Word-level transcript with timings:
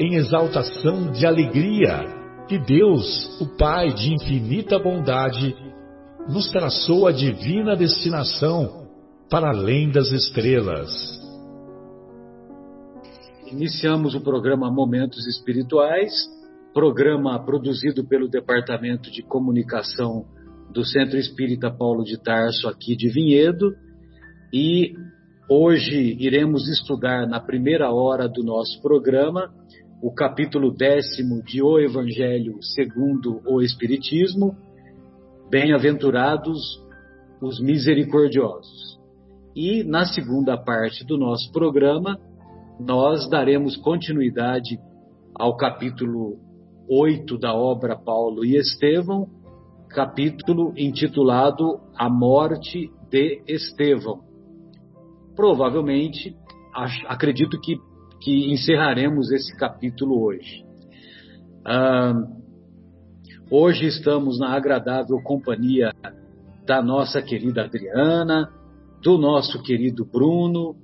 em 0.00 0.14
exaltação 0.14 1.12
de 1.12 1.26
alegria 1.26 2.06
que 2.48 2.58
Deus, 2.58 3.38
o 3.38 3.46
Pai 3.58 3.92
de 3.92 4.14
infinita 4.14 4.78
bondade, 4.78 5.54
nos 6.26 6.50
traçou 6.50 7.06
a 7.06 7.12
divina 7.12 7.76
destinação 7.76 8.88
para 9.28 9.50
além 9.50 9.90
das 9.90 10.10
estrelas. 10.10 10.90
Iniciamos 13.52 14.14
o 14.14 14.22
programa 14.22 14.72
Momentos 14.72 15.26
Espirituais, 15.26 16.10
programa 16.72 17.38
produzido 17.44 18.02
pelo 18.06 18.26
Departamento 18.26 19.10
de 19.10 19.22
Comunicação 19.22 20.24
do 20.72 20.82
Centro 20.82 21.18
Espírita 21.18 21.70
Paulo 21.70 22.04
de 22.04 22.16
Tarso, 22.16 22.68
aqui 22.68 22.96
de 22.96 23.10
Vinhedo, 23.10 23.74
e 24.52 24.94
hoje 25.48 26.16
iremos 26.18 26.68
estudar 26.68 27.26
na 27.26 27.38
primeira 27.38 27.92
hora 27.92 28.26
do 28.26 28.42
nosso 28.42 28.80
programa 28.80 29.52
o 30.02 30.12
capítulo 30.12 30.72
décimo 30.72 31.42
de 31.42 31.62
O 31.62 31.78
Evangelho 31.78 32.62
segundo 32.62 33.42
o 33.46 33.60
Espiritismo, 33.60 34.56
Bem-aventurados 35.50 36.80
os 37.42 37.60
misericordiosos. 37.60 38.98
E 39.54 39.82
na 39.82 40.06
segunda 40.06 40.56
parte 40.56 41.04
do 41.04 41.18
nosso 41.18 41.50
programa, 41.52 42.16
nós 42.78 43.28
daremos 43.28 43.76
continuidade 43.76 44.78
ao 45.34 45.56
capítulo 45.56 46.38
8 46.88 47.36
da 47.36 47.52
obra 47.52 47.96
Paulo 47.96 48.44
e 48.44 48.56
Estevão, 48.56 49.28
capítulo 49.88 50.72
intitulado 50.76 51.80
A 51.96 52.08
Morte 52.08 52.90
de 53.10 53.42
Estevão. 53.46 54.20
Provavelmente, 55.34 56.36
acredito 57.08 57.60
que 57.60 57.76
que 58.20 58.52
encerraremos 58.52 59.30
esse 59.30 59.56
capítulo 59.56 60.22
hoje. 60.22 60.64
Ah, 61.64 62.14
hoje 63.50 63.86
estamos 63.86 64.38
na 64.38 64.54
agradável 64.54 65.20
companhia 65.22 65.92
da 66.66 66.82
nossa 66.82 67.22
querida 67.22 67.64
Adriana, 67.64 68.50
do 69.02 69.18
nosso 69.18 69.62
querido 69.62 70.04
Bruno 70.04 70.76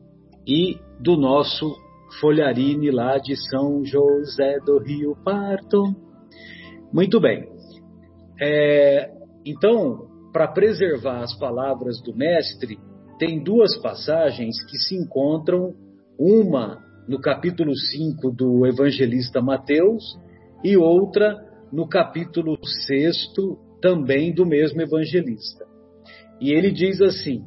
e 0.46 0.78
do 1.00 1.16
nosso 1.16 1.76
Folharine 2.20 2.90
lá 2.90 3.18
de 3.18 3.36
São 3.50 3.84
José 3.84 4.58
do 4.64 4.78
Rio 4.78 5.16
Parto. 5.22 5.82
Muito 6.92 7.20
bem. 7.20 7.48
É, 8.40 9.10
então, 9.44 10.06
para 10.32 10.48
preservar 10.48 11.22
as 11.22 11.36
palavras 11.38 12.00
do 12.02 12.14
Mestre, 12.14 12.78
tem 13.18 13.42
duas 13.42 13.76
passagens 13.80 14.62
que 14.64 14.76
se 14.78 14.94
encontram, 14.94 15.74
uma 16.18 16.85
no 17.08 17.20
capítulo 17.20 17.74
5 17.74 18.30
do 18.30 18.66
evangelista 18.66 19.40
Mateus, 19.40 20.18
e 20.64 20.76
outra 20.76 21.36
no 21.72 21.88
capítulo 21.88 22.58
6 22.86 23.32
também 23.80 24.34
do 24.34 24.46
mesmo 24.46 24.80
evangelista. 24.80 25.66
E 26.40 26.52
ele 26.52 26.70
diz 26.70 27.00
assim: 27.00 27.44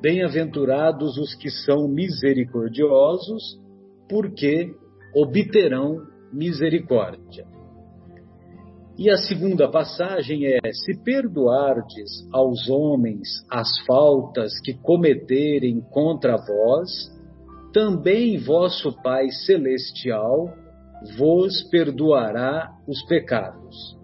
Bem-aventurados 0.00 1.16
os 1.18 1.34
que 1.34 1.50
são 1.50 1.88
misericordiosos, 1.88 3.60
porque 4.08 4.74
obterão 5.14 6.06
misericórdia. 6.32 7.46
E 8.98 9.10
a 9.10 9.16
segunda 9.16 9.70
passagem 9.70 10.46
é: 10.46 10.58
Se 10.72 11.02
perdoardes 11.02 12.26
aos 12.32 12.68
homens 12.68 13.28
as 13.50 13.68
faltas 13.86 14.58
que 14.60 14.74
cometerem 14.74 15.80
contra 15.90 16.36
vós, 16.36 17.15
também 17.76 18.38
vosso 18.38 18.90
Pai 19.02 19.28
Celestial 19.44 20.48
vos 21.18 21.62
perdoará 21.64 22.72
os 22.88 23.04
pecados. 23.04 23.98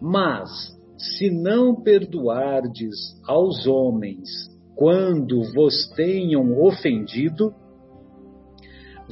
Mas, 0.00 0.48
se 0.96 1.28
não 1.28 1.82
perdoardes 1.82 2.94
aos 3.26 3.66
homens 3.66 4.28
quando 4.76 5.42
vos 5.52 5.88
tenham 5.96 6.62
ofendido, 6.62 7.52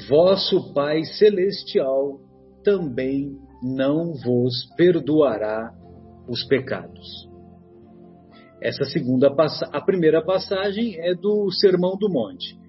vosso 0.09 0.73
Pai 0.73 1.03
Celestial 1.03 2.21
também 2.63 3.37
não 3.61 4.15
vos 4.15 4.73
perdoará 4.77 5.75
os 6.29 6.45
pecados. 6.45 7.29
Essa 8.63 8.85
segunda 8.85 9.35
a 9.73 9.81
primeira 9.81 10.25
passagem 10.25 10.95
é 11.01 11.13
do 11.13 11.51
Sermão 11.51 11.97
do 11.99 12.09
Monte. 12.09 12.66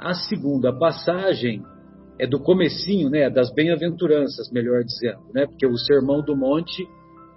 A 0.00 0.14
segunda 0.14 0.72
passagem 0.72 1.62
é 2.18 2.26
do 2.26 2.40
comecinho, 2.40 3.10
né, 3.10 3.28
das 3.28 3.52
bem-aventuranças, 3.52 4.50
melhor 4.50 4.82
dizendo, 4.82 5.20
né, 5.34 5.46
porque 5.46 5.66
o 5.66 5.76
Sermão 5.76 6.22
do 6.22 6.34
Monte 6.34 6.88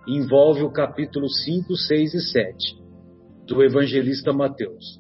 envolve 0.08 0.64
o 0.64 0.72
capítulo 0.72 1.28
5, 1.28 1.76
6 1.76 2.14
e 2.14 2.22
7 2.32 2.56
do 3.46 3.62
evangelista 3.62 4.32
Mateus. 4.32 4.98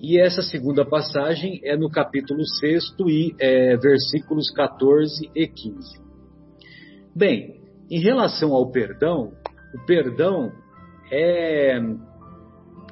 E 0.00 0.20
essa 0.20 0.40
segunda 0.40 0.84
passagem 0.84 1.60
é 1.64 1.76
no 1.76 1.90
capítulo 1.90 2.46
6 2.46 2.94
e 3.00 3.34
é, 3.40 3.76
versículos 3.76 4.48
14 4.52 5.28
e 5.34 5.48
15. 5.48 6.00
Bem, 7.14 7.60
em 7.90 8.00
relação 8.00 8.54
ao 8.54 8.70
perdão, 8.70 9.32
o 9.74 9.84
perdão 9.84 10.52
é, 11.10 11.76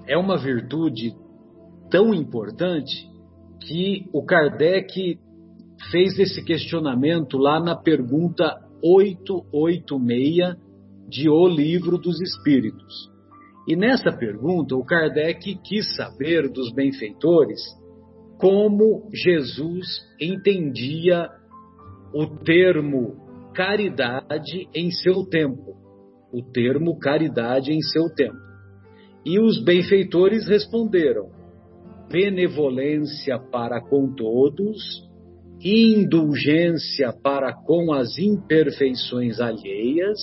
é 0.08 0.18
uma 0.18 0.36
virtude 0.36 1.14
tão 1.88 2.12
importante 2.12 3.08
que 3.60 4.08
o 4.12 4.24
Kardec 4.24 5.18
fez 5.90 6.18
esse 6.18 6.44
questionamento 6.44 7.38
lá 7.38 7.60
na 7.60 7.76
pergunta 7.76 8.54
886 8.82 10.56
de 11.08 11.28
O 11.28 11.46
Livro 11.48 11.98
dos 11.98 12.20
Espíritos. 12.20 13.10
E 13.66 13.76
nessa 13.76 14.12
pergunta, 14.12 14.74
o 14.74 14.84
Kardec 14.84 15.58
quis 15.62 15.94
saber 15.96 16.50
dos 16.50 16.72
benfeitores 16.72 17.60
como 18.38 19.10
Jesus 19.12 19.86
entendia 20.20 21.28
o 22.14 22.26
termo 22.26 23.16
caridade 23.52 24.68
em 24.74 24.90
seu 24.90 25.26
tempo. 25.26 25.76
O 26.32 26.42
termo 26.42 26.98
caridade 26.98 27.72
em 27.72 27.80
seu 27.80 28.08
tempo. 28.14 28.38
E 29.26 29.40
os 29.40 29.62
benfeitores 29.62 30.46
responderam: 30.46 31.30
benevolência 32.10 33.38
para 33.38 33.80
com 33.80 34.12
todos, 34.14 35.08
indulgência 35.62 37.12
para 37.22 37.52
com 37.52 37.92
as 37.92 38.18
imperfeições 38.18 39.40
alheias 39.40 40.18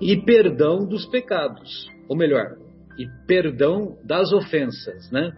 e 0.00 0.16
perdão 0.16 0.86
dos 0.86 1.06
pecados, 1.06 1.88
ou 2.08 2.16
melhor, 2.16 2.56
e 2.98 3.06
perdão 3.26 3.96
das 4.04 4.32
ofensas, 4.32 5.10
né? 5.10 5.32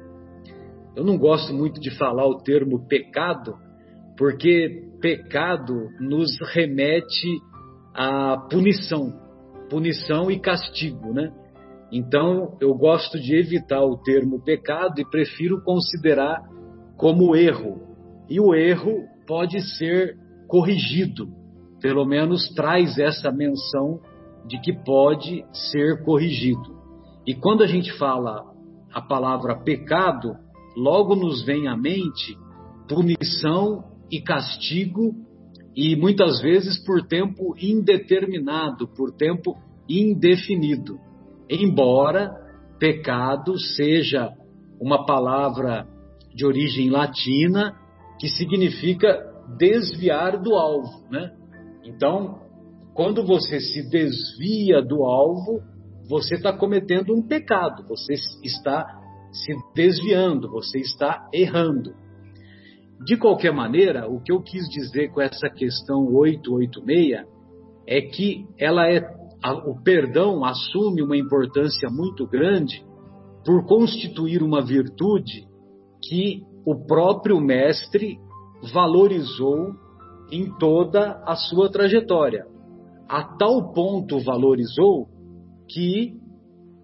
Eu 0.96 1.04
não 1.04 1.16
gosto 1.16 1.52
muito 1.54 1.80
de 1.80 1.96
falar 1.96 2.26
o 2.26 2.38
termo 2.38 2.86
pecado, 2.88 3.54
porque 4.16 4.84
pecado 5.00 5.88
nos 6.00 6.30
remete 6.52 7.28
à 7.94 8.36
punição, 8.50 9.12
punição 9.70 10.30
e 10.30 10.40
castigo, 10.40 11.12
né? 11.12 11.32
Então, 11.90 12.56
eu 12.60 12.74
gosto 12.74 13.18
de 13.18 13.34
evitar 13.36 13.82
o 13.82 13.96
termo 13.96 14.42
pecado 14.42 15.00
e 15.00 15.08
prefiro 15.08 15.62
considerar 15.62 16.42
como 16.96 17.34
erro. 17.34 17.80
E 18.28 18.38
o 18.40 18.54
erro 18.54 19.04
pode 19.26 19.60
ser 19.76 20.16
corrigido, 20.46 21.28
pelo 21.80 22.04
menos 22.04 22.48
traz 22.54 22.98
essa 22.98 23.30
menção 23.30 24.00
de 24.46 24.60
que 24.60 24.72
pode 24.72 25.44
ser 25.70 26.02
corrigido. 26.04 26.76
E 27.26 27.34
quando 27.34 27.62
a 27.62 27.66
gente 27.66 27.92
fala 27.92 28.44
a 28.92 29.00
palavra 29.00 29.56
pecado, 29.56 30.34
logo 30.76 31.14
nos 31.14 31.44
vem 31.44 31.68
à 31.68 31.76
mente 31.76 32.36
punição 32.88 33.84
e 34.10 34.20
castigo, 34.20 35.14
e 35.76 35.94
muitas 35.94 36.40
vezes 36.40 36.82
por 36.84 37.06
tempo 37.06 37.54
indeterminado, 37.60 38.88
por 38.88 39.12
tempo 39.12 39.56
indefinido. 39.88 40.98
Embora 41.50 42.30
pecado 42.78 43.58
seja 43.58 44.32
uma 44.80 45.04
palavra 45.04 45.86
de 46.34 46.46
origem 46.46 46.90
latina 46.90 47.74
que 48.18 48.28
significa 48.28 49.18
desviar 49.56 50.40
do 50.40 50.54
alvo, 50.54 51.04
né? 51.10 51.32
Então, 51.84 52.40
quando 52.94 53.24
você 53.24 53.60
se 53.60 53.88
desvia 53.88 54.82
do 54.82 55.04
alvo, 55.04 55.62
você 56.08 56.34
está 56.34 56.52
cometendo 56.52 57.14
um 57.14 57.26
pecado, 57.26 57.86
você 57.86 58.14
está 58.42 58.84
se 59.32 59.52
desviando, 59.74 60.50
você 60.50 60.78
está 60.78 61.28
errando. 61.32 61.94
De 63.04 63.16
qualquer 63.16 63.52
maneira, 63.52 64.08
o 64.08 64.20
que 64.20 64.32
eu 64.32 64.42
quis 64.42 64.68
dizer 64.68 65.12
com 65.12 65.20
essa 65.20 65.48
questão 65.48 66.06
886 66.12 67.26
é 67.86 68.00
que 68.00 68.46
ela 68.58 68.88
é 68.88 69.00
o 69.66 69.82
perdão 69.82 70.44
assume 70.44 71.02
uma 71.02 71.16
importância 71.16 71.88
muito 71.88 72.26
grande 72.26 72.84
por 73.44 73.64
constituir 73.66 74.42
uma 74.42 74.64
virtude 74.64 75.46
que 76.02 76.42
o 76.66 76.86
próprio 76.86 77.40
mestre 77.40 78.18
valorizou 78.72 79.74
em 80.30 80.50
toda 80.58 81.22
a 81.24 81.34
sua 81.36 81.70
trajetória. 81.70 82.44
A 83.08 83.22
tal 83.36 83.72
ponto 83.72 84.18
valorizou 84.20 85.06
que 85.68 86.14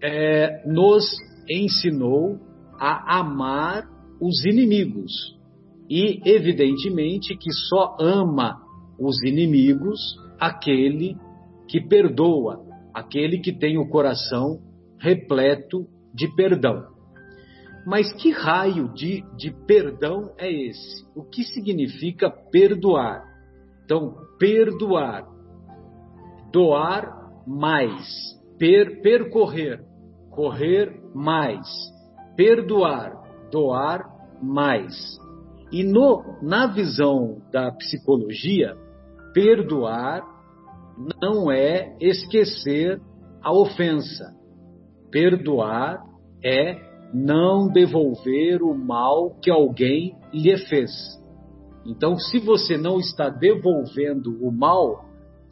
é, 0.01 0.63
nos 0.65 1.05
ensinou 1.49 2.39
a 2.79 3.19
amar 3.19 3.83
os 4.19 4.43
inimigos. 4.45 5.11
E, 5.89 6.19
evidentemente, 6.25 7.37
que 7.37 7.51
só 7.51 7.95
ama 7.99 8.59
os 8.99 9.21
inimigos 9.23 9.99
aquele 10.39 11.15
que 11.67 11.81
perdoa, 11.81 12.63
aquele 12.93 13.39
que 13.39 13.51
tem 13.51 13.77
o 13.77 13.89
coração 13.89 14.59
repleto 14.99 15.87
de 16.13 16.27
perdão. 16.35 16.95
Mas 17.85 18.11
que 18.13 18.31
raio 18.31 18.91
de, 18.93 19.23
de 19.37 19.51
perdão 19.67 20.33
é 20.37 20.51
esse? 20.51 21.05
O 21.15 21.23
que 21.23 21.43
significa 21.43 22.29
perdoar? 22.29 23.23
Então, 23.83 24.15
perdoar, 24.39 25.27
doar 26.51 27.31
mais, 27.45 28.07
per, 28.57 29.01
percorrer, 29.01 29.83
correr 30.31 30.99
mais, 31.13 31.67
perdoar, 32.35 33.13
doar 33.51 34.03
mais. 34.41 35.19
E 35.71 35.83
no, 35.83 36.23
na 36.41 36.65
visão 36.67 37.41
da 37.51 37.71
psicologia, 37.71 38.75
perdoar 39.33 40.23
não 41.21 41.51
é 41.51 41.95
esquecer 41.99 43.01
a 43.41 43.51
ofensa. 43.53 44.33
Perdoar 45.11 46.03
é 46.43 46.77
não 47.13 47.67
devolver 47.67 48.61
o 48.61 48.73
mal 48.73 49.39
que 49.41 49.49
alguém 49.49 50.15
lhe 50.33 50.57
fez. 50.67 50.91
Então, 51.85 52.17
se 52.17 52.39
você 52.39 52.77
não 52.77 52.99
está 52.99 53.29
devolvendo 53.29 54.43
o 54.45 54.51
mal, 54.51 55.05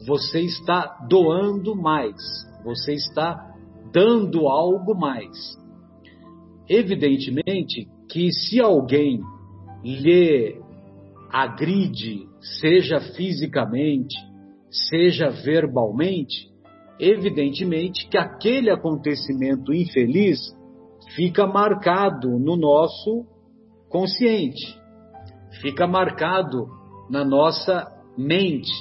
você 0.04 0.40
está 0.40 1.06
doando 1.08 1.76
mais, 1.76 2.16
você 2.64 2.92
está 2.92 3.54
dando 3.92 4.48
algo 4.48 4.94
mais. 4.94 5.56
Evidentemente 6.68 7.88
que 8.08 8.32
se 8.32 8.60
alguém 8.60 9.20
lhe 9.84 10.60
agride, 11.30 12.26
seja 12.60 13.00
fisicamente, 13.00 14.14
seja 14.74 15.30
verbalmente, 15.30 16.52
evidentemente 16.98 18.08
que 18.08 18.18
aquele 18.18 18.70
acontecimento 18.70 19.72
infeliz 19.72 20.38
fica 21.14 21.46
marcado 21.46 22.38
no 22.38 22.56
nosso 22.56 23.24
consciente, 23.88 24.76
fica 25.60 25.86
marcado 25.86 26.66
na 27.08 27.24
nossa 27.24 27.86
mente. 28.18 28.72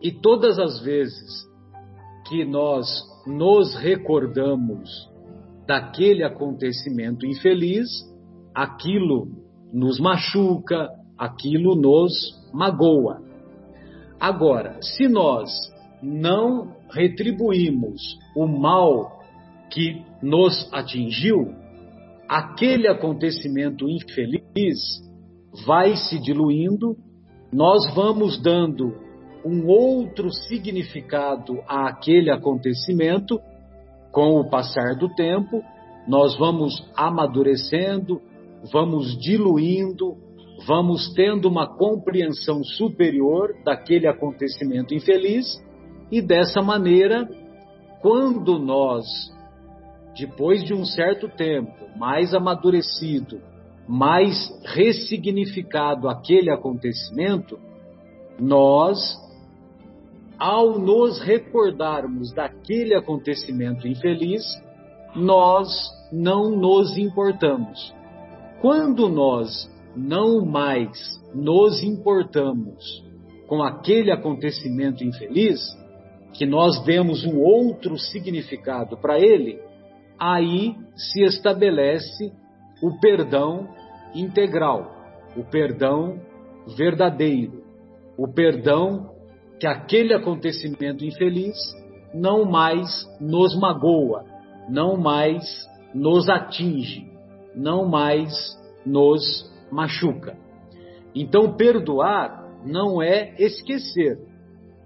E 0.00 0.10
todas 0.10 0.58
as 0.58 0.82
vezes 0.82 1.48
que 2.28 2.44
nós 2.44 2.88
nos 3.24 3.76
recordamos 3.76 4.90
daquele 5.64 6.24
acontecimento 6.24 7.24
infeliz, 7.24 7.88
aquilo 8.52 9.28
nos 9.72 10.00
machuca, 10.00 10.88
aquilo 11.16 11.76
nos 11.76 12.12
magoa. 12.52 13.31
Agora, 14.22 14.80
se 14.80 15.08
nós 15.08 15.50
não 16.00 16.76
retribuímos 16.92 18.00
o 18.36 18.46
mal 18.46 19.18
que 19.68 20.00
nos 20.22 20.72
atingiu, 20.72 21.52
aquele 22.28 22.86
acontecimento 22.86 23.88
infeliz 23.88 24.78
vai 25.66 25.96
se 25.96 26.20
diluindo, 26.20 26.96
nós 27.52 27.92
vamos 27.96 28.40
dando 28.40 28.94
um 29.44 29.66
outro 29.66 30.30
significado 30.30 31.60
àquele 31.66 32.30
acontecimento. 32.30 33.40
Com 34.12 34.38
o 34.38 34.48
passar 34.48 34.94
do 34.94 35.08
tempo, 35.16 35.64
nós 36.06 36.38
vamos 36.38 36.88
amadurecendo, 36.94 38.22
vamos 38.72 39.18
diluindo, 39.18 40.16
vamos 40.66 41.12
tendo 41.14 41.48
uma 41.48 41.66
compreensão 41.66 42.62
superior 42.62 43.54
daquele 43.64 44.06
acontecimento 44.06 44.94
infeliz 44.94 45.62
e 46.10 46.20
dessa 46.20 46.60
maneira, 46.60 47.28
quando 48.00 48.58
nós, 48.58 49.04
depois 50.16 50.62
de 50.64 50.74
um 50.74 50.84
certo 50.84 51.28
tempo, 51.28 51.72
mais 51.96 52.34
amadurecido, 52.34 53.40
mais 53.88 54.36
ressignificado 54.64 56.08
aquele 56.08 56.50
acontecimento, 56.50 57.58
nós 58.38 58.98
ao 60.38 60.76
nos 60.76 61.20
recordarmos 61.20 62.32
daquele 62.32 62.94
acontecimento 62.96 63.86
infeliz, 63.86 64.42
nós 65.14 65.68
não 66.12 66.50
nos 66.50 66.98
importamos. 66.98 67.94
Quando 68.60 69.08
nós 69.08 69.70
não 69.96 70.44
mais 70.44 70.90
nos 71.34 71.82
importamos 71.82 73.04
com 73.46 73.62
aquele 73.62 74.10
acontecimento 74.10 75.04
infeliz, 75.04 75.60
que 76.32 76.46
nós 76.46 76.82
demos 76.84 77.24
um 77.24 77.38
outro 77.38 77.98
significado 77.98 78.96
para 78.96 79.18
ele, 79.18 79.60
aí 80.18 80.74
se 80.94 81.22
estabelece 81.22 82.32
o 82.82 82.98
perdão 82.98 83.68
integral, 84.14 84.90
o 85.36 85.44
perdão 85.44 86.18
verdadeiro, 86.76 87.62
o 88.16 88.26
perdão 88.26 89.10
que 89.60 89.66
aquele 89.66 90.14
acontecimento 90.14 91.04
infeliz 91.04 91.56
não 92.14 92.44
mais 92.44 93.06
nos 93.20 93.54
magoa, 93.58 94.24
não 94.68 94.96
mais 94.96 95.44
nos 95.94 96.28
atinge, 96.28 97.06
não 97.54 97.86
mais 97.88 98.32
nos 98.84 99.51
machuca. 99.72 100.36
Então, 101.14 101.56
perdoar 101.56 102.62
não 102.64 103.02
é 103.02 103.34
esquecer, 103.38 104.18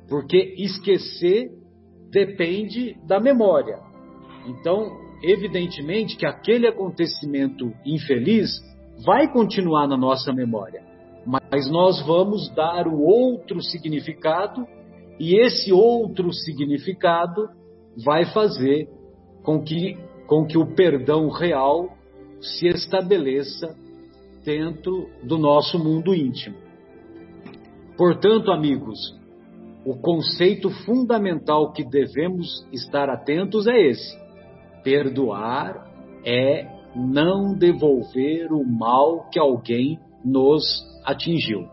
porque 0.08 0.54
esquecer 0.56 1.50
depende 2.10 2.96
da 3.06 3.20
memória. 3.20 3.78
Então, 4.46 4.90
evidentemente 5.22 6.16
que 6.16 6.26
aquele 6.26 6.66
acontecimento 6.66 7.72
infeliz 7.84 8.50
vai 9.04 9.30
continuar 9.30 9.86
na 9.86 9.96
nossa 9.96 10.32
memória 10.32 10.86
mas 11.26 11.68
nós 11.68 12.00
vamos 12.06 12.48
dar 12.54 12.86
o 12.86 13.02
outro 13.02 13.60
significado 13.60 14.64
e 15.18 15.40
esse 15.40 15.72
outro 15.72 16.32
significado 16.32 17.48
vai 18.04 18.26
fazer 18.26 18.88
com 19.42 19.60
que, 19.60 19.98
com 20.28 20.46
que 20.46 20.56
o 20.56 20.74
perdão 20.74 21.28
real 21.28 21.88
se 22.40 22.68
estabeleça 22.68 23.74
dentro 24.46 25.10
do 25.24 25.36
nosso 25.36 25.76
mundo 25.76 26.14
íntimo. 26.14 26.56
Portanto, 27.96 28.52
amigos, 28.52 28.96
o 29.84 29.96
conceito 29.96 30.70
fundamental 30.84 31.72
que 31.72 31.84
devemos 31.84 32.64
estar 32.72 33.10
atentos 33.10 33.66
é 33.66 33.76
esse: 33.76 34.16
perdoar 34.84 35.90
é 36.24 36.68
não 36.94 37.54
devolver 37.58 38.52
o 38.52 38.64
mal 38.64 39.28
que 39.30 39.38
alguém 39.38 39.98
nos 40.24 40.62
atingiu. 41.04 41.68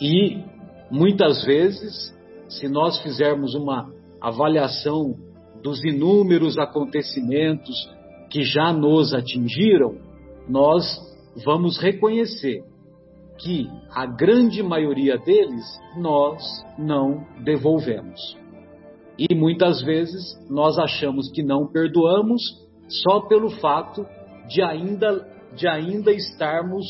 E 0.00 0.42
muitas 0.90 1.44
vezes, 1.44 2.14
se 2.48 2.68
nós 2.68 3.00
fizermos 3.00 3.54
uma 3.54 3.92
avaliação 4.20 5.14
dos 5.62 5.84
inúmeros 5.84 6.58
acontecimentos 6.58 7.74
que 8.30 8.42
já 8.42 8.72
nos 8.72 9.14
atingiram, 9.14 9.96
nós 10.48 11.07
vamos 11.44 11.78
reconhecer 11.78 12.62
que 13.38 13.70
a 13.90 14.04
grande 14.06 14.62
maioria 14.62 15.16
deles 15.18 15.64
nós 15.96 16.42
não 16.76 17.24
devolvemos. 17.44 18.36
E 19.18 19.34
muitas 19.34 19.82
vezes 19.82 20.38
nós 20.48 20.78
achamos 20.78 21.30
que 21.30 21.42
não 21.42 21.66
perdoamos 21.66 22.42
só 22.88 23.20
pelo 23.20 23.50
fato 23.50 24.06
de 24.48 24.62
ainda, 24.62 25.26
de 25.54 25.68
ainda 25.68 26.12
estarmos 26.12 26.84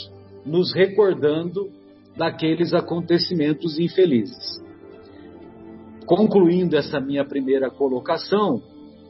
nos 0.45 0.73
recordando 0.75 1.71
daqueles 2.17 2.73
acontecimentos 2.73 3.78
infelizes. 3.78 4.62
Concluindo 6.07 6.76
essa 6.76 7.00
minha 7.00 7.25
primeira 7.25 7.71
colocação, 7.71 8.62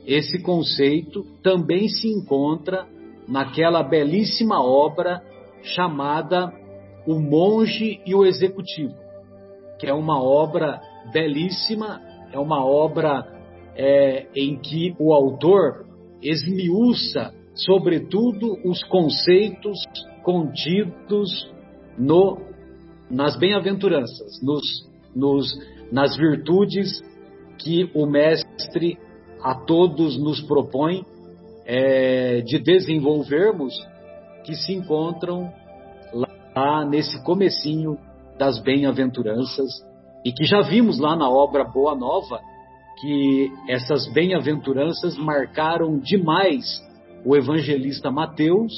esse 0.05 0.43
conceito 0.43 1.25
também 1.43 1.89
se 1.89 2.09
encontra 2.09 2.87
naquela 3.29 3.83
belíssima 3.83 4.61
obra 4.61 5.23
chamada 5.63 6.53
O 7.07 7.19
Monge 7.19 8.01
e 8.07 8.15
o 8.15 8.25
Executivo, 8.25 8.95
que 9.79 9.87
é 9.87 9.95
uma 9.95 10.23
obra 10.23 10.81
belíssima, 11.13 12.01
é 12.33 12.39
uma 12.39 12.65
obra 12.65 13.27
é, 13.77 14.27
em 14.35 14.57
que 14.59 14.95
o 14.99 15.13
autor 15.13 15.87
esmiuça, 16.23 17.33
sobretudo, 17.55 18.57
os 18.65 18.83
conceitos 18.85 19.79
contidos 20.23 21.51
no, 21.97 22.39
nas 23.11 23.39
bem-aventuranças, 23.39 24.43
nos, 24.43 24.89
nos, 25.15 25.47
nas 25.91 26.17
virtudes 26.17 27.03
que 27.59 27.91
o 27.95 28.07
Mestre 28.07 28.99
a 29.43 29.55
todos 29.55 30.19
nos 30.19 30.41
propõe 30.43 31.05
é, 31.65 32.41
de 32.43 32.59
desenvolvermos, 32.59 33.75
que 34.49 34.57
se 34.57 34.73
encontram 34.73 35.53
lá 36.57 36.83
nesse 36.83 37.23
comecinho 37.23 37.99
das 38.39 38.59
bem-aventuranças 38.63 39.69
e 40.25 40.33
que 40.33 40.45
já 40.45 40.63
vimos 40.63 40.99
lá 40.99 41.15
na 41.15 41.29
obra 41.29 41.65
Boa 41.65 41.95
Nova 41.95 42.41
que 42.99 43.53
essas 43.69 44.11
bem-aventuranças 44.11 45.19
marcaram 45.19 45.99
demais 45.99 46.65
o 47.27 47.37
evangelista 47.37 48.11
Mateus, 48.11 48.73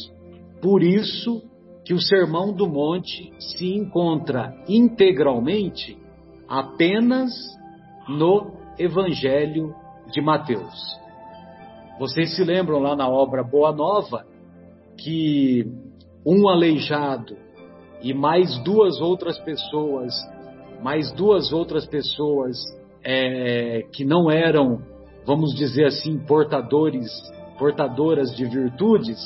por 0.60 0.82
isso 0.82 1.40
que 1.84 1.94
o 1.94 2.02
Sermão 2.02 2.52
do 2.52 2.68
Monte 2.68 3.32
se 3.38 3.72
encontra 3.72 4.52
integralmente 4.68 5.96
apenas 6.48 7.30
no 8.08 8.54
Evangelho 8.76 9.72
de 10.10 10.20
Mateus. 10.20 10.98
Vocês 12.00 12.34
se 12.34 12.42
lembram 12.42 12.80
lá 12.80 12.96
na 12.96 13.08
obra 13.08 13.44
Boa 13.44 13.70
Nova 13.70 14.29
que 15.00 15.66
um 16.24 16.48
aleijado 16.48 17.36
e 18.02 18.12
mais 18.14 18.58
duas 18.62 19.00
outras 19.00 19.38
pessoas, 19.38 20.14
mais 20.82 21.10
duas 21.12 21.52
outras 21.52 21.86
pessoas 21.86 22.56
é, 23.02 23.82
que 23.92 24.04
não 24.04 24.30
eram, 24.30 24.82
vamos 25.26 25.54
dizer 25.54 25.86
assim, 25.86 26.18
portadores, 26.18 27.08
portadoras 27.58 28.34
de 28.34 28.44
virtudes, 28.44 29.18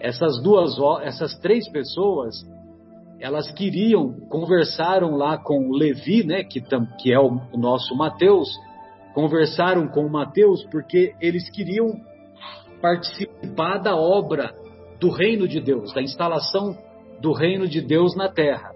essas 0.00 0.40
duas, 0.42 0.76
essas 1.02 1.34
três 1.38 1.68
pessoas, 1.70 2.34
elas 3.18 3.50
queriam, 3.50 4.12
conversaram 4.28 5.16
lá 5.16 5.36
com 5.38 5.70
Levi, 5.70 6.24
né, 6.24 6.44
que, 6.44 6.62
que 7.00 7.12
é 7.12 7.18
o, 7.18 7.40
o 7.52 7.58
nosso 7.58 7.96
Mateus, 7.96 8.48
conversaram 9.14 9.88
com 9.88 10.06
o 10.06 10.10
Mateus 10.10 10.64
porque 10.70 11.14
eles 11.20 11.50
queriam 11.50 11.88
participar 12.80 13.78
da 13.78 13.96
obra 13.96 14.54
do 15.00 15.10
reino 15.10 15.46
de 15.46 15.60
Deus, 15.60 15.92
da 15.92 16.02
instalação 16.02 16.76
do 17.20 17.32
reino 17.32 17.68
de 17.68 17.80
Deus 17.80 18.16
na 18.16 18.28
terra. 18.28 18.70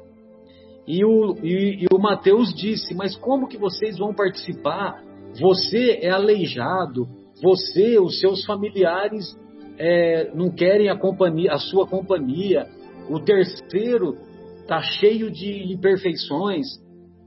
E 0.86 1.04
o, 1.04 1.36
e, 1.42 1.84
e 1.84 1.86
o 1.92 1.98
Mateus 1.98 2.52
disse: 2.54 2.94
Mas 2.94 3.16
como 3.16 3.48
que 3.48 3.56
vocês 3.56 3.98
vão 3.98 4.14
participar? 4.14 5.02
Você 5.40 6.00
é 6.02 6.10
aleijado, 6.10 7.08
você, 7.42 7.98
os 7.98 8.20
seus 8.20 8.44
familiares 8.44 9.36
é, 9.78 10.30
não 10.34 10.50
querem 10.50 10.88
a, 10.88 10.96
companhia, 10.96 11.52
a 11.52 11.58
sua 11.58 11.86
companhia. 11.86 12.66
O 13.08 13.18
terceiro 13.20 14.16
está 14.60 14.80
cheio 14.80 15.30
de 15.30 15.72
imperfeições. 15.72 16.66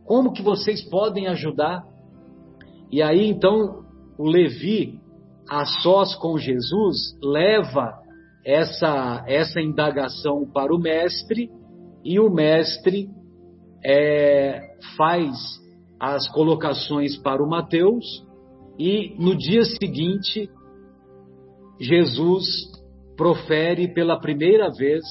Como 0.05 0.33
que 0.33 0.41
vocês 0.41 0.83
podem 0.89 1.27
ajudar? 1.27 1.83
E 2.91 3.01
aí 3.01 3.27
então 3.27 3.83
o 4.17 4.27
Levi, 4.27 4.99
a 5.49 5.65
sós 5.65 6.15
com 6.15 6.37
Jesus, 6.37 7.17
leva 7.21 8.04
essa, 8.45 9.25
essa 9.27 9.59
indagação 9.59 10.45
para 10.45 10.73
o 10.73 10.77
mestre 10.77 11.49
e 12.03 12.19
o 12.19 12.29
mestre 12.29 13.09
é, 13.83 14.61
faz 14.95 15.35
as 15.99 16.29
colocações 16.29 17.17
para 17.17 17.43
o 17.43 17.49
Mateus 17.49 18.05
e 18.77 19.15
no 19.17 19.35
dia 19.35 19.63
seguinte 19.65 20.47
Jesus 21.79 22.45
profere 23.17 23.91
pela 23.93 24.19
primeira 24.19 24.69
vez 24.69 25.03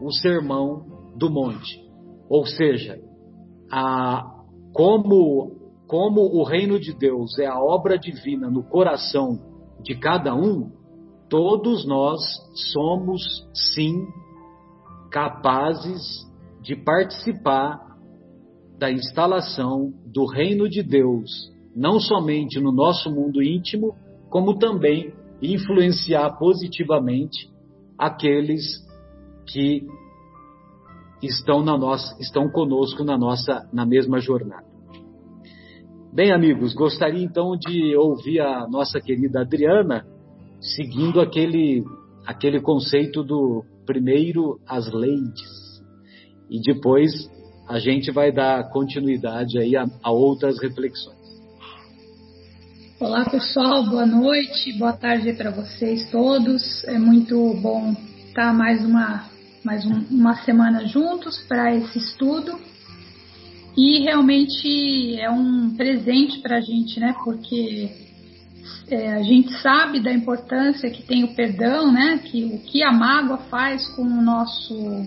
o 0.00 0.10
sermão 0.10 1.12
do 1.16 1.30
monte. 1.30 1.78
Ou 2.28 2.46
seja, 2.46 2.98
a, 3.70 4.24
como, 4.72 5.52
como 5.86 6.20
o 6.20 6.42
reino 6.42 6.80
de 6.80 6.94
Deus 6.94 7.38
é 7.38 7.46
a 7.46 7.58
obra 7.58 7.98
divina 7.98 8.50
no 8.50 8.62
coração 8.64 9.38
de 9.82 9.94
cada 9.94 10.34
um, 10.34 10.70
todos 11.32 11.86
nós 11.86 12.20
somos 12.74 13.22
sim 13.74 14.06
capazes 15.10 16.30
de 16.60 16.76
participar 16.76 17.80
da 18.78 18.92
instalação 18.92 19.94
do 20.04 20.26
reino 20.26 20.68
de 20.68 20.82
Deus, 20.82 21.30
não 21.74 21.98
somente 21.98 22.60
no 22.60 22.70
nosso 22.70 23.10
mundo 23.10 23.42
íntimo, 23.42 23.94
como 24.28 24.58
também 24.58 25.14
influenciar 25.40 26.36
positivamente 26.38 27.50
aqueles 27.96 28.62
que 29.46 29.86
estão 31.22 31.64
na 31.64 31.78
nossa, 31.78 32.14
estão 32.20 32.50
conosco 32.50 33.02
na 33.04 33.16
nossa 33.16 33.66
na 33.72 33.86
mesma 33.86 34.20
jornada. 34.20 34.66
Bem, 36.12 36.30
amigos, 36.30 36.74
gostaria 36.74 37.24
então 37.24 37.56
de 37.56 37.96
ouvir 37.96 38.40
a 38.40 38.68
nossa 38.68 39.00
querida 39.00 39.40
Adriana 39.40 40.11
seguindo 40.62 41.20
aquele 41.20 41.84
aquele 42.24 42.60
conceito 42.60 43.24
do 43.24 43.64
primeiro 43.84 44.60
as 44.66 44.90
leis 44.92 45.82
e 46.48 46.60
depois 46.62 47.10
a 47.68 47.78
gente 47.78 48.10
vai 48.12 48.30
dar 48.30 48.70
continuidade 48.70 49.58
aí 49.58 49.76
a, 49.76 49.86
a 50.02 50.10
outras 50.12 50.60
reflexões. 50.60 51.22
Olá 53.00 53.24
pessoal, 53.24 53.84
boa 53.84 54.06
noite, 54.06 54.72
boa 54.78 54.92
tarde 54.92 55.32
para 55.32 55.50
vocês 55.50 56.08
todos. 56.10 56.84
É 56.84 56.98
muito 56.98 57.34
bom 57.60 57.96
estar 58.28 58.54
mais 58.54 58.84
uma, 58.84 59.28
mais 59.64 59.84
um, 59.84 60.04
uma 60.10 60.36
semana 60.44 60.86
juntos 60.86 61.38
para 61.48 61.74
esse 61.74 61.98
estudo. 61.98 62.56
E 63.76 64.00
realmente 64.02 65.18
é 65.18 65.28
um 65.30 65.74
presente 65.74 66.38
para 66.40 66.58
a 66.58 66.60
gente, 66.60 67.00
né? 67.00 67.14
Porque 67.24 68.11
é, 68.88 69.14
a 69.14 69.22
gente 69.22 69.52
sabe 69.60 70.00
da 70.00 70.12
importância 70.12 70.90
que 70.90 71.02
tem 71.02 71.24
o 71.24 71.34
perdão, 71.34 71.90
né? 71.90 72.18
Que 72.18 72.44
o 72.44 72.58
que 72.58 72.82
a 72.82 72.92
mágoa 72.92 73.38
faz 73.38 73.86
com 73.94 74.02
o 74.02 74.22
nosso 74.22 75.06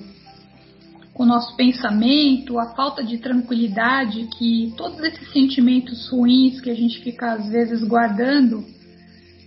com 1.14 1.24
o 1.24 1.26
nosso 1.26 1.56
pensamento, 1.56 2.60
a 2.60 2.76
falta 2.76 3.02
de 3.02 3.18
tranquilidade 3.18 4.28
que 4.38 4.74
todos 4.76 5.00
esses 5.00 5.32
sentimentos 5.32 6.10
ruins 6.10 6.60
que 6.60 6.70
a 6.70 6.76
gente 6.76 7.00
fica 7.00 7.32
às 7.32 7.48
vezes 7.48 7.82
guardando 7.88 8.66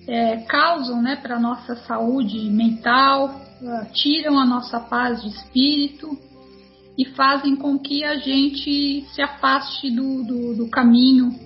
é, 0.06 0.38
causam 0.38 1.02
né, 1.02 1.16
para 1.16 1.36
a 1.36 1.38
nossa 1.40 1.76
saúde 1.76 2.48
mental, 2.48 3.38
uh, 3.60 3.92
tiram 3.92 4.38
a 4.38 4.46
nossa 4.46 4.80
paz 4.80 5.20
de 5.20 5.28
espírito 5.28 6.18
e 6.96 7.04
fazem 7.04 7.54
com 7.54 7.78
que 7.78 8.02
a 8.02 8.16
gente 8.16 9.04
se 9.12 9.20
afaste 9.20 9.90
do, 9.90 10.24
do, 10.24 10.54
do 10.56 10.68
caminho 10.68 11.38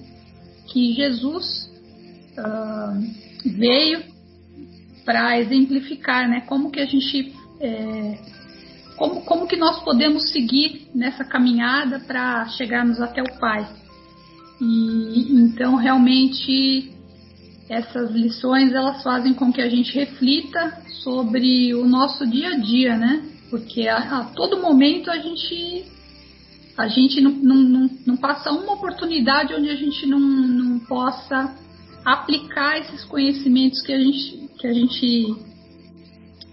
que 0.68 0.92
Jesus 0.92 1.71
uh, 2.38 3.50
veio 3.50 4.02
para 5.04 5.38
exemplificar, 5.38 6.28
né? 6.28 6.42
Como 6.42 6.70
que 6.70 6.80
a 6.80 6.86
gente 6.86 7.34
é, 7.60 8.18
como, 8.96 9.22
como 9.22 9.46
que 9.46 9.56
nós 9.56 9.82
podemos 9.82 10.30
seguir 10.30 10.88
nessa 10.94 11.24
caminhada 11.24 11.98
para 12.00 12.48
chegarmos 12.50 13.00
até 13.00 13.22
o 13.22 13.38
Pai. 13.38 13.68
E 14.60 15.32
então 15.32 15.76
realmente 15.76 16.92
essas 17.68 18.10
lições 18.10 18.72
elas 18.72 19.02
fazem 19.02 19.34
com 19.34 19.52
que 19.52 19.62
a 19.62 19.68
gente 19.68 19.94
reflita 19.94 20.82
sobre 21.02 21.74
o 21.74 21.86
nosso 21.86 22.26
dia 22.26 22.50
a 22.50 22.58
dia, 22.58 22.96
né? 22.96 23.28
Porque 23.50 23.88
a, 23.88 24.20
a 24.20 24.24
todo 24.24 24.60
momento 24.60 25.10
a 25.10 25.18
gente 25.18 25.84
a 26.76 26.88
gente 26.88 27.20
não, 27.20 27.32
não, 27.32 27.56
não, 27.56 27.90
não 28.06 28.16
passa 28.16 28.50
uma 28.50 28.74
oportunidade 28.74 29.54
onde 29.54 29.68
a 29.68 29.76
gente 29.76 30.06
não, 30.06 30.18
não 30.18 30.78
possa 30.78 31.54
aplicar 32.04 32.78
esses 32.78 33.04
conhecimentos 33.04 33.82
que 33.82 33.92
a 33.92 33.98
gente, 33.98 34.48
que 34.58 34.66
a 34.66 34.72
gente 34.72 35.36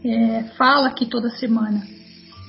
é, 0.04 0.44
fala 0.58 0.88
aqui 0.88 1.06
toda 1.06 1.30
semana. 1.32 1.86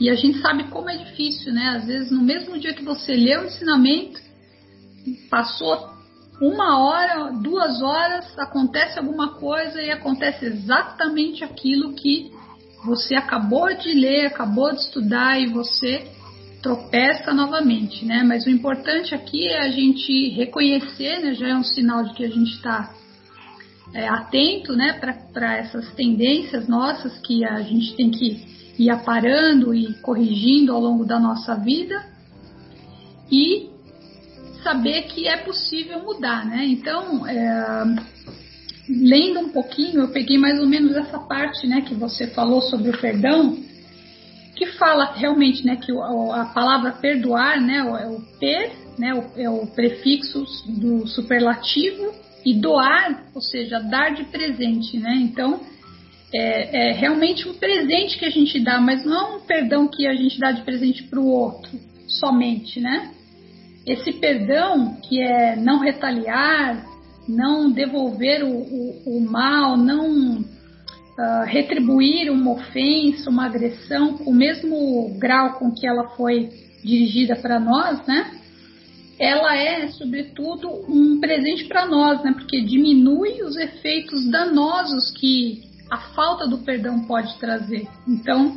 E 0.00 0.08
a 0.08 0.14
gente 0.14 0.40
sabe 0.40 0.64
como 0.64 0.88
é 0.88 0.96
difícil, 0.96 1.52
né? 1.52 1.76
Às 1.76 1.84
vezes, 1.84 2.10
no 2.10 2.22
mesmo 2.22 2.58
dia 2.58 2.72
que 2.72 2.82
você 2.82 3.14
lê 3.14 3.36
o 3.36 3.44
ensinamento, 3.44 4.20
passou 5.28 5.90
uma 6.40 6.78
hora, 6.78 7.32
duas 7.32 7.82
horas, 7.82 8.38
acontece 8.38 8.98
alguma 8.98 9.34
coisa 9.34 9.80
e 9.82 9.90
acontece 9.90 10.46
exatamente 10.46 11.44
aquilo 11.44 11.92
que 11.92 12.32
você 12.82 13.14
acabou 13.14 13.74
de 13.74 13.92
ler, 13.92 14.26
acabou 14.26 14.72
de 14.72 14.80
estudar 14.80 15.38
e 15.38 15.48
você 15.48 16.10
tropeça 16.62 17.32
novamente, 17.32 18.04
né? 18.04 18.22
Mas 18.22 18.46
o 18.46 18.50
importante 18.50 19.14
aqui 19.14 19.48
é 19.48 19.60
a 19.60 19.70
gente 19.70 20.30
reconhecer, 20.30 21.20
né? 21.20 21.34
Já 21.34 21.48
é 21.48 21.56
um 21.56 21.64
sinal 21.64 22.04
de 22.04 22.14
que 22.14 22.24
a 22.24 22.28
gente 22.28 22.54
está 22.54 22.94
é, 23.94 24.08
atento, 24.08 24.74
né? 24.74 24.98
Para 25.32 25.56
essas 25.56 25.92
tendências 25.94 26.68
nossas 26.68 27.18
que 27.20 27.44
a 27.44 27.60
gente 27.62 27.94
tem 27.96 28.10
que 28.10 28.74
ir 28.78 28.90
aparando 28.90 29.74
e 29.74 29.94
corrigindo 30.00 30.72
ao 30.72 30.80
longo 30.80 31.04
da 31.04 31.18
nossa 31.18 31.54
vida 31.54 32.04
e 33.30 33.70
saber 34.62 35.02
que 35.02 35.26
é 35.26 35.38
possível 35.38 36.02
mudar, 36.02 36.44
né? 36.44 36.66
Então, 36.66 37.26
é, 37.26 37.84
lendo 38.88 39.40
um 39.40 39.48
pouquinho, 39.48 40.00
eu 40.00 40.08
peguei 40.08 40.36
mais 40.36 40.60
ou 40.60 40.66
menos 40.66 40.94
essa 40.94 41.18
parte, 41.18 41.66
né? 41.66 41.80
Que 41.80 41.94
você 41.94 42.26
falou 42.28 42.60
sobre 42.60 42.90
o 42.90 43.00
perdão 43.00 43.69
que 44.60 44.66
fala 44.72 45.14
realmente 45.14 45.64
né, 45.64 45.76
que 45.76 45.90
a 45.90 46.44
palavra 46.52 46.92
perdoar 46.92 47.58
né, 47.62 47.78
é 47.78 48.06
o 48.06 48.20
per, 48.38 48.72
né, 48.98 49.24
é 49.38 49.48
o 49.48 49.66
prefixo 49.68 50.44
do 50.68 51.06
superlativo, 51.06 52.12
e 52.44 52.52
doar, 52.60 53.24
ou 53.34 53.40
seja, 53.40 53.80
dar 53.80 54.10
de 54.10 54.24
presente. 54.24 54.98
Né? 54.98 55.14
Então, 55.22 55.60
é, 56.34 56.90
é 56.90 56.92
realmente 56.92 57.48
um 57.48 57.54
presente 57.54 58.18
que 58.18 58.26
a 58.26 58.30
gente 58.30 58.60
dá, 58.60 58.78
mas 58.78 59.02
não 59.02 59.38
um 59.38 59.40
perdão 59.40 59.88
que 59.88 60.06
a 60.06 60.14
gente 60.14 60.38
dá 60.38 60.52
de 60.52 60.60
presente 60.60 61.04
para 61.04 61.20
o 61.20 61.26
outro 61.26 61.70
somente. 62.06 62.80
Né? 62.80 63.12
Esse 63.86 64.12
perdão 64.12 64.94
que 65.08 65.22
é 65.22 65.56
não 65.56 65.78
retaliar, 65.78 66.84
não 67.26 67.70
devolver 67.70 68.44
o, 68.44 68.50
o, 68.50 69.16
o 69.16 69.20
mal, 69.22 69.78
não 69.78 70.44
uh, 71.20 71.44
retribuir 71.44 72.30
uma 72.30 72.52
ofensa, 72.52 73.28
uma 73.28 73.44
agressão 73.46 74.16
com 74.16 74.30
o 74.30 74.34
mesmo 74.34 75.14
grau 75.18 75.58
com 75.58 75.70
que 75.70 75.86
ela 75.86 76.08
foi 76.16 76.48
dirigida 76.82 77.36
para 77.36 77.60
nós, 77.60 78.04
né? 78.06 78.32
Ela 79.18 79.54
é, 79.54 79.88
sobretudo, 79.88 80.70
um 80.88 81.20
presente 81.20 81.66
para 81.66 81.86
nós, 81.86 82.22
né? 82.24 82.32
Porque 82.32 82.62
diminui 82.62 83.42
os 83.42 83.54
efeitos 83.56 84.30
danosos 84.30 85.10
que 85.10 85.62
a 85.90 85.98
falta 86.14 86.48
do 86.48 86.58
perdão 86.58 87.00
pode 87.00 87.38
trazer. 87.38 87.86
Então, 88.08 88.56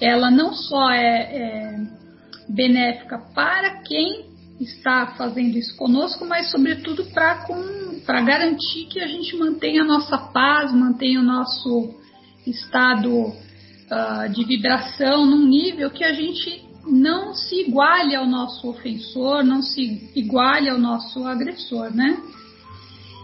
ela 0.00 0.28
não 0.28 0.52
só 0.54 0.90
é, 0.90 1.06
é 1.06 1.80
benéfica 2.48 3.18
para 3.32 3.82
quem 3.82 4.31
está 4.60 5.14
fazendo 5.18 5.56
isso 5.56 5.76
conosco, 5.76 6.24
mas 6.24 6.50
sobretudo 6.50 7.04
para 7.06 8.20
garantir 8.20 8.86
que 8.86 9.00
a 9.00 9.06
gente 9.06 9.36
mantenha 9.36 9.82
a 9.82 9.86
nossa 9.86 10.18
paz, 10.18 10.72
mantenha 10.72 11.20
o 11.20 11.24
nosso 11.24 11.94
estado 12.46 13.10
uh, 13.12 14.28
de 14.32 14.44
vibração 14.44 15.26
num 15.26 15.46
nível 15.46 15.90
que 15.90 16.04
a 16.04 16.12
gente 16.12 16.62
não 16.86 17.34
se 17.34 17.60
iguale 17.60 18.14
ao 18.14 18.26
nosso 18.26 18.68
ofensor, 18.68 19.44
não 19.44 19.62
se 19.62 20.10
iguale 20.14 20.68
ao 20.68 20.78
nosso 20.78 21.24
agressor, 21.24 21.94
né? 21.94 22.20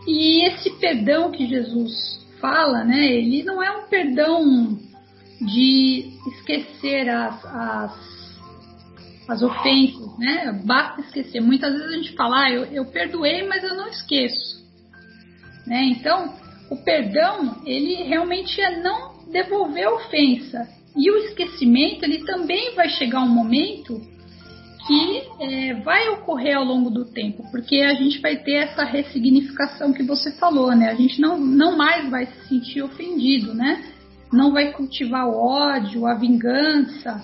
E 0.07 0.47
esse 0.47 0.71
perdão 0.79 1.31
que 1.31 1.47
Jesus 1.47 2.25
fala, 2.41 2.85
né? 2.85 3.05
Ele 3.05 3.43
não 3.43 3.63
é 3.63 3.71
um 3.77 3.89
perdão 3.89 4.79
de 5.41 6.13
esquecer 6.29 7.09
as, 7.09 7.45
as 7.45 8.18
as 9.29 9.43
ofensas, 9.43 10.19
né? 10.19 10.59
Basta 10.65 11.03
esquecer. 11.03 11.41
Muitas 11.41 11.73
vezes 11.75 11.87
a 11.87 11.97
gente 11.97 12.17
fala, 12.17 12.45
ah, 12.45 12.51
eu, 12.51 12.65
eu 12.65 12.85
perdoei, 12.87 13.47
mas 13.47 13.63
eu 13.63 13.75
não 13.75 13.89
esqueço. 13.89 14.67
Né? 15.67 15.85
Então, 15.85 16.35
o 16.71 16.77
perdão, 16.77 17.61
ele 17.67 18.05
realmente 18.05 18.59
é 18.61 18.81
não 18.81 19.19
devolver 19.31 19.85
a 19.85 19.95
ofensa. 19.95 20.67
E 20.97 21.11
o 21.11 21.19
esquecimento, 21.19 22.05
ele 22.05 22.25
também 22.25 22.75
vai 22.75 22.89
chegar 22.89 23.21
um 23.21 23.29
momento 23.29 24.01
que 24.87 25.23
é, 25.39 25.75
vai 25.83 26.09
ocorrer 26.09 26.57
ao 26.57 26.65
longo 26.65 26.89
do 26.89 27.05
tempo, 27.05 27.45
porque 27.51 27.77
a 27.77 27.93
gente 27.93 28.21
vai 28.21 28.37
ter 28.37 28.55
essa 28.55 28.85
ressignificação 28.85 29.93
que 29.93 30.03
você 30.03 30.33
falou, 30.33 30.75
né? 30.75 30.89
A 30.89 30.95
gente 30.95 31.21
não, 31.21 31.39
não 31.39 31.77
mais 31.77 32.09
vai 32.09 32.25
se 32.25 32.49
sentir 32.49 32.83
ofendido, 32.83 33.53
né? 33.53 33.85
Não 34.33 34.51
vai 34.51 34.73
cultivar 34.73 35.29
o 35.29 35.37
ódio, 35.37 36.07
a 36.07 36.15
vingança, 36.15 37.23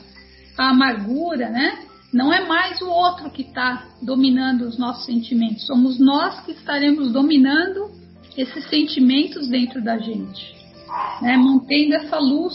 a 0.58 0.70
amargura, 0.70 1.48
né? 1.48 1.78
Não 2.14 2.32
é 2.32 2.46
mais 2.46 2.80
o 2.80 2.88
outro 2.88 3.28
que 3.28 3.42
está 3.42 3.88
dominando 4.00 4.62
os 4.62 4.78
nossos 4.78 5.04
sentimentos, 5.04 5.66
somos 5.66 5.98
nós 5.98 6.38
que 6.44 6.52
estaremos 6.52 7.12
dominando 7.12 7.90
esses 8.36 8.68
sentimentos 8.70 9.48
dentro 9.48 9.82
da 9.82 9.98
gente, 9.98 10.54
né? 11.20 11.36
mantendo 11.36 11.94
essa 11.94 12.20
luz 12.20 12.54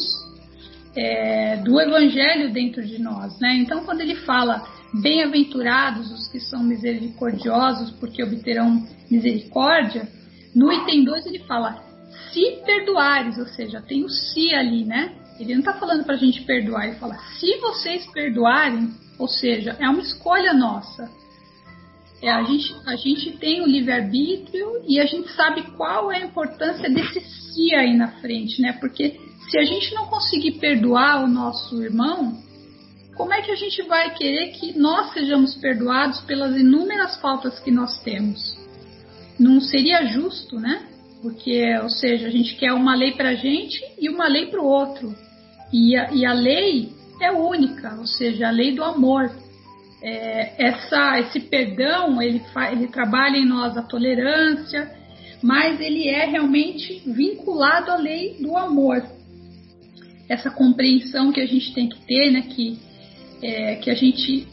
é, 0.96 1.58
do 1.58 1.78
Evangelho 1.78 2.54
dentro 2.54 2.82
de 2.86 3.02
nós. 3.02 3.38
Né? 3.42 3.58
Então, 3.58 3.84
quando 3.84 4.00
ele 4.00 4.16
fala 4.16 4.66
bem-aventurados 4.94 6.10
os 6.10 6.30
que 6.30 6.40
são 6.40 6.64
misericordiosos, 6.64 7.92
porque 7.92 8.24
obterão 8.24 8.88
misericórdia, 9.12 10.08
no 10.56 10.72
item 10.72 11.04
2 11.04 11.26
ele 11.26 11.40
fala 11.40 11.84
se 12.32 12.62
perdoares, 12.66 13.38
ou 13.38 13.46
seja, 13.48 13.82
tem 13.82 14.06
o 14.06 14.10
se 14.10 14.54
ali, 14.54 14.86
né? 14.86 15.12
Ele 15.40 15.54
não 15.54 15.62
está 15.62 15.74
falando 15.74 16.04
para 16.04 16.16
a 16.16 16.18
gente 16.18 16.42
perdoar, 16.42 16.88
ele 16.88 16.98
fala 16.98 17.18
se 17.40 17.58
vocês 17.58 18.06
perdoarem, 18.08 18.92
ou 19.18 19.28
seja, 19.28 19.76
é 19.80 19.90
uma 19.90 20.02
escolha 20.02 20.54
nossa. 20.54 21.10
É, 22.22 22.30
a, 22.30 22.44
gente, 22.44 22.76
a 22.86 22.96
gente 22.98 23.38
tem 23.38 23.62
o 23.62 23.66
livre-arbítrio 23.66 24.84
e 24.86 25.00
a 25.00 25.06
gente 25.06 25.32
sabe 25.32 25.62
qual 25.78 26.12
é 26.12 26.18
a 26.18 26.26
importância 26.26 26.90
desse 26.90 27.22
si 27.22 27.74
aí 27.74 27.96
na 27.96 28.10
frente, 28.20 28.62
né? 28.62 28.74
Porque 28.74 29.18
se 29.50 29.58
a 29.58 29.64
gente 29.64 29.94
não 29.96 30.08
conseguir 30.08 30.60
perdoar 30.60 31.24
o 31.24 31.28
nosso 31.28 31.82
irmão, 31.82 32.38
como 33.16 33.34
é 33.34 33.42
que 33.42 33.52
a 33.52 33.56
gente 33.56 33.82
vai 33.84 34.14
querer 34.14 34.52
que 34.52 34.78
nós 34.78 35.14
sejamos 35.14 35.56
perdoados 35.56 36.20
pelas 36.22 36.56
inúmeras 36.58 37.20
faltas 37.22 37.60
que 37.60 37.72
nós 37.72 37.98
temos? 38.02 38.58
Não 39.40 39.62
seria 39.62 40.06
justo, 40.06 40.60
né? 40.60 40.88
Porque, 41.22 41.78
ou 41.82 41.90
seja, 41.90 42.28
a 42.28 42.30
gente 42.30 42.56
quer 42.56 42.74
uma 42.74 42.96
lei 42.96 43.14
para 43.14 43.30
a 43.30 43.36
gente 43.36 43.82
e 44.00 44.10
uma 44.10 44.28
lei 44.28 44.48
para 44.48 44.62
o 44.62 44.66
outro. 44.66 45.16
E 45.72 45.96
a, 45.96 46.12
e 46.12 46.26
a 46.26 46.34
lei 46.34 46.90
é 47.22 47.32
única, 47.32 47.96
ou 47.98 48.06
seja, 48.06 48.48
a 48.48 48.52
lei 48.52 48.74
do 48.74 48.84
amor. 48.84 49.30
É, 50.02 50.68
essa, 50.68 51.20
esse 51.20 51.42
perdão, 51.42 52.22
ele, 52.22 52.42
ele 52.72 52.88
trabalha 52.88 53.38
em 53.38 53.46
nós 53.46 53.78
a 53.78 53.82
tolerância, 53.82 54.90
mas 55.42 55.80
ele 55.80 56.08
é 56.08 56.26
realmente 56.26 57.02
vinculado 57.06 57.92
à 57.92 57.96
lei 57.96 58.38
do 58.40 58.56
amor. 58.56 59.04
Essa 60.28 60.50
compreensão 60.50 61.32
que 61.32 61.42
a 61.42 61.46
gente 61.46 61.74
tem 61.74 61.90
que 61.90 62.00
ter, 62.06 62.32
né, 62.32 62.42
que, 62.44 62.80
é, 63.42 63.76
que 63.76 63.90
a 63.90 63.96
gente 63.96 64.48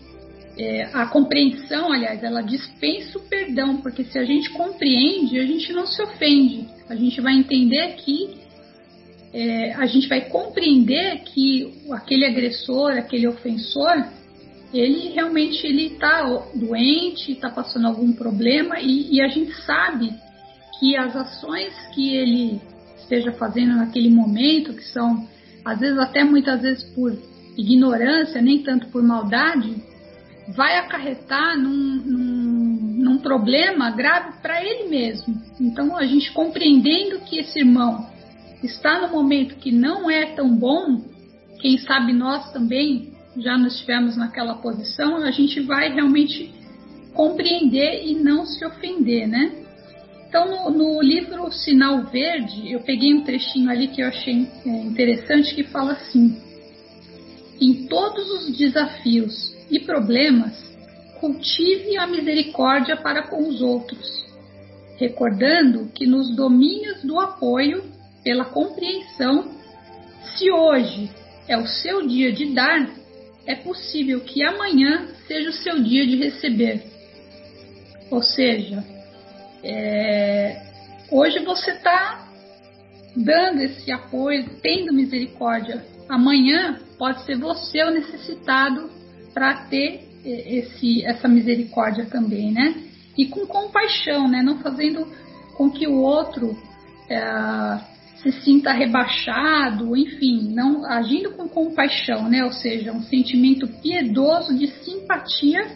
é, 0.59 0.85
a 0.94 1.07
compreensão, 1.07 1.92
aliás, 1.92 2.22
ela 2.24 2.40
dispensa 2.40 3.18
o 3.18 3.22
perdão, 3.22 3.76
porque 3.76 4.05
se 4.05 4.18
a 4.18 4.24
gente 4.24 4.50
compreende, 4.50 5.38
a 5.38 5.44
gente 5.44 5.70
não 5.72 5.87
se 5.87 6.02
ofende. 6.02 6.66
A 6.88 6.96
gente 6.96 7.20
vai 7.20 7.35
entender 7.35 7.94
que 7.96 8.45
é, 9.37 9.75
a 9.75 9.85
gente 9.85 10.09
vai 10.09 10.22
compreender 10.22 11.18
que 11.18 11.70
aquele 11.92 12.25
agressor, 12.25 12.92
aquele 12.92 13.29
ofensor, 13.29 14.03
ele 14.72 15.11
realmente 15.11 15.66
ele 15.66 15.88
está 15.88 16.22
doente, 16.55 17.33
está 17.33 17.51
passando 17.51 17.87
algum 17.87 18.14
problema 18.14 18.81
e, 18.81 19.14
e, 19.14 19.20
a 19.20 19.29
gente 19.29 19.53
sabe 19.66 20.11
que 20.81 20.96
as 20.96 21.14
ações 21.14 21.75
que 21.94 22.14
ele 22.14 22.59
esteja 22.96 23.31
fazendo 23.33 23.77
naquele 23.77 24.09
momento, 24.09 24.72
que 24.72 24.85
são 24.85 25.29
às 25.62 25.81
vezes 25.81 25.99
até 25.99 26.25
muitas 26.25 26.62
vezes 26.62 26.85
por 26.94 27.14
ignorância, 27.59 28.40
nem 28.40 28.62
tanto 28.62 28.87
por 28.87 29.03
maldade, 29.03 29.77
vai 30.49 30.79
acarretar 30.79 31.59
num, 31.59 32.03
num, 32.07 33.03
num 33.05 33.18
problema 33.18 33.90
grave 33.90 34.38
para 34.40 34.64
ele 34.64 34.88
mesmo. 34.88 35.37
Então 35.61 35.94
a 35.94 36.07
gente 36.07 36.33
compreendendo 36.33 37.20
que 37.20 37.38
esse 37.38 37.59
irmão 37.59 38.15
está 38.62 39.07
no 39.07 39.12
momento 39.12 39.57
que 39.57 39.71
não 39.71 40.11
é 40.11 40.27
tão 40.35 40.57
bom, 40.57 41.05
quem 41.61 41.79
sabe 41.79 42.12
nós 42.12 42.53
também 42.53 43.12
já 43.37 43.57
nos 43.59 43.75
estivemos 43.75 44.16
naquela 44.16 44.55
posição, 44.57 45.16
a 45.16 45.31
gente 45.31 45.61
vai 45.61 45.92
realmente 45.92 46.53
compreender 47.12 48.05
e 48.05 48.14
não 48.14 48.45
se 48.47 48.64
ofender, 48.64 49.27
né? 49.27 49.53
Então, 50.29 50.71
no, 50.71 50.71
no, 50.71 51.03
livro 51.03 51.51
Sinal 51.53 52.05
Verde, 52.05 52.71
eu 52.71 52.81
peguei 52.81 53.14
um 53.14 53.23
trechinho 53.23 53.71
ali 53.71 53.88
que 53.88 54.03
eu 54.03 54.09
achei 54.09 54.47
é, 54.66 54.69
interessante 54.69 55.55
que 55.55 55.64
fala 55.64 55.92
assim: 55.92 56.37
em 57.61 57.87
todos 57.87 58.29
os 58.31 58.57
desafios 58.57 59.55
e 59.71 59.81
problemas, 59.81 60.77
cultive 61.21 61.97
a 61.97 62.07
misericórdia 62.07 62.97
para 62.97 63.23
com 63.29 63.49
os 63.49 63.62
outros, 63.62 64.27
recordando 64.99 65.90
que 65.95 66.07
nos 66.07 66.35
domínios 66.35 67.03
do 67.03 67.19
apoio, 67.19 67.83
pela 68.26 68.44
compreensão, 68.44 69.52
se 70.34 70.50
hoje 70.50 71.08
é 71.46 71.56
o 71.56 71.64
seu 71.64 72.08
dia 72.08 72.32
de 72.32 72.46
dar, 72.52 72.90
é 73.46 73.54
possível 73.54 74.18
que 74.22 74.42
amanhã 74.42 75.06
seja 75.28 75.50
o 75.50 75.52
seu 75.52 75.80
dia 75.80 76.04
de 76.04 76.16
receber. 76.16 76.82
Ou 78.10 78.20
seja, 78.20 78.82
é, 79.62 80.60
hoje 81.08 81.38
você 81.44 81.70
está 81.70 82.28
dando 83.14 83.60
esse 83.60 83.92
apoio, 83.92 84.58
tendo 84.60 84.92
misericórdia. 84.92 85.86
Amanhã 86.08 86.80
pode 86.98 87.24
ser 87.24 87.38
você 87.38 87.84
o 87.84 87.92
necessitado 87.92 88.90
para 89.32 89.54
ter 89.66 90.04
esse, 90.24 91.04
essa 91.04 91.28
misericórdia 91.28 92.06
também, 92.06 92.50
né? 92.50 92.74
E 93.16 93.26
com 93.26 93.46
compaixão, 93.46 94.26
né? 94.26 94.42
Não 94.42 94.58
fazendo 94.58 95.06
com 95.56 95.70
que 95.70 95.86
o 95.86 96.00
outro 96.00 96.58
é, 97.08 97.95
se 98.22 98.33
sinta 98.42 98.72
rebaixado, 98.72 99.96
enfim, 99.96 100.52
não 100.52 100.85
agindo 100.85 101.33
com 101.33 101.48
compaixão, 101.48 102.29
né? 102.29 102.44
Ou 102.44 102.52
seja, 102.52 102.92
um 102.92 103.02
sentimento 103.02 103.66
piedoso 103.83 104.57
de 104.57 104.68
simpatia 104.68 105.66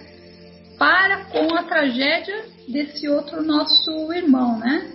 para 0.78 1.24
com 1.26 1.54
a 1.54 1.62
tragédia 1.64 2.44
desse 2.68 3.08
outro 3.08 3.42
nosso 3.44 4.12
irmão, 4.12 4.58
né? 4.58 4.90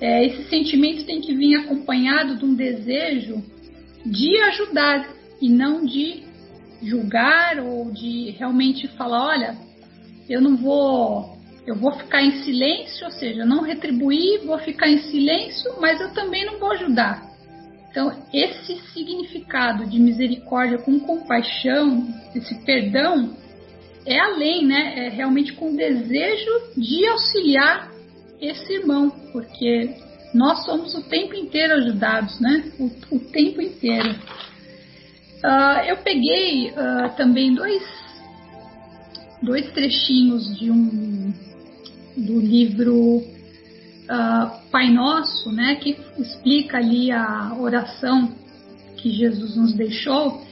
É, 0.00 0.26
esse 0.26 0.48
sentimento 0.48 1.04
tem 1.04 1.20
que 1.20 1.34
vir 1.34 1.54
acompanhado 1.56 2.36
de 2.36 2.44
um 2.44 2.54
desejo 2.54 3.42
de 4.04 4.36
ajudar 4.42 5.08
e 5.40 5.48
não 5.48 5.84
de 5.84 6.24
julgar 6.82 7.60
ou 7.60 7.90
de 7.92 8.30
realmente 8.32 8.88
falar, 8.88 9.24
olha, 9.28 9.56
eu 10.28 10.40
não 10.40 10.56
vou, 10.56 11.31
eu 11.66 11.76
vou 11.76 11.92
ficar 11.92 12.22
em 12.22 12.42
silêncio, 12.42 13.06
ou 13.06 13.12
seja, 13.12 13.44
não 13.44 13.62
retribuir, 13.62 14.44
vou 14.44 14.58
ficar 14.58 14.88
em 14.88 14.98
silêncio, 14.98 15.80
mas 15.80 16.00
eu 16.00 16.12
também 16.12 16.44
não 16.44 16.58
vou 16.58 16.72
ajudar. 16.72 17.30
Então, 17.90 18.10
esse 18.32 18.80
significado 18.92 19.86
de 19.86 19.98
misericórdia 19.98 20.78
com 20.78 20.98
compaixão, 20.98 22.08
esse 22.34 22.54
perdão, 22.64 23.36
é 24.06 24.18
além, 24.18 24.66
né? 24.66 25.06
É 25.06 25.08
realmente 25.10 25.52
com 25.52 25.76
desejo 25.76 26.50
de 26.76 27.06
auxiliar 27.06 27.92
esse 28.40 28.72
irmão, 28.72 29.10
porque 29.32 29.94
nós 30.34 30.64
somos 30.64 30.94
o 30.94 31.02
tempo 31.02 31.34
inteiro 31.34 31.74
ajudados, 31.74 32.40
né? 32.40 32.72
O, 32.80 33.16
o 33.16 33.20
tempo 33.20 33.60
inteiro. 33.60 34.10
Uh, 35.44 35.84
eu 35.86 35.98
peguei 35.98 36.70
uh, 36.70 37.14
também 37.16 37.54
dois, 37.54 37.82
dois 39.42 39.70
trechinhos 39.72 40.58
de 40.58 40.70
um 40.70 41.51
do 42.16 42.40
livro 42.40 43.18
uh, 43.18 44.70
Pai 44.70 44.90
Nosso, 44.90 45.50
né, 45.50 45.76
que 45.76 45.96
explica 46.18 46.78
ali 46.78 47.10
a 47.10 47.54
oração 47.58 48.32
que 48.96 49.10
Jesus 49.10 49.56
nos 49.56 49.72
deixou 49.72 50.42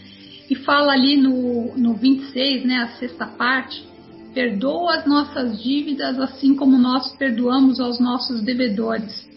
e 0.49 0.55
fala 0.57 0.93
ali 0.93 1.17
no, 1.17 1.77
no 1.77 1.95
26, 1.95 2.65
né, 2.65 2.77
a 2.79 2.89
sexta 2.99 3.27
parte, 3.27 3.89
perdoa 4.35 4.97
as 4.97 5.07
nossas 5.07 5.63
dívidas 5.63 6.19
assim 6.19 6.55
como 6.55 6.79
nós 6.79 7.13
perdoamos 7.17 7.81
aos 7.81 8.01
nossos 8.01 8.43
devedores. 8.43 9.29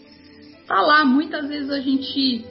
Tá 0.66 0.80
lá, 0.80 1.04
muitas 1.04 1.48
vezes 1.48 1.70
a 1.70 1.80
gente 1.80 2.44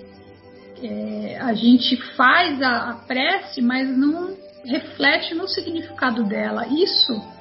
é, 0.82 1.40
a 1.40 1.54
gente 1.54 1.96
faz 2.16 2.62
a, 2.62 2.90
a 2.90 2.94
prece, 2.96 3.62
mas 3.62 3.98
não 3.98 4.36
reflete 4.66 5.34
no 5.34 5.48
significado 5.48 6.24
dela. 6.24 6.68
Isso 6.68 7.33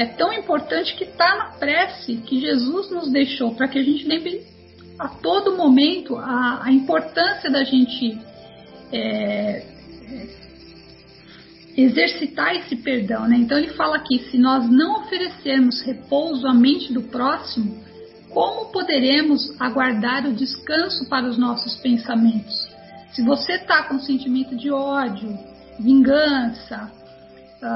é 0.00 0.06
tão 0.06 0.32
importante 0.32 0.96
que 0.96 1.04
está 1.04 1.36
na 1.36 1.44
prece 1.58 2.16
que 2.16 2.40
Jesus 2.40 2.90
nos 2.90 3.10
deixou, 3.12 3.54
para 3.54 3.68
que 3.68 3.78
a 3.78 3.82
gente 3.82 4.06
lembre 4.08 4.40
a 4.98 5.08
todo 5.08 5.58
momento 5.58 6.16
a, 6.16 6.64
a 6.64 6.72
importância 6.72 7.50
da 7.50 7.62
gente 7.64 8.18
é, 8.90 9.62
exercitar 11.76 12.56
esse 12.56 12.76
perdão. 12.76 13.28
Né? 13.28 13.36
Então 13.40 13.58
ele 13.58 13.74
fala 13.74 13.96
aqui: 13.96 14.20
se 14.30 14.38
nós 14.38 14.66
não 14.70 15.02
oferecermos 15.02 15.82
repouso 15.82 16.46
à 16.46 16.54
mente 16.54 16.94
do 16.94 17.02
próximo, 17.02 17.84
como 18.30 18.72
poderemos 18.72 19.54
aguardar 19.60 20.26
o 20.26 20.32
descanso 20.32 21.10
para 21.10 21.26
os 21.26 21.36
nossos 21.36 21.76
pensamentos? 21.76 22.70
Se 23.12 23.22
você 23.22 23.52
está 23.52 23.82
com 23.82 23.98
sentimento 23.98 24.56
de 24.56 24.70
ódio, 24.70 25.38
vingança, 25.78 26.90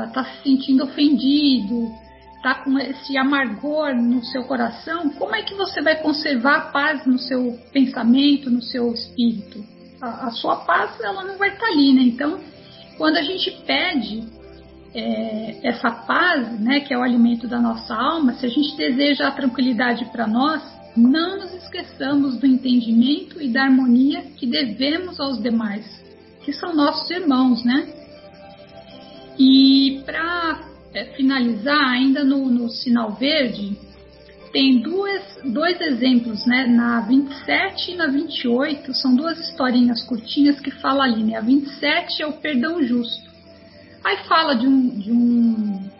está 0.06 0.22
uh, 0.22 0.24
se 0.24 0.42
sentindo 0.42 0.84
ofendido, 0.84 1.92
está 2.44 2.56
com 2.56 2.78
esse 2.78 3.16
amargor 3.16 3.94
no 3.96 4.22
seu 4.22 4.44
coração, 4.44 5.08
como 5.08 5.34
é 5.34 5.42
que 5.42 5.54
você 5.54 5.80
vai 5.80 5.96
conservar 5.96 6.56
a 6.56 6.60
paz 6.66 7.06
no 7.06 7.18
seu 7.18 7.58
pensamento, 7.72 8.50
no 8.50 8.60
seu 8.60 8.92
espírito? 8.92 9.64
A, 9.98 10.26
a 10.26 10.30
sua 10.30 10.56
paz 10.56 11.00
ela 11.00 11.24
não 11.24 11.38
vai 11.38 11.48
estar 11.48 11.64
tá 11.64 11.72
ali, 11.72 11.94
né? 11.94 12.02
Então, 12.02 12.38
quando 12.98 13.16
a 13.16 13.22
gente 13.22 13.50
pede 13.66 14.28
é, 14.94 15.58
essa 15.62 15.90
paz, 15.90 16.60
né, 16.60 16.80
que 16.80 16.92
é 16.92 16.98
o 16.98 17.02
alimento 17.02 17.48
da 17.48 17.58
nossa 17.58 17.94
alma, 17.94 18.34
se 18.34 18.44
a 18.44 18.50
gente 18.50 18.76
deseja 18.76 19.28
a 19.28 19.30
tranquilidade 19.30 20.04
para 20.12 20.26
nós, 20.26 20.62
não 20.94 21.38
nos 21.38 21.54
esqueçamos 21.54 22.38
do 22.38 22.46
entendimento 22.46 23.40
e 23.40 23.48
da 23.48 23.62
harmonia 23.62 24.20
que 24.36 24.46
devemos 24.46 25.18
aos 25.18 25.42
demais, 25.42 25.86
que 26.44 26.52
são 26.52 26.74
nossos 26.74 27.10
irmãos, 27.10 27.64
né? 27.64 27.88
E 29.38 30.02
para 30.04 30.73
é, 30.94 31.04
finalizar, 31.06 31.90
ainda 31.90 32.24
no, 32.24 32.48
no, 32.48 32.70
sinal 32.70 33.12
verde, 33.12 33.76
tem 34.52 34.80
duas, 34.80 35.22
dois 35.44 35.80
exemplos, 35.80 36.46
né? 36.46 36.66
Na 36.66 37.00
27 37.00 37.90
e 37.90 37.96
na 37.96 38.06
28, 38.06 38.94
são 38.94 39.14
duas 39.14 39.38
historinhas 39.38 40.02
curtinhas 40.04 40.60
que 40.60 40.70
falam 40.70 41.02
ali, 41.02 41.24
né? 41.24 41.36
A 41.36 41.40
27 41.40 42.22
é 42.22 42.26
o 42.26 42.34
perdão 42.34 42.82
justo. 42.82 43.28
Aí 44.04 44.18
fala 44.28 44.54
de 44.54 44.66
um, 44.66 44.88
de 44.90 45.10
um 45.10 45.90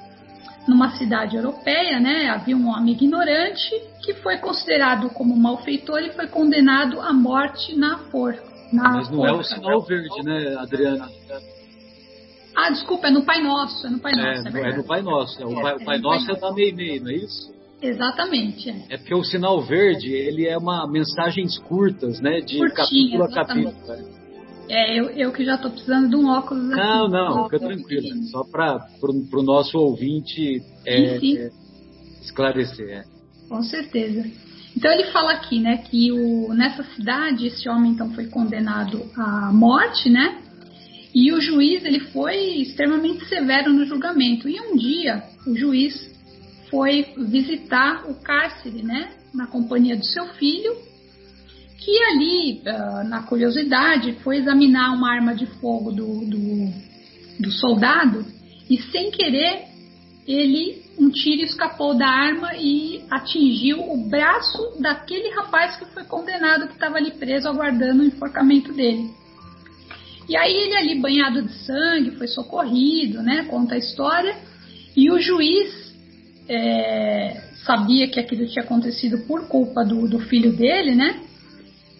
numa 0.68 0.96
cidade 0.96 1.36
europeia, 1.36 2.00
né, 2.00 2.30
havia 2.30 2.56
um 2.56 2.68
homem 2.68 2.94
ignorante 2.94 3.70
que 4.02 4.14
foi 4.14 4.38
considerado 4.38 5.10
como 5.10 5.36
malfeitor 5.36 6.00
e 6.00 6.12
foi 6.12 6.26
condenado 6.26 7.00
à 7.00 7.12
morte 7.12 7.76
na 7.76 7.98
forca. 8.10 8.42
Mas 8.72 9.10
não 9.10 9.18
forca. 9.18 9.30
é 9.30 9.32
o 9.32 9.42
sinal 9.44 9.80
verde, 9.82 10.22
né, 10.24 10.56
Adriana? 10.58 11.08
Ah, 12.56 12.70
desculpa, 12.70 13.08
é 13.08 13.10
no 13.10 13.24
Pai 13.24 13.42
Nosso, 13.42 13.86
é 13.86 13.90
no 13.90 13.98
Pai 13.98 14.12
é, 14.12 14.16
Nosso, 14.16 14.56
é, 14.56 14.60
é, 14.60 14.70
é 14.70 14.76
no 14.76 14.84
Pai 14.84 15.02
Nosso. 15.02 15.42
É, 15.42 15.46
o 15.46 15.54
Pai, 15.60 15.76
o 15.76 15.84
Pai 15.84 15.98
Nosso 15.98 16.30
é 16.30 16.34
da 16.38 16.52
meio-meio, 16.52 17.02
não 17.02 17.10
é 17.10 17.14
isso? 17.16 17.54
Exatamente. 17.82 18.70
É. 18.70 18.94
é. 18.94 18.96
porque 18.96 19.14
o 19.14 19.24
sinal 19.24 19.60
verde, 19.60 20.10
ele 20.10 20.46
é 20.46 20.56
uma 20.56 20.90
mensagens 20.90 21.58
curtas, 21.58 22.20
né, 22.20 22.40
de 22.40 22.58
Curtinha, 22.58 23.18
capítulo 23.18 23.24
a 23.24 23.28
capítulo. 23.28 23.86
Né? 23.88 24.14
É, 24.68 24.98
eu, 24.98 25.10
eu 25.10 25.32
que 25.32 25.44
já 25.44 25.56
estou 25.56 25.70
precisando 25.70 26.08
de 26.08 26.16
um 26.16 26.28
óculos 26.28 26.70
aqui. 26.70 26.80
Não, 26.80 27.08
não, 27.08 27.44
fica 27.44 27.58
tranquilo. 27.58 28.22
Só 28.30 28.44
para 28.44 28.86
o 29.02 29.42
nosso 29.42 29.78
ouvinte 29.78 30.62
é, 30.86 31.18
sim, 31.18 31.20
sim. 31.20 31.38
É, 31.38 31.50
esclarecer. 32.22 32.88
É. 32.88 33.04
Com 33.48 33.62
certeza. 33.62 34.24
Então 34.74 34.90
ele 34.90 35.04
fala 35.12 35.32
aqui, 35.32 35.60
né, 35.60 35.76
que 35.78 36.10
o, 36.10 36.52
nessa 36.54 36.82
cidade 36.82 37.46
esse 37.46 37.68
homem 37.68 37.92
então 37.92 38.10
foi 38.12 38.26
condenado 38.26 39.04
à 39.16 39.52
morte, 39.52 40.08
né? 40.08 40.38
E 41.14 41.32
o 41.32 41.40
juiz 41.40 41.84
ele 41.84 42.00
foi 42.00 42.36
extremamente 42.56 43.24
severo 43.26 43.72
no 43.72 43.84
julgamento. 43.84 44.48
E 44.48 44.60
um 44.60 44.76
dia 44.76 45.22
o 45.46 45.54
juiz 45.56 46.10
foi 46.70 47.06
visitar 47.16 48.10
o 48.10 48.14
cárcere, 48.14 48.82
né, 48.82 49.10
na 49.32 49.46
companhia 49.46 49.96
do 49.96 50.04
seu 50.04 50.26
filho 50.34 50.74
que 51.84 52.02
ali, 52.04 52.62
uh, 52.62 53.06
na 53.06 53.22
curiosidade, 53.22 54.14
foi 54.24 54.38
examinar 54.38 54.92
uma 54.94 55.12
arma 55.12 55.34
de 55.34 55.44
fogo 55.44 55.92
do, 55.92 56.24
do, 56.24 56.72
do 57.40 57.52
soldado 57.52 58.24
e, 58.70 58.80
sem 58.90 59.10
querer, 59.10 59.64
ele 60.26 60.82
um 60.96 61.10
tiro 61.10 61.42
escapou 61.42 61.94
da 61.94 62.06
arma 62.06 62.54
e 62.54 63.04
atingiu 63.10 63.80
o 63.80 64.08
braço 64.08 64.80
daquele 64.80 65.28
rapaz 65.34 65.76
que 65.76 65.84
foi 65.86 66.04
condenado, 66.04 66.68
que 66.68 66.74
estava 66.74 66.96
ali 66.96 67.10
preso 67.10 67.48
aguardando 67.48 68.02
o 68.02 68.06
enforcamento 68.06 68.72
dele. 68.72 69.10
E 70.28 70.36
aí 70.36 70.52
ele 70.52 70.76
ali 70.76 71.00
banhado 71.00 71.42
de 71.42 71.52
sangue 71.64 72.12
foi 72.12 72.26
socorrido, 72.26 73.22
né? 73.22 73.44
Conta 73.44 73.74
a 73.74 73.78
história 73.78 74.36
e 74.96 75.10
o 75.10 75.18
juiz 75.18 75.94
é, 76.48 77.42
sabia 77.64 78.08
que 78.08 78.20
aquilo 78.20 78.46
tinha 78.46 78.64
acontecido 78.64 79.18
por 79.26 79.48
culpa 79.48 79.84
do, 79.84 80.08
do 80.08 80.18
filho 80.20 80.52
dele, 80.52 80.94
né? 80.94 81.20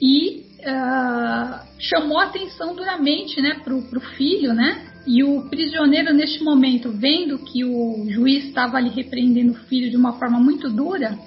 e 0.00 0.44
uh, 0.60 1.60
chamou 1.78 2.18
atenção 2.18 2.74
duramente 2.74 3.40
né, 3.40 3.60
para 3.62 3.74
o 3.74 4.00
filho, 4.16 4.52
né? 4.52 4.90
E 5.06 5.22
o 5.22 5.48
prisioneiro, 5.48 6.14
neste 6.14 6.42
momento, 6.42 6.90
vendo 6.90 7.38
que 7.38 7.64
o 7.64 8.06
juiz 8.08 8.46
estava 8.46 8.78
ali 8.78 8.90
repreendendo 8.90 9.52
o 9.52 9.64
filho 9.66 9.90
de 9.90 9.96
uma 9.96 10.14
forma 10.18 10.40
muito 10.40 10.70
dura, 10.70 11.18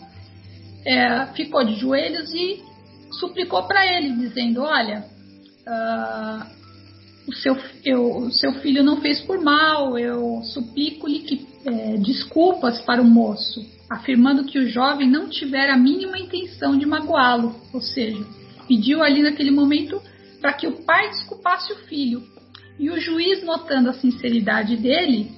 é, 0.83 1.27
ficou 1.27 1.63
de 1.63 1.75
joelhos 1.75 2.33
e 2.33 2.63
suplicou 3.19 3.63
para 3.67 3.85
ele, 3.85 4.13
dizendo: 4.13 4.61
Olha, 4.61 5.05
uh, 5.67 6.45
o 7.27 7.33
seu, 7.33 7.57
eu, 7.83 8.17
o 8.17 8.31
seu 8.31 8.53
filho 8.53 8.83
não 8.83 9.01
fez 9.01 9.19
por 9.21 9.39
mal, 9.41 9.97
eu 9.99 10.41
suplico-lhe 10.45 11.19
que 11.19 11.45
é, 11.65 11.97
desculpas 11.97 12.79
para 12.81 13.01
o 13.01 13.05
moço, 13.05 13.65
afirmando 13.89 14.45
que 14.45 14.57
o 14.57 14.69
jovem 14.69 15.09
não 15.09 15.29
tivera 15.29 15.73
a 15.73 15.77
mínima 15.77 16.17
intenção 16.17 16.77
de 16.77 16.85
magoá-lo, 16.85 17.53
ou 17.73 17.81
seja, 17.81 18.25
pediu 18.67 19.03
ali 19.03 19.21
naquele 19.21 19.51
momento 19.51 20.01
para 20.39 20.53
que 20.53 20.67
o 20.67 20.83
pai 20.83 21.09
desculpasse 21.09 21.73
o 21.73 21.77
filho. 21.87 22.23
E 22.79 22.89
o 22.89 22.99
juiz, 22.99 23.43
notando 23.43 23.89
a 23.89 23.93
sinceridade 23.93 24.77
dele, 24.77 25.31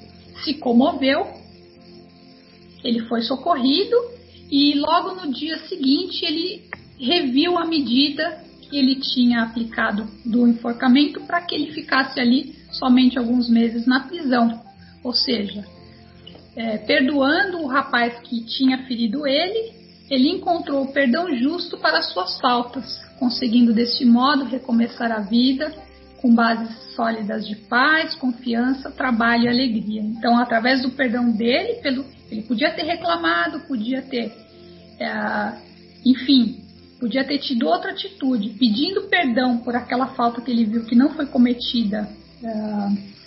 se 0.44 0.56
comoveu, 0.56 1.26
ele 2.84 3.02
foi 3.08 3.22
socorrido 3.22 3.96
e 4.52 4.76
logo 4.76 5.16
no 5.16 5.34
dia 5.34 5.58
seguinte 5.68 6.26
ele 6.26 6.64
reviu 7.00 7.58
a 7.58 7.66
medida 7.66 8.44
que 8.70 8.78
ele 8.78 8.96
tinha 8.96 9.44
aplicado 9.44 10.08
do 10.26 10.48
enforcamento 10.48 11.22
para 11.22 11.42
que 11.42 11.56
ele 11.56 11.72
ficasse 11.72 12.20
ali 12.20 12.56
somente 12.72 13.18
alguns 13.18 13.50
meses 13.50 13.86
na 13.86 14.02
prisão. 14.02 14.62
Ou 15.04 15.14
seja, 15.14 15.66
é, 16.56 16.78
perdoando 16.78 17.60
o 17.60 17.68
rapaz 17.68 18.20
que 18.20 18.46
tinha 18.46 18.86
ferido 18.86 19.26
ele, 19.26 19.74
ele 20.10 20.30
encontrou 20.30 20.84
o 20.84 20.92
perdão 20.92 21.36
justo 21.36 21.78
para 21.78 22.02
suas 22.02 22.40
faltas, 22.40 23.00
conseguindo 23.20 23.74
deste 23.74 24.06
modo 24.06 24.46
recomeçar 24.46 25.12
a 25.12 25.20
vida 25.20 25.74
com 26.22 26.34
bases 26.34 26.70
sólidas 26.96 27.48
de 27.48 27.56
paz, 27.56 28.14
confiança, 28.16 28.92
trabalho 28.92 29.46
e 29.46 29.48
alegria. 29.48 30.02
Então, 30.02 30.38
através 30.38 30.82
do 30.82 30.92
perdão 30.92 31.32
dele, 31.32 31.76
pelo, 31.82 32.06
ele 32.30 32.42
podia 32.42 32.72
ter 32.72 32.84
reclamado, 32.84 33.62
podia 33.62 34.02
ter, 34.02 34.34
é, 35.00 35.54
enfim, 36.06 36.69
podia 37.00 37.24
ter 37.24 37.40
tido 37.40 37.68
outra 37.68 37.92
atitude, 37.92 38.50
pedindo 38.50 39.04
perdão 39.04 39.60
por 39.60 39.76
aquela 39.76 40.08
falta 40.08 40.42
que 40.42 40.52
ele 40.52 40.66
viu 40.66 40.86
que 40.86 40.96
não 40.96 41.12
foi 41.12 41.26
cometida. 41.26 42.10
É, 42.44 43.20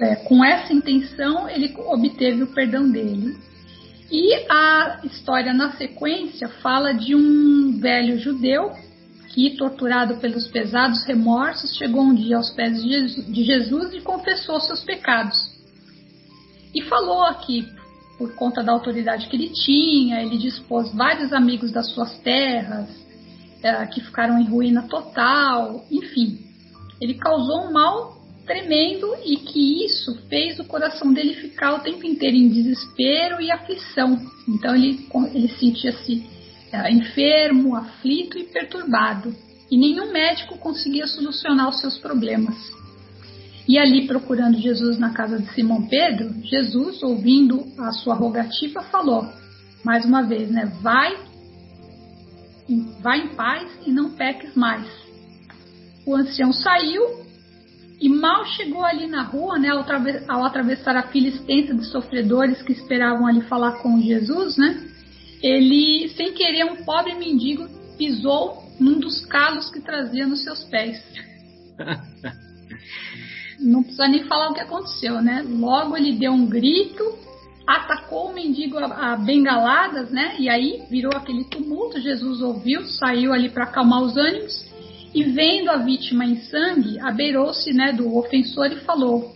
é, 0.00 0.16
com 0.16 0.44
essa 0.44 0.72
intenção, 0.72 1.48
ele 1.48 1.74
obteve 1.76 2.42
o 2.42 2.46
perdão 2.48 2.90
dele. 2.90 3.36
E 4.10 4.34
a 4.48 5.00
história 5.04 5.52
na 5.52 5.72
sequência 5.72 6.48
fala 6.48 6.92
de 6.92 7.14
um 7.14 7.78
velho 7.78 8.18
judeu 8.18 8.72
que, 9.28 9.56
torturado 9.56 10.16
pelos 10.16 10.46
pesados 10.48 11.04
remorsos, 11.04 11.76
chegou 11.76 12.02
um 12.02 12.14
dia 12.14 12.36
aos 12.36 12.50
pés 12.50 12.82
de 12.82 13.44
Jesus 13.44 13.94
e 13.94 14.00
confessou 14.00 14.60
seus 14.60 14.84
pecados. 14.84 15.36
E 16.74 16.82
falou 16.82 17.22
aqui, 17.22 17.66
por 18.18 18.34
conta 18.34 18.62
da 18.62 18.72
autoridade 18.72 19.26
que 19.28 19.36
ele 19.36 19.50
tinha, 19.50 20.22
ele 20.22 20.38
dispôs 20.38 20.92
vários 20.94 21.32
amigos 21.32 21.72
das 21.72 21.90
suas 21.90 22.18
terras, 22.18 22.88
é, 23.62 23.86
que 23.86 24.00
ficaram 24.00 24.38
em 24.38 24.44
ruína 24.44 24.82
total, 24.82 25.84
enfim. 25.90 26.38
Ele 27.00 27.14
causou 27.14 27.68
um 27.68 27.72
mal 27.72 28.20
tremendo 28.46 29.14
e 29.24 29.36
que 29.36 29.84
isso 29.84 30.14
fez 30.28 30.58
o 30.58 30.64
coração 30.64 31.12
dele 31.12 31.34
ficar 31.34 31.74
o 31.74 31.80
tempo 31.80 32.04
inteiro 32.06 32.36
em 32.36 32.48
desespero 32.48 33.40
e 33.40 33.50
aflição. 33.50 34.20
Então 34.48 34.74
ele, 34.74 35.06
ele 35.32 35.48
sentia-se 35.48 36.32
era 36.72 36.90
enfermo, 36.90 37.76
aflito 37.76 38.38
e 38.38 38.44
perturbado, 38.44 39.34
e 39.70 39.76
nenhum 39.76 40.10
médico 40.10 40.56
conseguia 40.56 41.06
solucionar 41.06 41.68
os 41.68 41.80
seus 41.80 41.98
problemas. 41.98 42.56
E 43.72 43.78
ali, 43.78 44.06
procurando 44.06 44.58
Jesus 44.58 44.98
na 44.98 45.14
casa 45.14 45.38
de 45.38 45.50
Simão 45.54 45.88
Pedro, 45.88 46.30
Jesus, 46.44 47.02
ouvindo 47.02 47.64
a 47.78 47.90
sua 47.90 48.14
rogativa, 48.14 48.82
falou, 48.82 49.26
mais 49.82 50.04
uma 50.04 50.20
vez, 50.20 50.50
né? 50.50 50.70
Vai, 50.82 51.16
vai 53.00 53.20
em 53.22 53.28
paz 53.28 53.66
e 53.86 53.90
não 53.90 54.10
peques 54.10 54.54
mais. 54.54 54.86
O 56.04 56.14
ancião 56.14 56.52
saiu 56.52 57.24
e 57.98 58.10
mal 58.10 58.44
chegou 58.44 58.84
ali 58.84 59.06
na 59.06 59.22
rua, 59.22 59.58
né? 59.58 59.70
Ao, 59.70 60.44
atravessar 60.44 60.94
a 60.94 61.04
fila 61.04 61.28
extensa 61.28 61.72
de 61.72 61.86
sofredores 61.86 62.60
que 62.60 62.72
esperavam 62.72 63.26
ali 63.26 63.40
falar 63.40 63.78
com 63.78 64.02
Jesus, 64.02 64.58
né? 64.58 64.86
ele, 65.42 66.10
sem 66.10 66.34
querer, 66.34 66.66
um 66.66 66.84
pobre 66.84 67.14
mendigo 67.14 67.66
pisou 67.96 68.70
num 68.78 69.00
dos 69.00 69.24
calos 69.24 69.70
que 69.70 69.80
trazia 69.80 70.26
nos 70.26 70.44
seus 70.44 70.62
pés. 70.64 71.02
Não 73.62 73.82
precisa 73.82 74.08
nem 74.08 74.24
falar 74.24 74.50
o 74.50 74.54
que 74.54 74.60
aconteceu, 74.60 75.22
né? 75.22 75.44
Logo 75.48 75.96
ele 75.96 76.18
deu 76.18 76.32
um 76.32 76.46
grito, 76.46 77.02
atacou 77.66 78.30
o 78.30 78.34
mendigo 78.34 78.76
a, 78.78 79.12
a 79.12 79.16
bengaladas, 79.16 80.10
né? 80.10 80.36
E 80.38 80.48
aí 80.48 80.82
virou 80.90 81.12
aquele 81.14 81.44
tumulto. 81.44 82.00
Jesus 82.00 82.42
ouviu, 82.42 82.84
saiu 82.84 83.32
ali 83.32 83.48
para 83.48 83.64
acalmar 83.64 84.02
os 84.02 84.16
ânimos 84.16 84.72
e 85.14 85.22
vendo 85.24 85.70
a 85.70 85.76
vítima 85.76 86.24
em 86.24 86.36
sangue, 86.36 86.98
abeirou-se, 86.98 87.72
né, 87.72 87.92
do 87.92 88.16
ofensor 88.16 88.72
e 88.72 88.80
falou: 88.80 89.34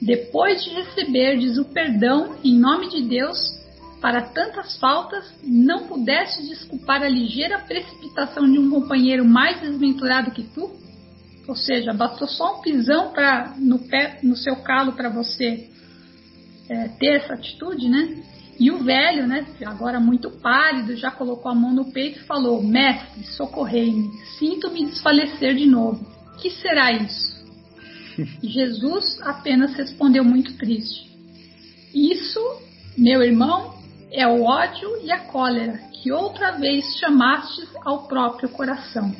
Depois 0.00 0.62
de 0.62 0.70
receberdes 0.70 1.56
o 1.58 1.64
perdão 1.64 2.36
em 2.44 2.58
nome 2.58 2.90
de 2.90 3.02
Deus, 3.02 3.38
para 4.00 4.22
tantas 4.22 4.76
faltas, 4.78 5.24
não 5.42 5.86
pudeste 5.86 6.46
desculpar 6.46 7.02
a 7.02 7.08
ligeira 7.08 7.58
precipitação 7.60 8.50
de 8.50 8.58
um 8.58 8.70
companheiro 8.70 9.24
mais 9.24 9.60
desventurado 9.60 10.30
que 10.30 10.42
tu? 10.42 10.70
Ou 11.46 11.54
seja, 11.54 11.92
bastou 11.92 12.26
só 12.26 12.58
um 12.58 12.60
pisão 12.60 13.12
pra, 13.12 13.54
no, 13.56 13.78
pé, 13.78 14.18
no 14.22 14.36
seu 14.36 14.56
calo 14.56 14.92
para 14.92 15.08
você 15.08 15.68
é, 16.68 16.88
ter 16.88 17.16
essa 17.16 17.34
atitude, 17.34 17.88
né? 17.88 18.22
E 18.58 18.70
o 18.70 18.82
velho, 18.82 19.26
né, 19.26 19.46
agora 19.66 20.00
muito 20.00 20.30
pálido, 20.30 20.96
já 20.96 21.10
colocou 21.10 21.50
a 21.52 21.54
mão 21.54 21.72
no 21.72 21.92
peito 21.92 22.18
e 22.18 22.22
falou: 22.22 22.62
Mestre, 22.62 23.24
socorrei-me, 23.24 24.10
sinto-me 24.38 24.86
desfalecer 24.86 25.54
de 25.54 25.66
novo. 25.66 26.04
Que 26.38 26.50
será 26.50 26.90
isso? 26.90 27.36
Jesus 28.42 29.20
apenas 29.20 29.74
respondeu 29.74 30.24
muito 30.24 30.56
triste: 30.56 31.06
Isso, 31.94 32.40
meu 32.96 33.22
irmão, 33.22 33.74
é 34.10 34.26
o 34.26 34.42
ódio 34.42 34.88
e 35.04 35.12
a 35.12 35.18
cólera 35.18 35.78
que 35.92 36.10
outra 36.10 36.52
vez 36.52 36.98
chamastes 36.98 37.68
ao 37.84 38.06
próprio 38.06 38.48
coração. 38.48 39.14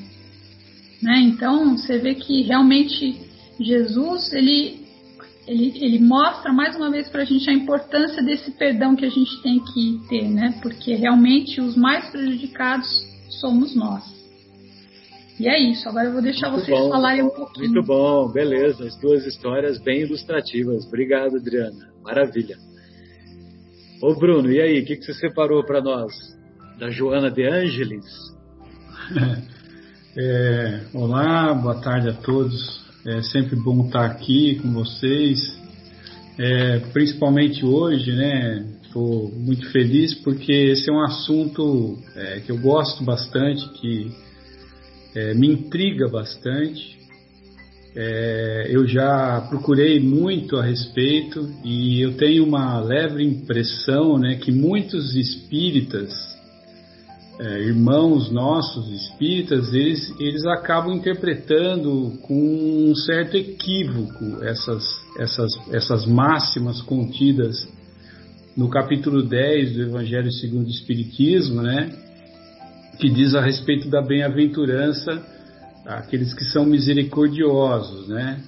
Né? 1.02 1.20
Então 1.20 1.76
você 1.76 1.98
vê 1.98 2.14
que 2.14 2.42
realmente 2.42 3.20
Jesus 3.60 4.32
ele, 4.32 4.80
ele, 5.46 5.72
ele 5.76 5.98
mostra 5.98 6.52
mais 6.52 6.76
uma 6.76 6.90
vez 6.90 7.08
para 7.08 7.22
a 7.22 7.24
gente 7.24 7.48
a 7.48 7.52
importância 7.52 8.22
desse 8.22 8.50
perdão 8.52 8.96
que 8.96 9.04
a 9.04 9.10
gente 9.10 9.42
tem 9.42 9.60
que 9.60 10.00
ter, 10.08 10.28
né? 10.28 10.58
porque 10.62 10.94
realmente 10.94 11.60
os 11.60 11.76
mais 11.76 12.08
prejudicados 12.10 12.88
somos 13.40 13.74
nós. 13.74 14.16
E 15.38 15.48
é 15.48 15.58
isso, 15.58 15.86
agora 15.86 16.06
eu 16.06 16.12
vou 16.12 16.22
deixar 16.22 16.50
muito 16.50 16.64
vocês 16.64 16.78
bom, 16.78 16.88
falarem 16.88 17.22
um 17.22 17.28
pouquinho. 17.28 17.70
Muito 17.70 17.86
bom, 17.86 18.32
beleza. 18.32 18.86
As 18.86 18.98
duas 18.98 19.26
histórias 19.26 19.78
bem 19.78 20.00
ilustrativas. 20.00 20.86
Obrigado, 20.86 21.36
Adriana. 21.36 21.90
Maravilha. 22.02 22.56
Ô 24.02 24.14
Bruno, 24.14 24.50
e 24.50 24.60
aí, 24.60 24.80
o 24.80 24.86
que, 24.86 24.96
que 24.96 25.04
você 25.04 25.12
separou 25.12 25.62
para 25.62 25.82
nós? 25.82 26.14
Da 26.78 26.88
Joana 26.90 27.30
de 27.30 27.44
Ângeles? 27.46 28.04
É, 30.18 30.80
olá, 30.94 31.52
boa 31.52 31.74
tarde 31.74 32.08
a 32.08 32.14
todos. 32.14 32.80
É 33.04 33.20
sempre 33.20 33.54
bom 33.54 33.84
estar 33.84 34.06
aqui 34.06 34.54
com 34.62 34.72
vocês. 34.72 35.38
É, 36.38 36.78
principalmente 36.90 37.66
hoje, 37.66 38.12
né? 38.12 38.64
Estou 38.82 39.30
muito 39.30 39.70
feliz 39.72 40.14
porque 40.14 40.50
esse 40.50 40.88
é 40.88 40.92
um 40.94 41.04
assunto 41.04 41.98
é, 42.14 42.40
que 42.40 42.50
eu 42.50 42.56
gosto 42.56 43.04
bastante, 43.04 43.68
que 43.74 44.10
é, 45.14 45.34
me 45.34 45.48
intriga 45.48 46.08
bastante. 46.08 46.96
É, 47.94 48.68
eu 48.70 48.86
já 48.86 49.42
procurei 49.50 50.00
muito 50.00 50.56
a 50.56 50.64
respeito 50.64 51.46
e 51.62 52.00
eu 52.00 52.16
tenho 52.16 52.42
uma 52.46 52.80
leve 52.80 53.22
impressão 53.22 54.16
né, 54.16 54.36
que 54.36 54.50
muitos 54.50 55.14
espíritas, 55.14 56.10
é, 57.38 57.62
irmãos 57.64 58.30
nossos 58.30 58.90
espíritas, 58.90 59.72
eles, 59.74 60.14
eles 60.18 60.46
acabam 60.46 60.94
interpretando 60.94 62.18
com 62.22 62.90
um 62.90 62.94
certo 62.94 63.36
equívoco 63.36 64.42
essas, 64.42 64.84
essas, 65.18 65.52
essas 65.72 66.06
máximas 66.06 66.80
contidas 66.80 67.68
no 68.56 68.70
capítulo 68.70 69.22
10 69.22 69.74
do 69.74 69.82
Evangelho 69.82 70.32
segundo 70.32 70.66
o 70.66 70.70
Espiritismo, 70.70 71.60
né, 71.60 71.90
que 72.98 73.10
diz 73.10 73.34
a 73.34 73.42
respeito 73.42 73.90
da 73.90 74.00
bem-aventurança 74.00 75.22
aqueles 75.84 76.32
que 76.32 76.44
são 76.44 76.64
misericordiosos, 76.64 78.08
né? 78.08 78.42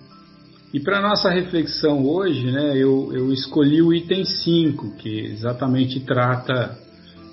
E 0.73 0.81
para 0.81 1.01
nossa 1.01 1.31
reflexão 1.31 2.05
hoje, 2.05 2.51
né, 2.51 2.77
eu, 2.77 3.11
eu, 3.15 3.33
escolhi 3.33 3.81
o 3.81 3.95
item 3.95 4.25
5, 4.25 4.97
que 4.97 5.21
exatamente 5.21 6.01
trata 6.01 6.77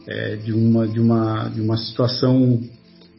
é, 0.08 0.36
de, 0.36 0.54
uma, 0.54 0.88
de, 0.88 1.00
uma, 1.00 1.50
de 1.50 1.62
uma 1.62 1.78
situação 1.78 2.62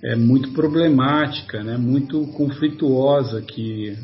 é, 0.03 0.14
muito 0.14 0.53
problemática, 0.53 1.62
né, 1.62 1.77
muito 1.77 2.27
conflituosa 2.29 3.42
que 3.42 3.96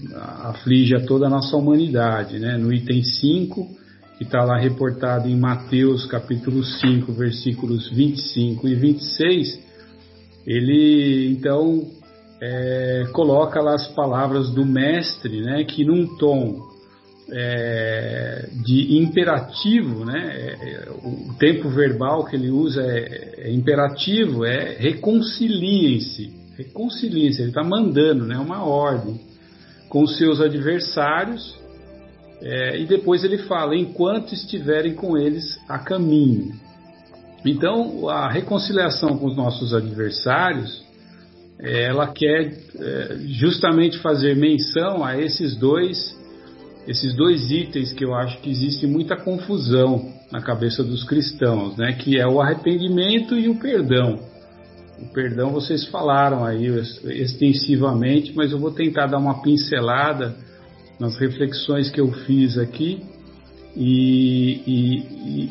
aflige 0.42 0.94
a 0.94 1.00
toda 1.00 1.26
a 1.26 1.30
nossa 1.30 1.56
humanidade. 1.56 2.38
Né? 2.38 2.56
No 2.56 2.72
item 2.72 3.02
5, 3.02 3.68
que 4.18 4.24
está 4.24 4.42
lá 4.44 4.58
reportado 4.58 5.28
em 5.28 5.36
Mateus 5.36 6.06
capítulo 6.06 6.64
5, 6.64 7.12
versículos 7.12 7.90
25 7.90 8.68
e 8.68 8.74
26, 8.74 9.60
ele 10.46 11.28
então 11.30 11.86
é, 12.40 13.06
coloca 13.12 13.60
lá 13.60 13.74
as 13.74 13.86
palavras 13.94 14.50
do 14.50 14.66
mestre, 14.66 15.40
né, 15.42 15.62
que 15.64 15.84
num 15.84 16.16
tom 16.16 16.71
é, 17.34 18.48
de 18.62 18.98
imperativo, 18.98 20.04
né, 20.04 20.56
é, 20.60 20.88
o 20.90 21.34
tempo 21.38 21.70
verbal 21.70 22.26
que 22.26 22.36
ele 22.36 22.50
usa 22.50 22.82
é, 22.82 23.34
é 23.38 23.50
imperativo, 23.50 24.44
é 24.44 24.76
reconciliem-se, 24.78 26.30
reconciliem-se, 26.58 27.40
ele 27.40 27.48
está 27.48 27.64
mandando, 27.64 28.26
né, 28.26 28.36
uma 28.36 28.64
ordem 28.64 29.18
com 29.88 30.02
os 30.02 30.18
seus 30.18 30.40
adversários, 30.40 31.58
é, 32.42 32.78
e 32.78 32.86
depois 32.86 33.24
ele 33.24 33.38
fala, 33.38 33.74
enquanto 33.76 34.34
estiverem 34.34 34.94
com 34.94 35.16
eles 35.16 35.58
a 35.68 35.78
caminho. 35.78 36.52
Então, 37.44 38.08
a 38.08 38.30
reconciliação 38.30 39.16
com 39.16 39.26
os 39.26 39.36
nossos 39.36 39.72
adversários, 39.72 40.84
é, 41.58 41.84
ela 41.84 42.08
quer 42.08 42.52
é, 42.78 43.16
justamente 43.28 43.98
fazer 43.98 44.36
menção 44.36 45.04
a 45.04 45.18
esses 45.18 45.56
dois, 45.56 46.20
esses 46.86 47.14
dois 47.14 47.50
itens 47.50 47.92
que 47.92 48.04
eu 48.04 48.14
acho 48.14 48.38
que 48.40 48.50
existe 48.50 48.86
muita 48.86 49.16
confusão 49.16 50.12
na 50.30 50.40
cabeça 50.40 50.82
dos 50.82 51.04
cristãos, 51.04 51.76
né? 51.76 51.92
Que 51.92 52.18
é 52.18 52.26
o 52.26 52.40
arrependimento 52.40 53.36
e 53.38 53.48
o 53.48 53.56
perdão. 53.56 54.18
O 55.00 55.12
perdão 55.12 55.50
vocês 55.50 55.86
falaram 55.86 56.44
aí 56.44 56.66
extensivamente, 57.04 58.32
mas 58.34 58.52
eu 58.52 58.58
vou 58.58 58.70
tentar 58.70 59.06
dar 59.06 59.18
uma 59.18 59.42
pincelada 59.42 60.34
nas 60.98 61.16
reflexões 61.18 61.90
que 61.90 62.00
eu 62.00 62.12
fiz 62.12 62.56
aqui 62.58 63.02
e, 63.76 64.60
e, 64.66 64.96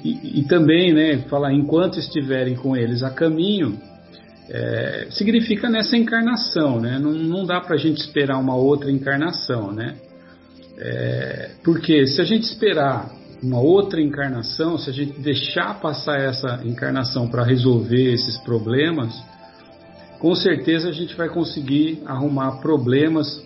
e, 0.03 0.39
e, 0.39 0.43
também, 0.43 0.93
né, 0.93 1.17
falar 1.29 1.53
enquanto 1.53 1.97
estiverem 1.97 2.55
com 2.55 2.75
eles 2.75 3.01
a 3.01 3.09
caminho, 3.09 3.79
é, 4.49 5.07
significa 5.09 5.69
nessa 5.69 5.97
encarnação, 5.97 6.79
né? 6.79 6.99
Não, 6.99 7.11
não 7.11 7.45
dá 7.45 7.59
para 7.59 7.75
a 7.75 7.79
gente 7.79 7.97
esperar 7.97 8.37
uma 8.37 8.55
outra 8.55 8.91
encarnação, 8.91 9.71
né? 9.71 9.95
É, 10.83 11.51
porque 11.63 12.07
se 12.07 12.19
a 12.19 12.23
gente 12.23 12.43
esperar 12.43 13.11
uma 13.41 13.59
outra 13.59 14.01
encarnação, 14.01 14.79
se 14.79 14.89
a 14.89 14.93
gente 14.93 15.19
deixar 15.19 15.79
passar 15.79 16.19
essa 16.19 16.61
encarnação 16.65 17.27
para 17.27 17.43
resolver 17.43 18.13
esses 18.13 18.37
problemas, 18.39 19.15
com 20.19 20.33
certeza 20.33 20.89
a 20.89 20.91
gente 20.91 21.15
vai 21.15 21.29
conseguir 21.29 22.01
arrumar 22.05 22.59
problemas 22.61 23.43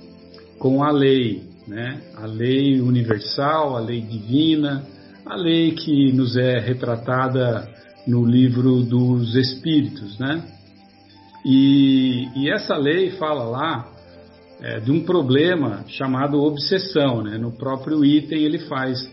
com 0.60 0.82
a 0.82 0.92
lei, 0.92 1.44
né? 1.68 2.02
A 2.16 2.26
lei 2.26 2.80
universal, 2.80 3.76
a 3.76 3.80
lei 3.80 4.00
divina, 4.00 4.86
a 5.26 5.36
lei 5.36 5.72
que 5.72 6.14
nos 6.14 6.38
é 6.38 6.58
retratada 6.60 7.70
no 8.08 8.26
livro 8.26 8.82
dos 8.82 9.36
Espíritos, 9.36 10.18
né? 10.20 10.42
E, 11.46 12.30
e 12.36 12.50
essa 12.50 12.78
lei 12.78 13.12
fala 13.12 13.44
lá 13.44 13.95
é, 14.62 14.80
de 14.80 14.92
um 14.92 15.04
problema 15.04 15.84
chamado 15.88 16.42
obsessão, 16.42 17.22
né? 17.22 17.38
No 17.38 17.52
próprio 17.52 18.04
item 18.04 18.44
ele 18.44 18.60
faz 18.60 19.10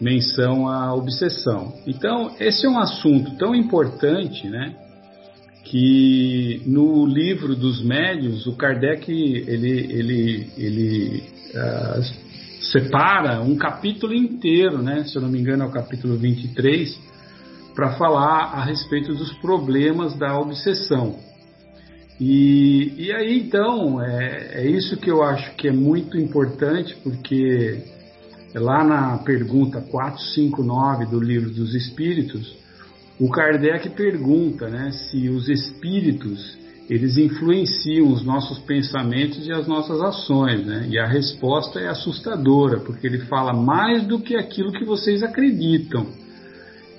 menção 0.00 0.68
à 0.68 0.94
obsessão. 0.94 1.72
Então 1.86 2.34
esse 2.40 2.66
é 2.66 2.68
um 2.68 2.78
assunto 2.78 3.36
tão 3.36 3.54
importante, 3.54 4.48
né? 4.48 4.76
que 5.64 6.60
no 6.66 7.06
livro 7.06 7.56
dos 7.56 7.82
médios 7.82 8.46
o 8.46 8.54
Kardec 8.54 9.10
ele, 9.10 9.70
ele, 9.70 10.52
ele 10.58 11.22
uh, 11.54 12.02
separa 12.70 13.40
um 13.40 13.56
capítulo 13.56 14.12
inteiro, 14.12 14.82
né, 14.82 15.04
se 15.04 15.16
eu 15.16 15.22
não 15.22 15.30
me 15.30 15.40
engano 15.40 15.64
é 15.64 15.66
o 15.66 15.70
capítulo 15.70 16.16
23, 16.16 17.00
para 17.74 17.94
falar 17.94 18.52
a 18.52 18.64
respeito 18.64 19.14
dos 19.14 19.32
problemas 19.38 20.14
da 20.18 20.38
obsessão. 20.38 21.16
E, 22.24 23.06
e 23.06 23.12
aí 23.12 23.40
então 23.40 24.00
é, 24.00 24.62
é 24.62 24.70
isso 24.70 24.96
que 24.96 25.10
eu 25.10 25.24
acho 25.24 25.56
que 25.56 25.66
é 25.66 25.72
muito 25.72 26.16
importante, 26.16 26.96
porque 27.02 27.82
lá 28.54 28.84
na 28.84 29.18
pergunta 29.18 29.80
459 29.80 31.06
do 31.06 31.18
livro 31.18 31.50
dos 31.50 31.74
Espíritos, 31.74 32.56
o 33.18 33.28
Kardec 33.28 33.88
pergunta 33.90 34.68
né, 34.68 34.92
se 34.92 35.28
os 35.28 35.48
espíritos 35.48 36.56
eles 36.88 37.16
influenciam 37.16 38.12
os 38.12 38.24
nossos 38.24 38.60
pensamentos 38.60 39.44
e 39.48 39.52
as 39.52 39.66
nossas 39.66 40.00
ações, 40.00 40.64
né? 40.64 40.86
E 40.90 40.98
a 40.98 41.06
resposta 41.06 41.80
é 41.80 41.88
assustadora, 41.88 42.78
porque 42.78 43.06
ele 43.06 43.18
fala 43.26 43.52
mais 43.52 44.04
do 44.04 44.20
que 44.20 44.36
aquilo 44.36 44.70
que 44.70 44.84
vocês 44.84 45.24
acreditam. 45.24 46.06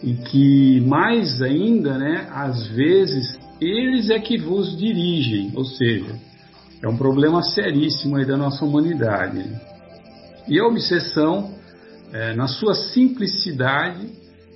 E 0.01 0.15
que 0.15 0.81
mais 0.81 1.41
ainda, 1.41 1.97
né, 1.97 2.27
às 2.31 2.67
vezes 2.67 3.37
eles 3.59 4.09
é 4.09 4.19
que 4.19 4.37
vos 4.37 4.77
dirigem, 4.77 5.51
ou 5.55 5.65
seja, 5.65 6.15
é 6.81 6.87
um 6.87 6.97
problema 6.97 7.41
seríssimo 7.41 8.17
aí 8.17 8.25
da 8.25 8.35
nossa 8.35 8.65
humanidade. 8.65 9.43
E 10.47 10.59
a 10.59 10.65
obsessão, 10.65 11.53
é, 12.11 12.33
na 12.33 12.47
sua 12.47 12.75
simplicidade, 12.75 14.07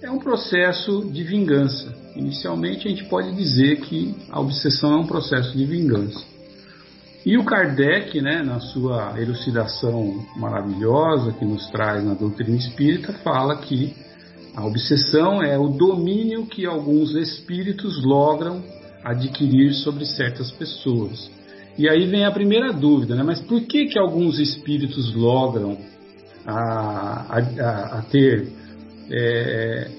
é 0.01 0.11
um 0.11 0.19
processo 0.19 1.09
de 1.11 1.23
vingança. 1.23 1.93
Inicialmente, 2.15 2.87
a 2.87 2.89
gente 2.89 3.05
pode 3.05 3.33
dizer 3.33 3.79
que 3.81 4.15
a 4.29 4.39
obsessão 4.39 4.93
é 4.93 4.97
um 4.97 5.07
processo 5.07 5.57
de 5.57 5.65
vingança. 5.65 6.23
E 7.25 7.37
o 7.37 7.43
Kardec, 7.43 8.21
né, 8.21 8.41
na 8.41 8.59
sua 8.59 9.13
elucidação 9.19 10.25
maravilhosa 10.35 11.33
que 11.33 11.45
nos 11.45 11.67
traz 11.69 12.03
na 12.03 12.13
doutrina 12.13 12.55
espírita, 12.55 13.13
fala 13.13 13.57
que 13.57 13.93
a 14.55 14.65
obsessão 14.65 15.41
é 15.43 15.57
o 15.57 15.67
domínio 15.67 16.45
que 16.45 16.65
alguns 16.65 17.13
espíritos 17.15 18.03
logram 18.03 18.61
adquirir 19.11 19.73
sobre 19.73 20.05
certas 20.05 20.51
pessoas. 20.51 21.31
E 21.77 21.87
aí 21.87 22.07
vem 22.07 22.25
a 22.25 22.31
primeira 22.31 22.73
dúvida, 22.73 23.15
né? 23.15 23.23
Mas 23.23 23.39
por 23.39 23.61
que 23.61 23.85
que 23.85 23.99
alguns 23.99 24.39
espíritos 24.39 25.13
logram 25.13 25.77
a, 26.45 27.37
a, 27.37 27.99
a 27.99 28.01
ter 28.03 28.47
é, 29.11 29.89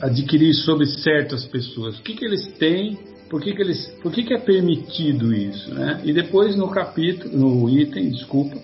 adquirir 0.00 0.54
sobre 0.54 0.86
certas 0.86 1.44
pessoas. 1.46 1.98
O 1.98 2.02
que, 2.02 2.14
que 2.14 2.24
eles 2.24 2.46
têm? 2.58 2.98
Por 3.28 3.40
que, 3.40 3.52
que 3.52 3.62
eles? 3.62 3.86
Por 4.02 4.12
que, 4.12 4.22
que 4.22 4.34
é 4.34 4.38
permitido 4.38 5.32
isso? 5.32 5.72
Né? 5.72 6.00
E 6.04 6.12
depois 6.12 6.56
no 6.56 6.68
capítulo, 6.68 7.36
no 7.36 7.70
item, 7.70 8.10
desculpa, 8.10 8.56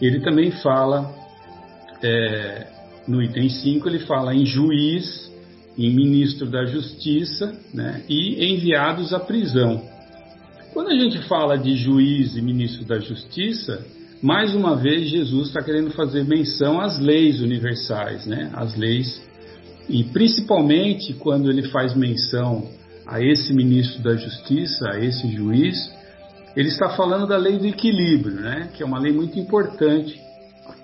ele 0.00 0.20
também 0.20 0.50
fala 0.50 1.14
é, 2.02 2.66
no 3.06 3.22
item 3.22 3.48
5 3.48 3.88
ele 3.88 4.00
fala 4.00 4.34
em 4.34 4.44
juiz, 4.44 5.25
em 5.76 5.94
ministro 5.94 6.46
da 6.50 6.64
justiça 6.64 7.54
né, 7.72 8.02
e 8.08 8.52
enviados 8.52 9.12
à 9.12 9.20
prisão. 9.20 9.82
Quando 10.72 10.88
a 10.88 10.98
gente 10.98 11.18
fala 11.26 11.56
de 11.56 11.74
juiz 11.76 12.36
e 12.36 12.42
ministro 12.42 12.84
da 12.84 12.98
justiça, 12.98 13.84
mais 14.22 14.54
uma 14.54 14.76
vez 14.76 15.08
Jesus 15.08 15.48
está 15.48 15.62
querendo 15.62 15.90
fazer 15.90 16.24
menção 16.24 16.80
às 16.80 16.98
leis 16.98 17.40
universais, 17.40 18.26
né? 18.26 18.50
As 18.54 18.74
leis 18.76 19.22
e 19.88 20.04
principalmente 20.04 21.14
quando 21.14 21.50
ele 21.50 21.68
faz 21.68 21.94
menção 21.94 22.68
a 23.06 23.22
esse 23.22 23.52
ministro 23.54 24.02
da 24.02 24.16
Justiça, 24.16 24.90
a 24.90 24.98
esse 24.98 25.30
juiz, 25.30 25.76
ele 26.56 26.68
está 26.68 26.90
falando 26.90 27.26
da 27.26 27.36
lei 27.36 27.56
do 27.56 27.66
equilíbrio, 27.66 28.40
né? 28.40 28.68
Que 28.74 28.82
é 28.82 28.86
uma 28.86 28.98
lei 28.98 29.12
muito 29.12 29.38
importante 29.38 30.20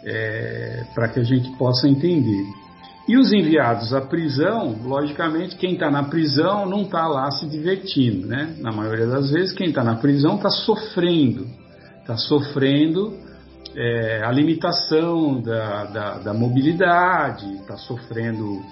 é, 0.05 0.85
para 0.95 1.09
que 1.09 1.19
a 1.19 1.25
gente 1.25 1.51
possa 1.57 1.89
entender. 1.89 2.45
E 3.09 3.17
os 3.17 3.33
enviados 3.33 3.93
à 3.93 4.01
prisão, 4.01 4.77
logicamente, 4.85 5.57
quem 5.57 5.75
está 5.75 5.91
na 5.91 6.05
prisão 6.05 6.67
não 6.67 6.83
está 6.83 7.07
lá 7.09 7.31
se 7.33 7.47
divertindo, 7.47 8.29
né? 8.29 8.55
Na 8.61 8.71
maioria 8.71 9.07
das 9.07 9.31
vezes, 9.31 9.53
quem 9.53 9.71
está 9.71 9.83
na 9.83 9.97
prisão 9.97 10.37
está 10.37 10.51
sofrendo, 10.51 11.47
está 12.01 12.17
sofrendo 12.17 13.19
é, 13.75 14.23
a 14.25 14.31
limitação 14.31 15.41
da, 15.41 15.85
da, 15.85 16.19
da 16.19 16.35
mobilidade, 16.35 17.53
está 17.55 17.77
sofrendo 17.77 18.63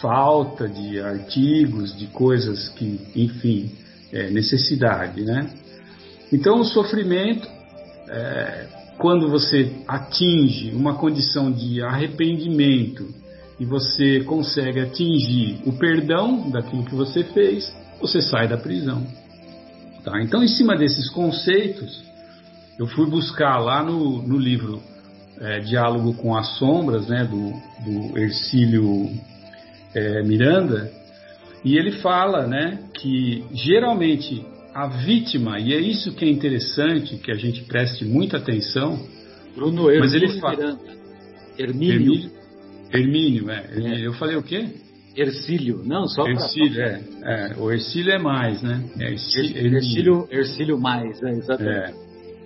falta 0.00 0.66
de 0.66 0.98
artigos, 1.00 1.94
de 1.94 2.06
coisas 2.06 2.70
que, 2.70 3.00
enfim, 3.14 3.70
é, 4.10 4.30
necessidade, 4.30 5.22
né? 5.24 5.50
Então, 6.32 6.60
o 6.60 6.64
sofrimento, 6.64 7.46
é, 8.08 8.66
quando 8.96 9.28
você 9.28 9.72
atinge 9.86 10.70
uma 10.74 10.94
condição 10.94 11.52
de 11.52 11.82
arrependimento 11.82 13.23
e 13.58 13.64
você 13.64 14.20
consegue 14.20 14.80
atingir 14.80 15.60
o 15.66 15.72
perdão 15.72 16.50
daquilo 16.50 16.84
que 16.84 16.94
você 16.94 17.22
fez, 17.22 17.72
você 18.00 18.20
sai 18.20 18.48
da 18.48 18.56
prisão. 18.56 19.06
Tá? 20.02 20.20
Então, 20.22 20.42
em 20.42 20.48
cima 20.48 20.76
desses 20.76 21.08
conceitos, 21.10 22.04
eu 22.78 22.86
fui 22.86 23.06
buscar 23.06 23.58
lá 23.58 23.82
no, 23.82 24.22
no 24.22 24.36
livro 24.36 24.82
é, 25.40 25.60
Diálogo 25.60 26.14
com 26.14 26.36
as 26.36 26.58
Sombras, 26.58 27.06
né, 27.08 27.24
do, 27.24 27.52
do 27.84 28.18
Ercílio 28.18 29.10
é, 29.94 30.22
Miranda, 30.22 30.90
e 31.64 31.78
ele 31.78 31.92
fala 31.92 32.46
né, 32.46 32.78
que 32.94 33.44
geralmente 33.52 34.44
a 34.74 34.88
vítima, 34.88 35.60
e 35.60 35.72
é 35.72 35.80
isso 35.80 36.12
que 36.14 36.24
é 36.24 36.28
interessante, 36.28 37.16
que 37.16 37.30
a 37.30 37.36
gente 37.36 37.62
preste 37.62 38.04
muita 38.04 38.38
atenção. 38.38 39.00
Bruno 39.54 39.84
mas 40.00 40.12
ele 40.12 40.40
fala, 40.40 40.56
Miranda. 40.56 40.80
Hermínio. 41.56 41.94
Hermínio, 41.94 42.30
Hermínio, 42.92 43.50
é. 43.50 43.66
é. 43.76 44.06
Eu 44.06 44.12
falei 44.14 44.36
o 44.36 44.42
quê? 44.42 44.66
Ercílio, 45.16 45.82
não, 45.84 46.08
só 46.08 46.26
Ercílio, 46.26 46.74
pra... 46.74 46.86
é, 46.86 47.00
é, 47.22 47.54
O 47.56 47.70
Ercílio 47.70 48.12
é 48.12 48.18
mais, 48.18 48.60
né? 48.62 48.84
É 48.98 49.12
Ercílio, 49.12 49.76
Ercílio, 49.76 50.28
Ercílio 50.30 50.80
mais, 50.80 51.22
é, 51.22 51.30
exatamente. 51.30 51.94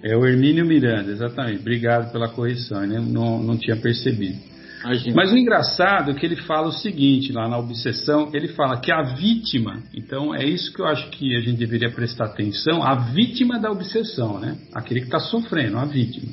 É, 0.03 0.13
é 0.13 0.17
o 0.17 0.27
Hermínio 0.27 0.67
Miranda, 0.67 1.11
exatamente. 1.11 1.61
Obrigado 1.61 2.13
pela 2.13 2.29
correção, 2.29 2.87
né? 2.87 3.01
não, 3.01 3.43
não 3.43 3.57
tinha 3.57 3.77
percebido. 3.77 4.39
Imagina. 4.85 5.17
Mas 5.17 5.33
o 5.33 5.37
engraçado 5.37 6.11
é 6.11 6.15
que 6.15 6.25
ele 6.25 6.37
fala 6.37 6.69
o 6.69 6.73
seguinte, 6.73 7.33
lá 7.33 7.49
na 7.49 7.59
obsessão, 7.59 8.31
ele 8.33 8.49
fala 8.49 8.81
que 8.81 8.93
a 8.93 9.03
vítima, 9.15 9.83
então 9.95 10.35
é 10.35 10.45
isso 10.45 10.73
que 10.73 10.81
eu 10.81 10.87
acho 10.87 11.09
que 11.11 11.37
a 11.37 11.41
gente 11.41 11.57
deveria 11.57 11.91
prestar 11.91 12.27
atenção, 12.27 12.83
a 12.83 12.95
vítima 12.95 13.59
da 13.59 13.71
obsessão, 13.71 14.39
né? 14.39 14.57
Aquele 14.73 15.01
que 15.01 15.07
está 15.07 15.19
sofrendo, 15.19 15.79
a 15.79 15.85
vítima. 15.85 16.31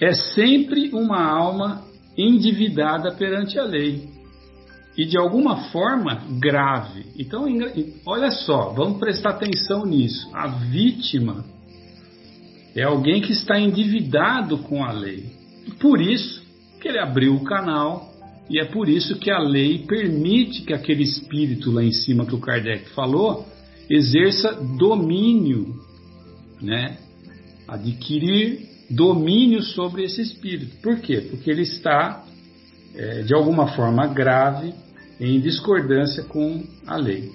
É 0.00 0.12
sempre 0.12 0.90
uma 0.92 1.22
alma 1.22 1.87
endividada 2.18 3.12
perante 3.12 3.58
a 3.58 3.64
lei. 3.64 4.08
E 4.96 5.06
de 5.06 5.16
alguma 5.16 5.70
forma 5.70 6.26
grave. 6.40 7.06
Então, 7.16 7.46
olha 8.04 8.32
só, 8.32 8.70
vamos 8.70 8.98
prestar 8.98 9.30
atenção 9.30 9.86
nisso. 9.86 10.28
A 10.34 10.48
vítima 10.48 11.44
é 12.74 12.82
alguém 12.82 13.20
que 13.20 13.32
está 13.32 13.60
endividado 13.60 14.58
com 14.58 14.84
a 14.84 14.90
lei. 14.90 15.26
Por 15.78 16.00
isso, 16.00 16.42
que 16.80 16.88
ele 16.88 16.98
abriu 16.98 17.34
o 17.34 17.44
canal 17.44 18.12
e 18.50 18.58
é 18.58 18.64
por 18.64 18.88
isso 18.88 19.18
que 19.18 19.30
a 19.30 19.38
lei 19.38 19.84
permite 19.86 20.62
que 20.62 20.72
aquele 20.72 21.02
espírito 21.02 21.70
lá 21.70 21.84
em 21.84 21.92
cima 21.92 22.24
que 22.24 22.34
o 22.34 22.40
Kardec 22.40 22.88
falou 22.90 23.46
exerça 23.90 24.52
domínio, 24.78 25.76
né? 26.60 26.98
Adquirir 27.66 28.67
domínio 28.90 29.62
sobre 29.62 30.04
esse 30.04 30.20
espírito. 30.22 30.76
Por 30.82 30.98
quê? 31.00 31.20
Porque 31.30 31.50
ele 31.50 31.62
está, 31.62 32.24
é, 32.94 33.22
de 33.22 33.34
alguma 33.34 33.68
forma 33.68 34.06
grave, 34.06 34.72
em 35.20 35.40
discordância 35.40 36.22
com 36.24 36.64
a 36.86 36.96
lei. 36.96 37.30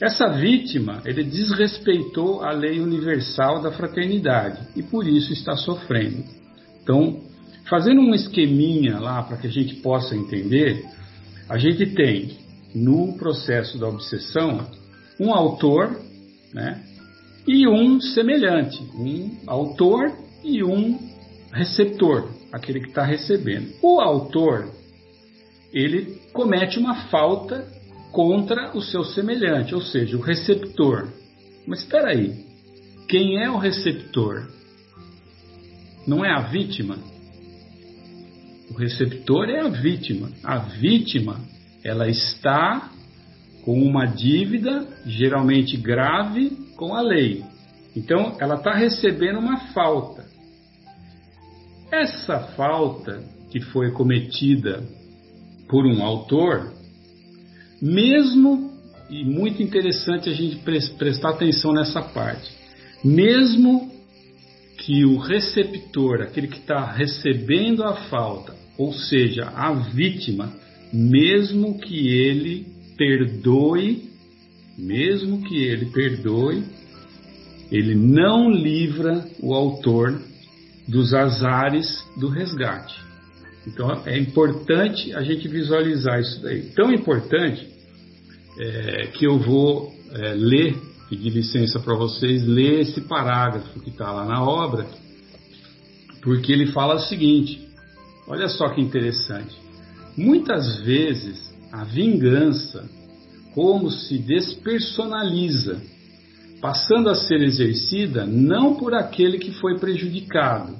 Essa 0.00 0.28
vítima, 0.28 1.02
ele 1.04 1.22
desrespeitou 1.22 2.42
a 2.42 2.52
lei 2.52 2.80
universal 2.80 3.62
da 3.62 3.70
fraternidade 3.70 4.68
e 4.74 4.82
por 4.82 5.06
isso 5.06 5.32
está 5.32 5.56
sofrendo. 5.56 6.24
Então, 6.82 7.20
Fazendo 7.70 8.00
um 8.00 8.12
esqueminha 8.12 8.98
lá 8.98 9.22
para 9.22 9.36
que 9.36 9.46
a 9.46 9.50
gente 9.50 9.76
possa 9.76 10.16
entender, 10.16 10.84
a 11.48 11.56
gente 11.56 11.86
tem 11.94 12.36
no 12.74 13.16
processo 13.16 13.78
da 13.78 13.86
obsessão 13.86 14.66
um 15.20 15.32
autor 15.32 15.96
né, 16.52 16.82
e 17.46 17.68
um 17.68 18.00
semelhante, 18.00 18.82
um 18.96 19.38
autor 19.46 20.12
e 20.42 20.62
um 20.62 20.98
receptor, 21.52 22.30
aquele 22.52 22.80
que 22.80 22.88
está 22.88 23.04
recebendo. 23.04 23.72
O 23.82 24.00
autor 24.00 24.70
ele 25.72 26.20
comete 26.32 26.78
uma 26.78 27.06
falta 27.08 27.66
contra 28.10 28.76
o 28.76 28.82
seu 28.82 29.04
semelhante, 29.04 29.74
ou 29.74 29.80
seja, 29.80 30.16
o 30.16 30.20
receptor. 30.20 31.08
Mas 31.66 31.80
espera 31.80 32.10
aí, 32.10 32.44
quem 33.08 33.42
é 33.42 33.50
o 33.50 33.56
receptor? 33.56 34.48
Não 36.06 36.24
é 36.24 36.30
a 36.30 36.40
vítima? 36.40 36.98
O 38.70 38.74
receptor 38.74 39.48
é 39.48 39.60
a 39.60 39.68
vítima. 39.68 40.30
A 40.42 40.58
vítima, 40.58 41.40
ela 41.84 42.08
está 42.08 42.90
com 43.62 43.80
uma 43.82 44.06
dívida, 44.06 44.86
geralmente 45.04 45.76
grave, 45.76 46.50
com 46.76 46.94
a 46.94 47.00
lei. 47.00 47.44
Então, 47.94 48.36
ela 48.40 48.54
está 48.54 48.72
recebendo 48.72 49.38
uma 49.38 49.58
falta. 49.72 50.29
Essa 51.90 52.38
falta 52.56 53.20
que 53.50 53.60
foi 53.60 53.90
cometida 53.90 54.82
por 55.68 55.84
um 55.84 56.04
autor, 56.04 56.72
mesmo, 57.82 58.70
e 59.08 59.24
muito 59.24 59.60
interessante 59.60 60.28
a 60.28 60.32
gente 60.32 60.56
prestar 60.96 61.30
atenção 61.30 61.72
nessa 61.72 62.00
parte, 62.00 62.48
mesmo 63.04 63.90
que 64.78 65.04
o 65.04 65.18
receptor, 65.18 66.22
aquele 66.22 66.46
que 66.46 66.58
está 66.58 66.92
recebendo 66.92 67.82
a 67.82 67.94
falta, 68.08 68.54
ou 68.78 68.92
seja, 68.92 69.48
a 69.48 69.72
vítima, 69.72 70.52
mesmo 70.92 71.78
que 71.78 72.08
ele 72.08 72.66
perdoe, 72.96 74.10
mesmo 74.78 75.42
que 75.42 75.56
ele 75.56 75.86
perdoe, 75.86 76.64
ele 77.70 77.94
não 77.94 78.50
livra 78.50 79.26
o 79.40 79.54
autor 79.54 80.29
dos 80.90 81.14
azares 81.14 82.04
do 82.16 82.28
resgate. 82.28 82.94
Então 83.66 84.02
é 84.06 84.18
importante 84.18 85.12
a 85.14 85.22
gente 85.22 85.46
visualizar 85.48 86.20
isso 86.20 86.42
daí. 86.42 86.62
Tão 86.74 86.92
importante 86.92 87.68
é, 88.58 89.06
que 89.08 89.26
eu 89.26 89.38
vou 89.38 89.92
é, 90.12 90.34
ler, 90.34 90.76
pedir 91.08 91.30
licença 91.30 91.78
para 91.78 91.94
vocês, 91.94 92.44
ler 92.46 92.80
esse 92.80 93.02
parágrafo 93.02 93.80
que 93.80 93.90
está 93.90 94.10
lá 94.10 94.24
na 94.24 94.42
obra, 94.42 94.86
porque 96.22 96.52
ele 96.52 96.66
fala 96.66 96.96
o 96.96 97.00
seguinte: 97.00 97.68
Olha 98.26 98.48
só 98.48 98.68
que 98.68 98.80
interessante. 98.80 99.56
Muitas 100.16 100.80
vezes 100.80 101.54
a 101.72 101.84
vingança, 101.84 102.88
como 103.54 103.90
se 103.90 104.18
despersonaliza, 104.18 105.80
passando 106.60 107.08
a 107.08 107.14
ser 107.14 107.40
exercida 107.42 108.26
não 108.26 108.74
por 108.74 108.94
aquele 108.94 109.38
que 109.38 109.52
foi 109.52 109.78
prejudicado, 109.78 110.76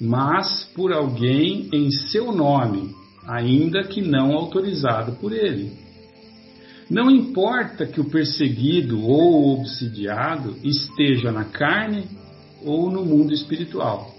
mas 0.00 0.64
por 0.74 0.92
alguém 0.92 1.68
em 1.72 1.90
seu 1.90 2.30
nome, 2.30 2.94
ainda 3.26 3.82
que 3.82 4.00
não 4.00 4.32
autorizado 4.32 5.12
por 5.12 5.32
ele. 5.32 5.72
Não 6.88 7.10
importa 7.10 7.84
que 7.84 8.00
o 8.00 8.04
perseguido 8.04 9.02
ou 9.02 9.42
o 9.42 9.60
obsidiado 9.60 10.56
esteja 10.62 11.32
na 11.32 11.44
carne 11.44 12.04
ou 12.62 12.90
no 12.90 13.04
mundo 13.04 13.32
espiritual. 13.34 14.14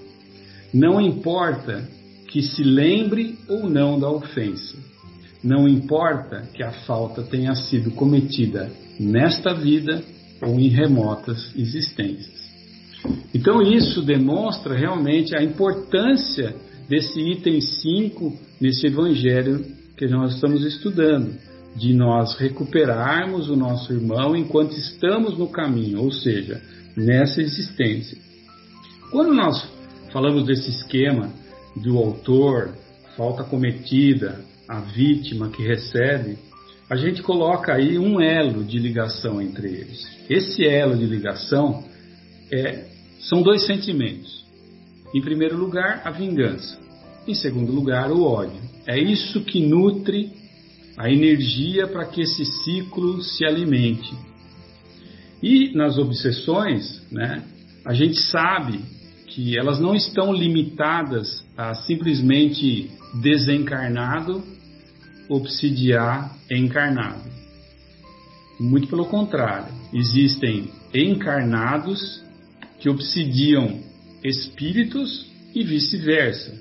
Não 0.74 1.00
importa 1.00 1.88
que 2.28 2.42
se 2.42 2.62
lembre 2.64 3.38
ou 3.48 3.70
não 3.70 3.98
da 3.98 4.10
ofensa. 4.10 4.76
Não 5.42 5.66
importa 5.68 6.42
que 6.54 6.62
a 6.62 6.72
falta 6.72 7.24
tenha 7.24 7.56
sido 7.56 7.92
cometida 7.92 8.70
nesta 9.00 9.54
vida 9.54 10.04
ou 10.42 10.60
em 10.60 10.68
remotas 10.68 11.52
existências. 11.56 12.48
Então, 13.34 13.62
isso 13.62 14.02
demonstra 14.02 14.76
realmente 14.76 15.36
a 15.36 15.44
importância 15.44 16.56
desse 16.90 17.20
item 17.20 17.62
5 17.62 18.38
nesse 18.60 18.88
evangelho 18.88 19.66
que 19.96 20.08
nós 20.08 20.36
estamos 20.36 20.64
estudando, 20.64 21.36
de 21.76 21.94
nós 21.94 22.36
recuperarmos 22.38 23.50
o 23.50 23.56
nosso 23.56 23.94
irmão 23.94 24.36
enquanto 24.36 24.74
estamos 24.74 25.38
no 25.38 25.48
caminho, 25.48 26.02
ou 26.02 26.12
seja, 26.12 26.62
nessa 26.96 27.42
existência. 27.42 28.18
Quando 29.12 29.34
nós 29.34 29.68
falamos 30.12 30.46
desse 30.46 30.70
esquema 30.70 31.30
do 31.76 31.98
autor, 31.98 32.74
falta 33.16 33.44
cometida, 33.44 34.40
a 34.68 34.80
vítima 34.80 35.50
que 35.50 35.64
recebe, 35.64 36.38
a 36.90 36.96
gente 36.96 37.22
coloca 37.22 37.74
aí 37.74 38.00
um 38.00 38.22
elo 38.22 38.64
de 38.64 38.80
ligação 38.80 39.42
entre 39.42 39.68
eles. 39.68 40.08
Esse 40.30 40.66
elo 40.66 40.96
de 40.96 41.06
ligação 41.06 41.84
é, 42.52 42.86
são 43.20 43.42
dois 43.42 43.66
sentimentos. 43.66 44.46
Em 45.14 45.22
primeiro 45.22 45.58
lugar, 45.58 46.02
a 46.06 46.12
vingança. 46.12 46.80
Em 47.28 47.34
segundo 47.34 47.72
lugar, 47.74 48.12
o 48.12 48.24
ódio. 48.24 48.62
É 48.86 48.98
isso 48.98 49.42
que 49.42 49.60
nutre 49.60 50.32
a 50.98 51.12
energia 51.12 51.88
para 51.88 52.06
que 52.06 52.22
esse 52.22 52.46
ciclo 52.46 53.22
se 53.22 53.46
alimente. 53.46 54.16
E 55.44 55.76
nas 55.76 55.98
obsessões, 55.98 57.04
né, 57.12 57.44
a 57.86 57.94
gente 57.94 58.18
sabe 58.18 58.80
que 59.28 59.58
elas 59.58 59.80
não 59.80 59.94
estão 59.94 60.34
limitadas 60.34 61.46
a 61.56 61.76
simplesmente 61.76 62.90
desencarnado 63.22 64.42
obsidiar 65.30 66.36
encarnado. 66.50 67.24
Muito 68.60 68.88
pelo 68.88 69.06
contrário, 69.06 69.74
existem 69.94 70.72
encarnados 70.94 72.24
que 72.80 72.90
obsidiam 72.90 73.80
espíritos 74.24 75.28
e 75.54 75.64
vice-versa. 75.64 76.54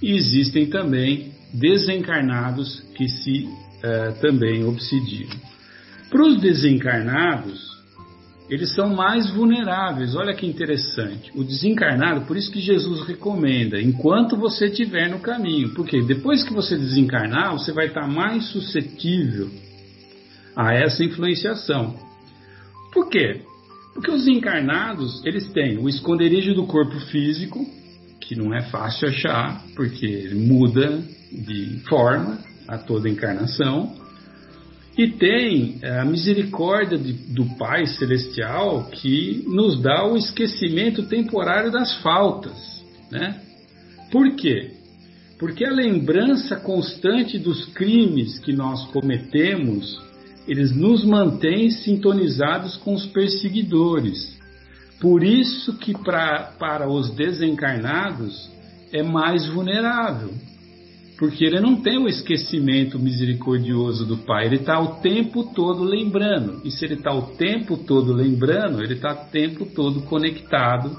E 0.00 0.12
existem 0.12 0.66
também 0.66 1.32
desencarnados 1.52 2.80
que 2.96 3.08
se 3.08 3.44
uh, 3.44 4.20
também 4.20 4.64
obsidiam. 4.64 5.30
Para 6.10 6.24
os 6.26 6.40
desencarnados, 6.40 7.71
eles 8.52 8.74
são 8.74 8.94
mais 8.94 9.30
vulneráveis. 9.30 10.14
Olha 10.14 10.34
que 10.34 10.46
interessante. 10.46 11.32
O 11.34 11.42
desencarnado, 11.42 12.26
por 12.26 12.36
isso 12.36 12.52
que 12.52 12.60
Jesus 12.60 13.00
recomenda, 13.08 13.80
enquanto 13.80 14.36
você 14.36 14.66
estiver 14.66 15.08
no 15.08 15.20
caminho. 15.20 15.70
Porque 15.70 16.02
depois 16.02 16.44
que 16.44 16.52
você 16.52 16.76
desencarnar, 16.76 17.54
você 17.54 17.72
vai 17.72 17.86
estar 17.86 18.06
mais 18.06 18.44
suscetível 18.48 19.48
a 20.54 20.74
essa 20.74 21.02
influenciação. 21.02 21.96
Por 22.92 23.08
quê? 23.08 23.40
Porque 23.94 24.10
os 24.10 24.28
encarnados, 24.28 25.24
eles 25.24 25.50
têm 25.52 25.78
o 25.78 25.88
esconderijo 25.88 26.52
do 26.52 26.66
corpo 26.66 27.00
físico, 27.06 27.64
que 28.20 28.36
não 28.36 28.54
é 28.54 28.60
fácil 28.64 29.08
achar, 29.08 29.64
porque 29.74 30.30
muda 30.34 31.02
de 31.32 31.80
forma, 31.88 32.38
a 32.68 32.76
toda 32.76 33.08
encarnação, 33.08 33.94
e 34.96 35.08
tem 35.08 35.78
é, 35.80 36.00
a 36.00 36.04
misericórdia 36.04 36.98
de, 36.98 37.12
do 37.12 37.46
Pai 37.56 37.86
Celestial 37.86 38.84
que 38.90 39.44
nos 39.48 39.80
dá 39.80 40.06
o 40.06 40.16
esquecimento 40.16 41.04
temporário 41.04 41.70
das 41.70 41.94
faltas. 42.02 42.84
Né? 43.10 43.40
Por 44.10 44.34
quê? 44.36 44.72
Porque 45.38 45.64
a 45.64 45.70
lembrança 45.70 46.56
constante 46.56 47.38
dos 47.38 47.64
crimes 47.66 48.38
que 48.38 48.52
nós 48.52 48.84
cometemos, 48.90 50.00
eles 50.46 50.70
nos 50.70 51.04
mantém 51.04 51.70
sintonizados 51.70 52.76
com 52.76 52.94
os 52.94 53.06
perseguidores. 53.06 54.38
Por 55.00 55.24
isso 55.24 55.76
que 55.78 55.94
pra, 55.94 56.52
para 56.58 56.88
os 56.88 57.10
desencarnados 57.10 58.50
é 58.92 59.02
mais 59.02 59.48
vulnerável 59.48 60.32
porque 61.22 61.44
ele 61.44 61.60
não 61.60 61.76
tem 61.76 61.98
o 61.98 62.08
esquecimento 62.08 62.98
misericordioso 62.98 64.04
do 64.04 64.16
Pai, 64.16 64.46
ele 64.46 64.56
está 64.56 64.80
o 64.80 64.96
tempo 64.96 65.44
todo 65.54 65.84
lembrando. 65.84 66.60
E 66.64 66.70
se 66.72 66.84
ele 66.84 66.94
está 66.94 67.14
o 67.14 67.36
tempo 67.36 67.76
todo 67.76 68.12
lembrando, 68.12 68.82
ele 68.82 68.94
está 68.94 69.12
o 69.12 69.30
tempo 69.30 69.64
todo 69.64 70.02
conectado 70.02 70.90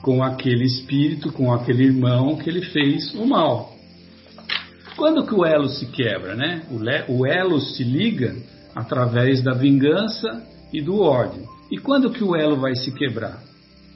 com 0.00 0.22
aquele 0.22 0.64
espírito, 0.64 1.30
com 1.32 1.52
aquele 1.52 1.84
irmão 1.84 2.34
que 2.36 2.48
ele 2.48 2.62
fez 2.62 3.14
o 3.14 3.26
mal. 3.26 3.76
Quando 4.96 5.26
que 5.26 5.34
o 5.34 5.44
elo 5.44 5.68
se 5.68 5.84
quebra, 5.88 6.34
né? 6.34 6.62
O 7.06 7.26
elo 7.26 7.60
se 7.60 7.84
liga 7.84 8.34
através 8.74 9.42
da 9.42 9.52
vingança 9.52 10.42
e 10.72 10.80
do 10.80 10.98
ódio. 10.98 11.46
E 11.70 11.76
quando 11.76 12.10
que 12.10 12.24
o 12.24 12.34
elo 12.34 12.56
vai 12.56 12.74
se 12.74 12.90
quebrar? 12.90 13.38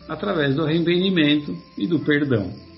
Através 0.07 0.55
do 0.55 0.65
arrependimento 0.65 1.57
e 1.79 1.87
do 1.87 2.01
perdão. 2.01 2.74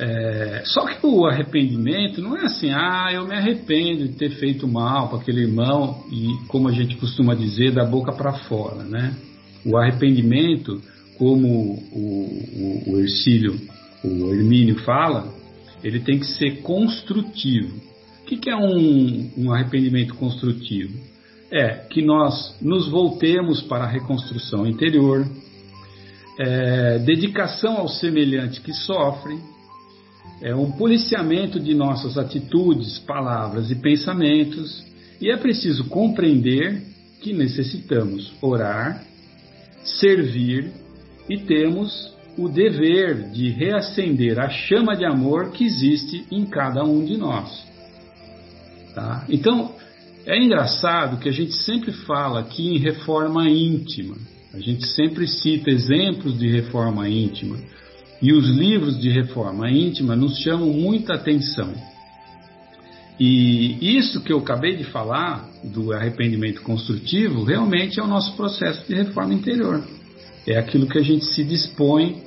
É, 0.00 0.62
só 0.64 0.86
que 0.86 1.04
o 1.04 1.26
arrependimento 1.26 2.22
não 2.22 2.36
é 2.36 2.44
assim, 2.44 2.70
ah, 2.70 3.10
eu 3.12 3.26
me 3.26 3.34
arrependo 3.34 4.06
de 4.06 4.14
ter 4.14 4.30
feito 4.30 4.68
mal 4.68 5.08
para 5.08 5.18
aquele 5.18 5.40
irmão 5.40 6.04
e, 6.12 6.28
como 6.46 6.68
a 6.68 6.72
gente 6.72 6.96
costuma 6.96 7.34
dizer, 7.34 7.72
da 7.72 7.84
boca 7.84 8.12
para 8.12 8.32
fora, 8.44 8.84
né? 8.84 9.12
O 9.66 9.76
arrependimento, 9.76 10.80
como 11.18 11.48
o, 11.48 12.84
o, 12.86 12.92
o 12.92 13.00
Ercílio, 13.00 13.58
o 14.04 14.32
Hermínio 14.32 14.78
fala, 14.84 15.34
ele 15.82 15.98
tem 15.98 16.20
que 16.20 16.26
ser 16.26 16.62
construtivo. 16.62 17.74
O 18.22 18.26
que, 18.26 18.36
que 18.36 18.50
é 18.50 18.56
um, 18.56 19.32
um 19.36 19.52
arrependimento 19.52 20.14
construtivo? 20.14 20.96
É 21.50 21.70
que 21.90 22.02
nós 22.02 22.56
nos 22.62 22.86
voltemos 22.88 23.62
para 23.62 23.82
a 23.82 23.88
reconstrução 23.88 24.64
interior, 24.64 25.26
é, 26.38 27.00
dedicação 27.00 27.78
ao 27.78 27.88
semelhante 27.88 28.60
que 28.60 28.72
sofre, 28.72 29.36
é 30.42 30.54
um 30.54 30.70
policiamento 30.72 31.58
de 31.58 31.74
nossas 31.74 32.16
atitudes, 32.16 32.98
palavras 33.00 33.70
e 33.70 33.74
pensamentos, 33.74 34.84
e 35.20 35.30
é 35.30 35.36
preciso 35.36 35.84
compreender 35.84 36.82
que 37.20 37.32
necessitamos 37.32 38.32
orar, 38.40 39.02
servir 39.84 40.70
e 41.28 41.38
temos 41.38 42.16
o 42.36 42.48
dever 42.48 43.30
de 43.30 43.50
reacender 43.50 44.38
a 44.38 44.48
chama 44.48 44.96
de 44.96 45.04
amor 45.04 45.50
que 45.50 45.64
existe 45.64 46.24
em 46.30 46.46
cada 46.46 46.84
um 46.84 47.04
de 47.04 47.16
nós. 47.16 47.66
Tá? 48.94 49.26
Então, 49.28 49.74
é 50.24 50.40
engraçado 50.40 51.18
que 51.18 51.28
a 51.28 51.32
gente 51.32 51.52
sempre 51.52 51.90
fala 51.90 52.40
aqui 52.40 52.76
em 52.76 52.78
reforma 52.78 53.48
íntima, 53.48 54.16
a 54.54 54.60
gente 54.60 54.86
sempre 54.86 55.26
cita 55.26 55.70
exemplos 55.70 56.38
de 56.38 56.48
reforma 56.48 57.08
íntima. 57.08 57.56
E 58.20 58.32
os 58.32 58.48
livros 58.48 59.00
de 59.00 59.08
reforma 59.10 59.70
íntima 59.70 60.16
nos 60.16 60.38
chamam 60.38 60.68
muita 60.72 61.14
atenção. 61.14 61.72
E 63.18 63.96
isso 63.96 64.22
que 64.22 64.32
eu 64.32 64.38
acabei 64.38 64.76
de 64.76 64.84
falar, 64.84 65.48
do 65.64 65.92
arrependimento 65.92 66.62
construtivo, 66.62 67.42
realmente 67.42 67.98
é 67.98 68.02
o 68.02 68.06
nosso 68.06 68.36
processo 68.36 68.86
de 68.86 68.94
reforma 68.94 69.34
interior. 69.34 69.84
É 70.46 70.56
aquilo 70.56 70.86
que 70.86 70.98
a 70.98 71.02
gente 71.02 71.24
se 71.26 71.42
dispõe 71.42 72.22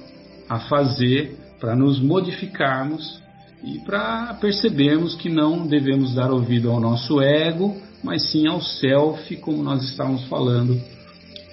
a 0.50 0.60
fazer 0.60 1.38
para 1.60 1.76
nos 1.76 2.00
modificarmos 2.00 3.22
e 3.64 3.80
para 3.80 4.34
percebermos 4.42 5.16
que 5.16 5.30
não 5.30 5.66
devemos 5.66 6.14
dar 6.14 6.32
ouvido 6.32 6.70
ao 6.70 6.80
nosso 6.80 7.22
ego, 7.22 7.78
mas 8.04 8.30
sim 8.30 8.48
ao 8.48 8.62
self, 8.62 9.36
como 9.38 9.64
nós 9.64 9.84
estávamos 9.84 10.24
falando 10.26 10.82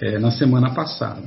é, 0.01 0.17
na 0.19 0.31
semana 0.31 0.71
passada. 0.71 1.21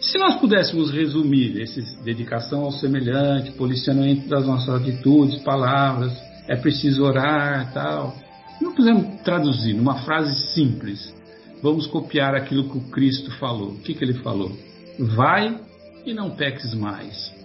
Se 0.00 0.16
nós 0.16 0.36
pudéssemos 0.36 0.92
resumir 0.92 1.60
essa 1.60 1.80
dedicação 2.04 2.62
ao 2.62 2.70
semelhante, 2.70 3.50
policiamento 3.52 4.28
das 4.28 4.46
nossas 4.46 4.80
atitudes, 4.80 5.42
palavras, 5.42 6.12
é 6.46 6.54
preciso 6.54 7.02
orar, 7.02 7.72
tal. 7.72 8.16
Não 8.60 8.74
podemos 8.74 9.20
traduzir 9.22 9.74
numa 9.74 9.96
frase 10.02 10.52
simples. 10.54 11.12
Vamos 11.60 11.88
copiar 11.88 12.36
aquilo 12.36 12.70
que 12.70 12.78
o 12.78 12.90
Cristo 12.90 13.32
falou. 13.38 13.70
O 13.70 13.78
que, 13.80 13.92
que 13.92 14.04
ele 14.04 14.14
falou? 14.14 14.56
Vai 15.00 15.58
e 16.06 16.14
não 16.14 16.30
peques 16.30 16.72
mais. 16.74 17.36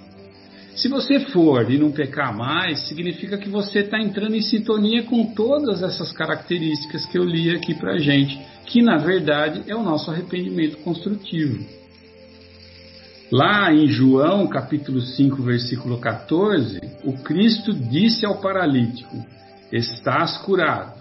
Se 0.76 0.88
você 0.88 1.20
for 1.20 1.70
e 1.72 1.78
não 1.78 1.92
pecar 1.92 2.36
mais, 2.36 2.88
significa 2.88 3.38
que 3.38 3.50
você 3.50 3.80
está 3.80 4.00
entrando 4.00 4.36
em 4.36 4.42
sintonia 4.42 5.04
com 5.04 5.34
todas 5.34 5.82
essas 5.82 6.12
características 6.12 7.06
que 7.08 7.18
eu 7.18 7.24
li 7.24 7.50
aqui 7.50 7.74
para 7.74 7.98
gente, 7.98 8.40
que 8.66 8.82
na 8.82 8.98
verdade 8.98 9.64
é 9.68 9.76
o 9.76 9.84
nosso 9.84 10.10
arrependimento 10.12 10.78
construtivo. 10.78 11.83
Lá 13.34 13.74
em 13.74 13.88
João, 13.88 14.46
capítulo 14.46 15.02
5, 15.02 15.42
versículo 15.42 15.98
14, 15.98 16.80
o 17.04 17.14
Cristo 17.14 17.74
disse 17.74 18.28
ao 18.28 18.40
paralítico: 18.40 19.26
Estás 19.72 20.38
curado, 20.44 21.00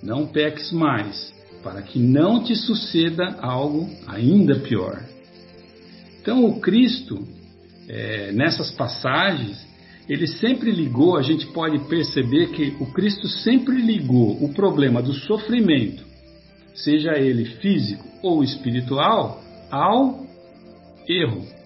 não 0.00 0.28
peques 0.28 0.70
mais, 0.70 1.34
para 1.60 1.82
que 1.82 1.98
não 1.98 2.40
te 2.40 2.54
suceda 2.54 3.36
algo 3.40 3.90
ainda 4.06 4.60
pior. 4.60 5.02
Então, 6.20 6.44
o 6.44 6.60
Cristo, 6.60 7.18
é, 7.88 8.30
nessas 8.30 8.70
passagens, 8.70 9.66
ele 10.08 10.28
sempre 10.28 10.70
ligou, 10.70 11.16
a 11.16 11.22
gente 11.22 11.48
pode 11.48 11.80
perceber 11.88 12.52
que 12.52 12.76
o 12.78 12.92
Cristo 12.92 13.26
sempre 13.26 13.82
ligou 13.82 14.40
o 14.40 14.54
problema 14.54 15.02
do 15.02 15.12
sofrimento, 15.12 16.04
seja 16.76 17.18
ele 17.18 17.44
físico 17.44 18.06
ou 18.22 18.44
espiritual, 18.44 19.42
ao 19.68 20.24
erro 21.08 21.60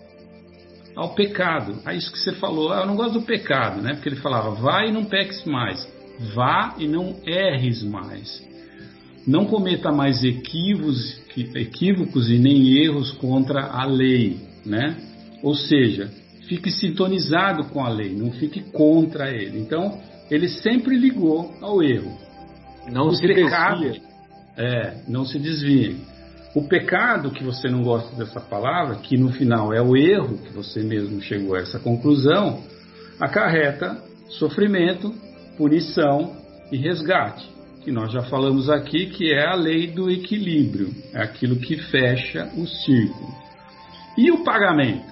ao 0.97 1.15
pecado. 1.15 1.81
A 1.85 1.95
isso 1.95 2.11
que 2.11 2.19
você 2.19 2.33
falou, 2.33 2.73
ah, 2.73 2.81
eu 2.81 2.87
não 2.87 2.97
gosto 2.97 3.21
do 3.21 3.23
pecado, 3.23 3.83
né? 3.83 3.93
Porque 3.93 4.09
ele 4.09 4.17
falava, 4.17 4.51
vai 4.53 4.89
e 4.89 4.93
não 4.93 5.05
peques 5.05 5.45
mais, 5.45 5.87
vá 6.35 6.75
e 6.79 6.89
não 6.89 7.21
erres 7.25 7.83
mais. 7.83 8.45
Não 9.27 9.45
cometa 9.45 9.93
mais 9.93 10.25
equívocos, 10.25 11.21
equívocos 11.37 12.31
e 12.31 12.39
nem 12.39 12.79
erros 12.79 13.13
contra 13.13 13.67
a 13.67 13.85
lei, 13.85 14.41
né? 14.65 14.97
Ou 15.43 15.55
seja, 15.55 16.11
fique 16.49 16.71
sintonizado 16.71 17.65
com 17.67 17.85
a 17.85 17.89
lei, 17.89 18.15
não 18.15 18.31
fique 18.31 18.61
contra 18.61 19.31
ele. 19.31 19.59
Então, 19.59 20.01
ele 20.31 20.49
sempre 20.49 20.97
ligou 20.97 21.55
ao 21.61 21.83
erro. 21.83 22.17
Não 22.91 23.09
o 23.09 23.15
se 23.15 23.27
pecado, 23.27 23.83
desvia. 23.83 24.03
É, 24.57 25.03
não 25.09 25.25
se 25.25 25.39
desvie. 25.39 25.97
O 26.57 26.67
pecado, 26.67 27.31
que 27.33 27.45
você 27.45 27.69
não 27.69 27.83
gosta 27.83 28.17
dessa 28.17 28.41
palavra, 28.41 28.97
que 28.97 29.15
no 29.15 29.31
final 29.31 29.75
é 29.75 29.83
o 29.83 29.95
erro, 29.95 30.39
que 30.39 30.51
você 30.55 30.83
mesmo 30.83 31.21
chegou 31.21 31.55
a 31.55 31.61
essa 31.61 31.79
conclusão, 31.79 32.63
acarreta 33.21 34.03
sofrimento, 34.31 35.15
punição 35.59 36.35
e 36.73 36.79
resgate, 36.79 37.47
que 37.85 37.93
nós 37.93 38.11
já 38.11 38.23
falamos 38.23 38.71
aqui 38.71 39.05
que 39.05 39.35
é 39.35 39.47
a 39.47 39.55
lei 39.55 39.89
do 39.89 40.11
equilíbrio, 40.11 40.95
é 41.13 41.23
aquilo 41.23 41.57
que 41.57 41.77
fecha 41.77 42.51
o 42.57 42.67
círculo. 42.67 43.35
E 44.17 44.31
o 44.31 44.43
pagamento? 44.43 45.05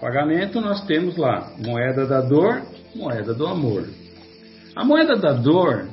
Pagamento 0.00 0.60
nós 0.60 0.86
temos 0.86 1.16
lá 1.16 1.50
moeda 1.58 2.06
da 2.06 2.20
dor, 2.20 2.62
moeda 2.94 3.34
do 3.34 3.44
amor. 3.48 3.88
A 4.76 4.84
moeda 4.84 5.16
da 5.16 5.32
dor, 5.32 5.88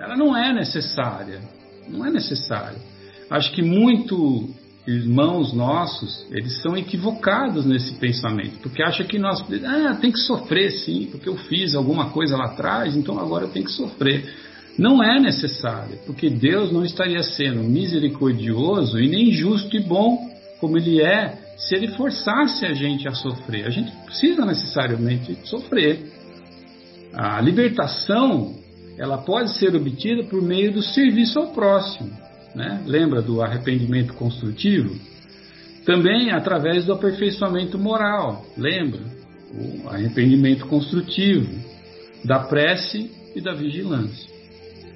ela 0.00 0.16
não 0.16 0.36
é 0.36 0.52
necessária, 0.52 1.40
não 1.88 2.04
é 2.04 2.10
necessária. 2.10 2.95
Acho 3.30 3.52
que 3.52 3.62
muito 3.62 4.48
irmãos 4.86 5.52
nossos, 5.52 6.24
eles 6.30 6.62
são 6.62 6.76
equivocados 6.76 7.66
nesse 7.66 7.94
pensamento, 7.94 8.58
porque 8.62 8.82
acham 8.82 9.04
que 9.04 9.18
nós, 9.18 9.44
ah, 9.64 9.98
tem 10.00 10.12
que 10.12 10.20
sofrer 10.20 10.70
sim, 10.70 11.08
porque 11.10 11.28
eu 11.28 11.36
fiz 11.36 11.74
alguma 11.74 12.10
coisa 12.10 12.36
lá 12.36 12.46
atrás, 12.46 12.96
então 12.96 13.18
agora 13.18 13.44
eu 13.44 13.50
tenho 13.50 13.64
que 13.64 13.72
sofrer. 13.72 14.32
Não 14.78 15.02
é 15.02 15.18
necessário, 15.18 15.98
porque 16.06 16.30
Deus 16.30 16.70
não 16.70 16.84
estaria 16.84 17.22
sendo 17.22 17.64
misericordioso 17.64 19.00
e 19.00 19.08
nem 19.08 19.32
justo 19.32 19.74
e 19.74 19.80
bom 19.80 20.18
como 20.60 20.76
Ele 20.76 21.02
é 21.02 21.38
se 21.56 21.74
Ele 21.74 21.88
forçasse 21.88 22.64
a 22.64 22.74
gente 22.74 23.08
a 23.08 23.12
sofrer. 23.12 23.66
A 23.66 23.70
gente 23.70 23.90
precisa 24.04 24.44
necessariamente 24.44 25.36
sofrer. 25.44 26.12
A 27.14 27.40
libertação, 27.40 28.54
ela 28.98 29.16
pode 29.16 29.56
ser 29.58 29.74
obtida 29.74 30.22
por 30.24 30.42
meio 30.42 30.72
do 30.72 30.82
serviço 30.82 31.38
ao 31.38 31.48
próximo 31.48 32.25
né? 32.56 32.82
lembra 32.86 33.20
do 33.20 33.42
arrependimento 33.42 34.14
construtivo? 34.14 34.98
Também 35.84 36.32
através 36.32 36.86
do 36.86 36.94
aperfeiçoamento 36.94 37.78
moral, 37.78 38.44
lembra? 38.56 39.00
O 39.52 39.88
arrependimento 39.88 40.66
construtivo, 40.66 41.46
da 42.24 42.40
prece 42.40 43.10
e 43.36 43.40
da 43.40 43.52
vigilância. 43.52 44.34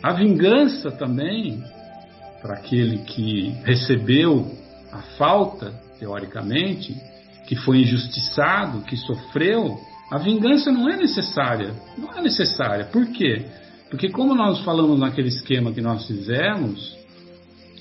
A 0.03 0.15
vingança 0.15 0.91
também, 0.91 1.63
para 2.41 2.55
aquele 2.55 2.99
que 2.99 3.51
recebeu 3.63 4.51
a 4.91 5.03
falta, 5.19 5.73
teoricamente, 5.99 6.97
que 7.47 7.55
foi 7.57 7.83
injustiçado, 7.83 8.81
que 8.81 8.97
sofreu, 8.97 9.79
a 10.11 10.19
vingança 10.19 10.73
não 10.73 10.89
é 10.89 10.97
necessária. 10.97 11.75
Não 11.97 12.13
é 12.19 12.23
necessária. 12.23 12.87
Por 12.87 13.07
quê? 13.13 13.45
Porque, 13.91 14.09
como 14.09 14.35
nós 14.35 14.61
falamos 14.61 14.99
naquele 14.99 15.29
esquema 15.29 15.73
que 15.73 15.81
nós 15.81 16.07
fizemos, 16.07 17.00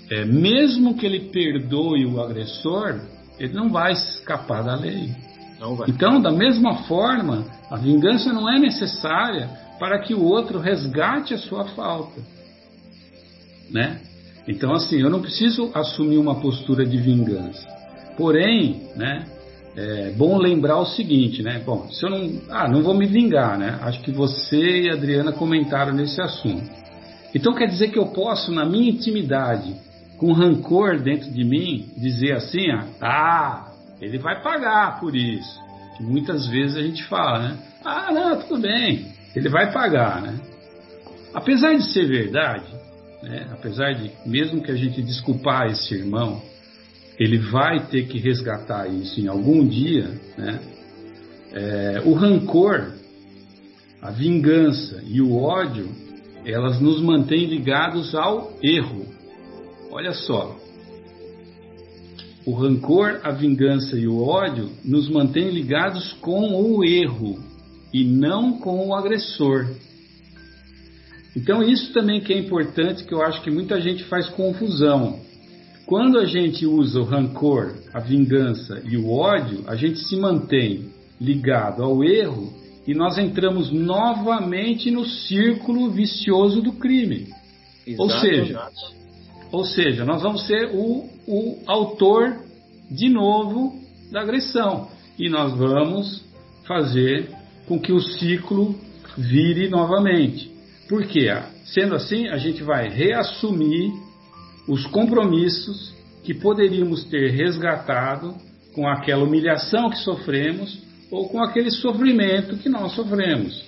é, 0.10 0.26
mesmo 0.26 0.96
que 0.96 1.06
ele 1.06 1.30
perdoe 1.32 2.06
o 2.06 2.22
agressor, 2.22 3.00
ele 3.40 3.54
não 3.54 3.70
vai 3.70 3.94
escapar 3.94 4.64
da 4.64 4.76
lei. 4.76 5.16
Então, 5.88 6.22
da 6.22 6.32
mesma 6.32 6.84
forma, 6.84 7.46
a 7.70 7.76
vingança 7.76 8.32
não 8.34 8.50
é 8.50 8.58
necessária 8.58 9.50
para 9.78 10.00
que 10.00 10.14
o 10.14 10.24
outro 10.24 10.60
resgate 10.60 11.34
a 11.34 11.38
sua 11.38 11.66
falta. 11.66 12.22
Né? 13.70 14.00
Então, 14.48 14.74
assim, 14.74 15.00
eu 15.00 15.10
não 15.10 15.22
preciso 15.22 15.70
assumir 15.74 16.18
uma 16.18 16.40
postura 16.40 16.86
de 16.86 16.98
vingança. 16.98 17.68
Porém, 18.18 18.88
né, 18.96 19.26
é 19.76 20.12
bom 20.12 20.38
lembrar 20.38 20.80
o 20.80 20.86
seguinte, 20.86 21.44
né? 21.44 21.62
Bom, 21.66 21.88
se 21.90 22.04
eu 22.04 22.10
não, 22.10 22.42
ah, 22.50 22.68
não 22.68 22.82
vou 22.82 22.94
me 22.94 23.06
vingar, 23.06 23.58
né? 23.58 23.78
Acho 23.82 24.02
que 24.02 24.12
você 24.12 24.82
e 24.82 24.90
a 24.90 24.94
Adriana 24.94 25.32
comentaram 25.32 25.94
nesse 25.94 26.20
assunto. 26.20 26.70
Então 27.34 27.54
quer 27.54 27.68
dizer 27.68 27.90
que 27.90 28.00
eu 28.00 28.08
posso, 28.08 28.52
na 28.52 28.66
minha 28.66 28.90
intimidade, 28.90 29.74
com 30.20 30.34
rancor 30.34 31.00
dentro 31.00 31.32
de 31.32 31.44
mim, 31.46 31.90
dizer 31.98 32.34
assim, 32.34 32.68
ah, 33.02 33.72
ele 34.02 34.20
vai 34.20 34.44
pagar 34.44 35.00
por 35.00 35.16
isso. 35.16 35.60
Que 35.98 36.04
muitas 36.04 36.46
vezes 36.48 36.76
a 36.76 36.82
gente 36.82 37.04
fala, 37.06 37.40
né? 37.40 37.58
Ah, 37.84 38.12
não, 38.12 38.42
tudo 38.42 38.62
bem, 38.62 39.14
ele 39.34 39.48
vai 39.48 39.72
pagar, 39.72 40.22
né? 40.22 40.38
Apesar 41.34 41.74
de 41.74 41.84
ser 41.86 42.06
verdade, 42.06 42.66
né? 43.24 43.48
apesar 43.52 43.94
de, 43.94 44.12
mesmo 44.26 44.62
que 44.62 44.72
a 44.72 44.76
gente 44.76 45.02
desculpar 45.02 45.68
esse 45.68 45.94
irmão, 45.94 46.42
ele 47.18 47.38
vai 47.38 47.86
ter 47.88 48.06
que 48.08 48.18
resgatar 48.18 48.88
isso 48.88 49.22
em 49.22 49.28
algum 49.28 49.66
dia, 49.66 50.10
né? 50.38 50.60
É, 51.52 52.02
o 52.06 52.14
rancor, 52.14 52.94
a 54.02 54.12
vingança 54.12 55.02
e 55.06 55.22
o 55.22 55.36
ódio, 55.38 55.90
elas 56.46 56.80
nos 56.80 57.02
mantêm 57.02 57.46
ligados 57.46 58.14
ao 58.14 58.54
erro. 58.62 59.19
Olha 59.92 60.14
só, 60.14 60.56
o 62.46 62.54
rancor, 62.54 63.20
a 63.24 63.32
vingança 63.32 63.98
e 63.98 64.08
o 64.08 64.24
ódio 64.24 64.70
nos 64.84 65.10
mantêm 65.10 65.50
ligados 65.50 66.14
com 66.14 66.54
o 66.54 66.84
erro 66.84 67.38
e 67.94 68.04
não 68.04 68.54
com 68.60 68.88
o 68.88 68.96
agressor. 68.96 69.68
Então 71.36 71.62
isso 71.62 71.94
também 71.94 72.22
que 72.22 72.34
é 72.34 72.38
importante, 72.38 73.04
que 73.04 73.14
eu 73.14 73.22
acho 73.22 73.42
que 73.42 73.52
muita 73.52 73.80
gente 73.80 74.04
faz 74.06 74.28
confusão. 74.30 75.20
Quando 75.86 76.20
a 76.20 76.26
gente 76.26 76.66
usa 76.66 77.00
o 77.00 77.04
rancor, 77.04 77.76
a 77.94 78.00
vingança 78.00 78.82
e 78.86 78.96
o 78.96 79.10
ódio, 79.10 79.64
a 79.68 79.76
gente 79.76 80.00
se 80.00 80.16
mantém 80.16 80.90
ligado 81.20 81.84
ao 81.84 82.04
erro 82.04 82.54
e 82.88 82.94
nós 82.94 83.18
entramos 83.18 83.72
novamente 83.72 84.90
no 84.90 85.06
círculo 85.06 85.90
vicioso 85.90 86.62
do 86.62 86.74
crime. 86.74 87.28
Ou 87.98 88.10
seja, 88.10 88.70
ou 89.52 89.64
seja, 89.64 90.06
nós 90.06 90.22
vamos 90.22 90.46
ser 90.46 90.70
o, 90.74 91.10
o 91.28 91.64
autor 91.66 92.38
de 92.90 93.10
novo 93.10 93.74
da 94.12 94.22
agressão 94.22 94.90
e 95.18 95.30
nós 95.30 95.54
vamos 95.54 96.24
fazer 96.68 97.30
com 97.68 97.80
que 97.80 97.92
o 97.92 98.00
ciclo 98.00 98.76
vire 99.18 99.68
novamente. 99.68 100.52
Por 100.88 101.06
quê? 101.06 101.30
Sendo 101.66 101.96
assim, 101.96 102.28
a 102.28 102.38
gente 102.38 102.64
vai 102.64 102.90
reassumir 102.90 103.92
os 104.68 104.86
compromissos 104.88 105.94
que 106.24 106.34
poderíamos 106.34 107.04
ter 107.06 107.32
resgatado 107.32 108.36
com 108.74 108.88
aquela 108.88 109.24
humilhação 109.24 109.90
que 109.90 109.98
sofremos 109.98 110.80
ou 111.12 111.28
com 111.30 111.42
aquele 111.42 111.72
sofrimento 111.72 112.58
que 112.58 112.70
nós 112.70 112.94
sofremos. 112.94 113.64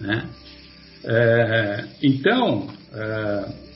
Né? 0.00 0.28
É, 1.04 1.84
então, 2.02 2.68
é, 2.92 3.67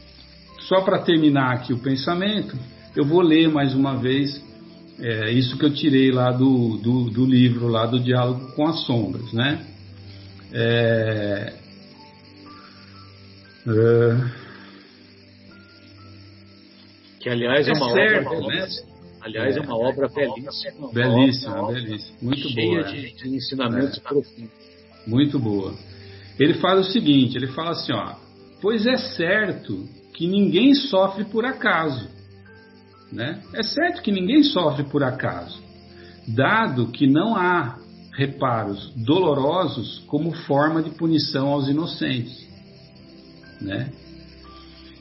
só 0.73 0.81
para 0.81 1.01
terminar 1.01 1.53
aqui 1.53 1.75
o 1.75 1.79
pensamento, 1.79 2.57
eu 2.97 3.05
vou 3.05 3.21
ler 3.21 3.47
mais 3.47 3.75
uma 3.75 3.95
vez 3.95 4.43
é, 4.99 5.31
isso 5.31 5.59
que 5.59 5.67
eu 5.67 5.75
tirei 5.75 6.11
lá 6.11 6.33
do, 6.33 6.79
do, 6.79 7.11
do, 7.11 7.27
livro, 7.27 7.69
lá 7.69 7.85
do 7.85 8.01
Diálogo 8.01 8.53
com 8.53 8.67
as 8.67 8.81
Sombras. 8.87 9.31
Né? 9.35 9.67
É, 10.51 11.53
é 13.67 14.43
que 17.21 17.29
aliás 17.29 17.69
é, 17.69 17.71
é 17.71 17.75
uma 17.75 17.93
certo, 17.93 18.29
obra, 18.29 18.57
né? 18.57 18.67
aliás 19.21 19.55
é, 19.55 19.59
é 19.59 19.63
uma 19.63 19.77
obra 19.77 20.09
belíssima, 20.09 20.91
belíssima, 20.91 21.63
obra, 21.63 21.75
belíssima, 21.75 22.17
muito 22.23 22.49
cheia 22.49 22.81
boa, 22.81 22.93
de, 22.93 23.13
de 23.13 23.29
ensinamentos 23.29 23.99
é. 23.99 24.01
profundos. 24.01 24.51
Muito 25.07 25.39
boa. 25.39 25.75
Ele 26.41 26.55
fala 26.55 26.81
o 26.81 26.85
seguinte, 26.85 27.37
ele 27.37 27.49
fala 27.49 27.73
assim, 27.73 27.93
ó, 27.93 28.15
pois 28.63 28.87
é 28.87 28.97
certo 28.97 29.87
que 30.15 30.27
ninguém 30.27 30.75
sofre 30.75 31.25
por 31.25 31.45
acaso, 31.45 32.09
né? 33.11 33.43
É 33.55 33.63
certo 33.63 34.03
que 34.03 34.13
ninguém 34.13 34.43
sofre 34.43 34.85
por 34.85 35.03
acaso, 35.03 35.63
dado 36.29 36.89
que 36.89 37.07
não 37.07 37.37
há 37.37 37.79
reparos 38.15 38.93
dolorosos 38.97 40.01
como 40.07 40.33
forma 40.33 40.83
de 40.83 40.91
punição 40.91 41.49
aos 41.49 41.69
inocentes, 41.69 42.47
né? 43.61 43.91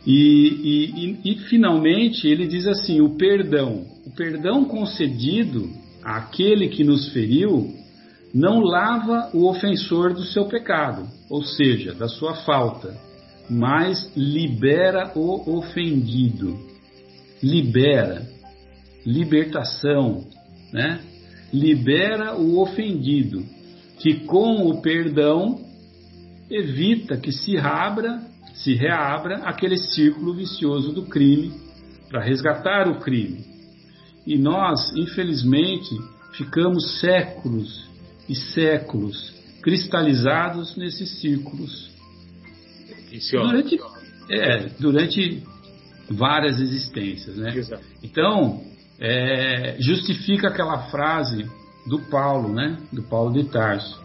E, 0.05 1.19
e, 1.23 1.31
e, 1.31 1.35
finalmente 1.47 2.27
ele 2.27 2.47
diz 2.47 2.65
assim: 2.65 3.01
o 3.01 3.17
perdão. 3.17 3.85
O 4.03 4.09
perdão 4.15 4.65
concedido 4.65 5.69
àquele 6.03 6.69
que 6.69 6.83
nos 6.83 7.09
feriu 7.09 7.71
não 8.33 8.61
lava 8.61 9.29
o 9.33 9.47
ofensor 9.47 10.13
do 10.13 10.23
seu 10.23 10.45
pecado, 10.45 11.07
ou 11.29 11.43
seja, 11.43 11.93
da 11.93 12.07
sua 12.07 12.33
falta, 12.37 12.97
mas 13.49 14.11
libera 14.15 15.11
o 15.15 15.57
ofendido. 15.57 16.59
Libera, 17.41 18.27
libertação, 19.05 20.25
né? 20.71 21.01
Libera 21.51 22.35
o 22.35 22.59
ofendido, 22.61 23.43
que 23.99 24.25
com 24.25 24.67
o 24.67 24.81
perdão 24.81 25.59
evita 26.49 27.17
que 27.17 27.31
se 27.31 27.57
abra 27.57 28.21
se 28.53 28.75
reabra 28.75 29.37
aquele 29.37 29.77
círculo 29.77 30.33
vicioso 30.33 30.91
do 30.91 31.03
crime 31.03 31.51
para 32.09 32.23
resgatar 32.23 32.87
o 32.87 32.99
crime. 32.99 33.45
E 34.25 34.37
nós, 34.37 34.93
infelizmente, 34.95 35.89
ficamos 36.33 36.99
séculos 36.99 37.89
e 38.29 38.35
séculos 38.35 39.33
cristalizados 39.61 40.75
nesses 40.75 41.19
círculos. 41.19 41.90
Durante, 43.47 43.79
é, 44.29 44.69
durante 44.79 45.43
várias 46.09 46.59
existências. 46.59 47.37
Né? 47.37 47.53
Então, 48.03 48.61
é, 48.99 49.77
justifica 49.79 50.47
aquela 50.47 50.89
frase 50.89 51.45
do 51.87 51.99
Paulo, 52.09 52.53
né? 52.53 52.77
do 52.91 53.03
Paulo 53.03 53.33
de 53.33 53.49
Tarso, 53.49 53.99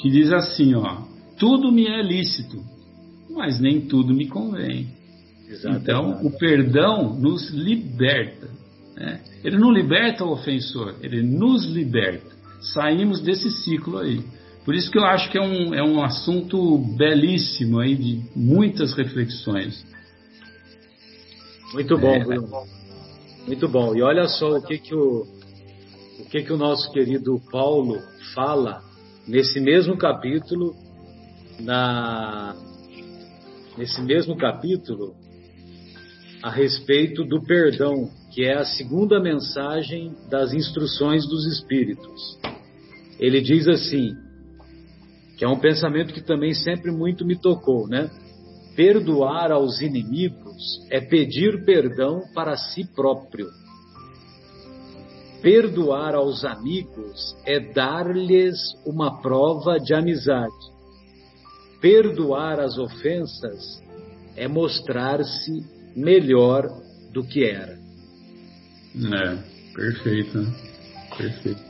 que 0.00 0.10
diz 0.10 0.32
assim: 0.32 0.74
ó, 0.74 1.02
tudo 1.38 1.72
me 1.72 1.86
é 1.86 2.02
lícito, 2.02 2.62
mas 3.30 3.60
nem 3.60 3.80
tudo 3.80 4.14
me 4.14 4.28
convém. 4.28 4.88
Exatamente. 5.48 5.82
Então, 5.82 6.26
o 6.26 6.30
perdão 6.30 7.14
nos 7.14 7.50
liberta. 7.50 8.48
Né? 8.96 9.20
Ele 9.42 9.58
não 9.58 9.72
liberta 9.72 10.24
o 10.24 10.32
ofensor, 10.32 10.96
ele 11.02 11.22
nos 11.22 11.64
liberta. 11.66 12.30
Saímos 12.60 13.20
desse 13.20 13.50
ciclo 13.50 13.98
aí. 13.98 14.22
Por 14.70 14.76
isso 14.76 14.88
que 14.88 14.98
eu 14.98 15.04
acho 15.04 15.28
que 15.32 15.36
é 15.36 15.42
um, 15.42 15.74
é 15.74 15.82
um 15.82 16.00
assunto 16.00 16.78
belíssimo 16.96 17.80
aí, 17.80 17.96
de 17.96 18.22
muitas 18.36 18.92
reflexões. 18.92 19.84
Muito 21.72 21.98
bom, 21.98 22.14
é, 22.14 22.20
Bruno. 22.20 22.48
Muito 23.48 23.68
bom. 23.68 23.96
E 23.96 24.00
olha 24.00 24.28
só 24.28 24.58
o 24.58 24.62
que, 24.62 24.78
que, 24.78 24.94
o, 24.94 25.26
o, 26.20 26.24
que, 26.30 26.44
que 26.44 26.52
o 26.52 26.56
nosso 26.56 26.88
querido 26.92 27.42
Paulo 27.50 27.98
fala 28.32 28.80
nesse 29.26 29.58
mesmo 29.58 29.96
capítulo, 29.96 30.72
na, 31.58 32.54
nesse 33.76 34.00
mesmo 34.02 34.36
capítulo 34.36 35.16
a 36.44 36.48
respeito 36.48 37.24
do 37.24 37.42
perdão, 37.42 38.08
que 38.32 38.44
é 38.44 38.56
a 38.56 38.64
segunda 38.64 39.18
mensagem 39.18 40.14
das 40.30 40.54
instruções 40.54 41.26
dos 41.26 41.44
Espíritos. 41.44 42.38
Ele 43.18 43.40
diz 43.40 43.66
assim, 43.66 44.29
que 45.40 45.44
é 45.46 45.48
um 45.48 45.58
pensamento 45.58 46.12
que 46.12 46.20
também 46.20 46.52
sempre 46.52 46.90
muito 46.90 47.24
me 47.24 47.34
tocou, 47.34 47.88
né? 47.88 48.10
Perdoar 48.76 49.50
aos 49.50 49.80
inimigos 49.80 50.86
é 50.90 51.00
pedir 51.00 51.64
perdão 51.64 52.20
para 52.34 52.58
si 52.58 52.84
próprio. 52.94 53.46
Perdoar 55.40 56.14
aos 56.14 56.44
amigos 56.44 57.34
é 57.46 57.58
dar-lhes 57.58 58.58
uma 58.84 59.22
prova 59.22 59.78
de 59.80 59.94
amizade. 59.94 60.52
perdoar 61.80 62.60
as 62.60 62.76
ofensas 62.76 63.82
é 64.36 64.46
mostrar-se 64.46 65.64
melhor 65.96 66.68
do 67.14 67.24
que 67.24 67.44
era. 67.44 67.78
É, 68.94 69.38
perfeito. 69.74 70.38
Né? 70.38 70.54
Perfeito. 71.16 71.62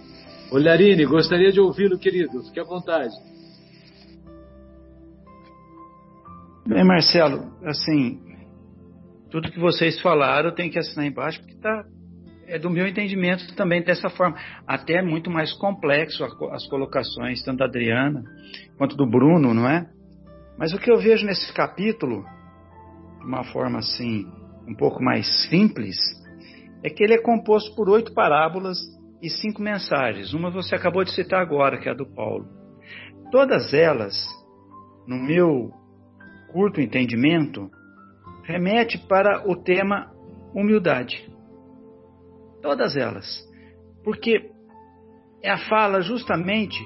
Olharine, 0.50 1.04
gostaria 1.04 1.52
de 1.52 1.60
ouvi-lo, 1.60 1.96
querido. 2.00 2.42
Fique 2.42 2.58
à 2.58 2.64
vontade. 2.64 3.29
Bem, 6.70 6.84
Marcelo, 6.84 7.50
assim, 7.64 8.20
tudo 9.28 9.50
que 9.50 9.58
vocês 9.58 10.00
falaram 10.00 10.54
tenho 10.54 10.70
que 10.70 10.78
assinar 10.78 11.04
embaixo, 11.04 11.40
porque 11.40 11.56
tá, 11.56 11.84
é 12.46 12.60
do 12.60 12.70
meu 12.70 12.86
entendimento 12.86 13.56
também 13.56 13.82
dessa 13.82 14.08
forma. 14.08 14.36
Até 14.68 14.98
é 14.98 15.02
muito 15.02 15.28
mais 15.28 15.52
complexo 15.52 16.22
as 16.24 16.68
colocações, 16.68 17.42
tanto 17.42 17.58
da 17.58 17.64
Adriana 17.64 18.22
quanto 18.78 18.94
do 18.94 19.04
Bruno, 19.04 19.52
não 19.52 19.68
é? 19.68 19.84
Mas 20.56 20.72
o 20.72 20.78
que 20.78 20.88
eu 20.88 20.98
vejo 20.98 21.26
nesse 21.26 21.52
capítulo, 21.52 22.24
de 23.18 23.26
uma 23.26 23.42
forma 23.42 23.80
assim, 23.80 24.24
um 24.68 24.74
pouco 24.76 25.02
mais 25.02 25.26
simples, 25.48 25.96
é 26.84 26.88
que 26.88 27.02
ele 27.02 27.14
é 27.14 27.20
composto 27.20 27.74
por 27.74 27.88
oito 27.88 28.14
parábolas 28.14 28.78
e 29.20 29.28
cinco 29.28 29.60
mensagens. 29.60 30.32
Uma 30.32 30.52
você 30.52 30.76
acabou 30.76 31.02
de 31.02 31.10
citar 31.10 31.42
agora, 31.42 31.80
que 31.80 31.88
é 31.88 31.90
a 31.90 31.96
do 31.96 32.06
Paulo. 32.06 32.46
Todas 33.32 33.74
elas, 33.74 34.14
no 35.04 35.16
meu 35.16 35.79
curto 36.52 36.80
entendimento, 36.80 37.70
remete 38.44 38.98
para 39.08 39.48
o 39.48 39.56
tema 39.56 40.10
humildade. 40.54 41.28
Todas 42.62 42.96
elas. 42.96 43.26
Porque 44.04 44.50
é 45.42 45.50
a 45.50 45.58
fala 45.68 46.00
justamente 46.00 46.78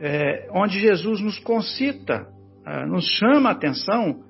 é, 0.00 0.48
onde 0.52 0.80
Jesus 0.80 1.20
nos 1.20 1.38
concita, 1.38 2.26
é, 2.66 2.86
nos 2.86 3.06
chama 3.18 3.50
a 3.50 3.52
atenção 3.52 4.24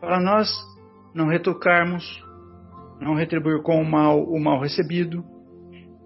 para 0.00 0.20
nós 0.20 0.48
não 1.14 1.28
retrucarmos, 1.28 2.04
não 3.00 3.14
retribuir 3.14 3.62
com 3.62 3.80
o 3.80 3.84
mal 3.84 4.22
o 4.22 4.40
mal 4.40 4.60
recebido. 4.60 5.24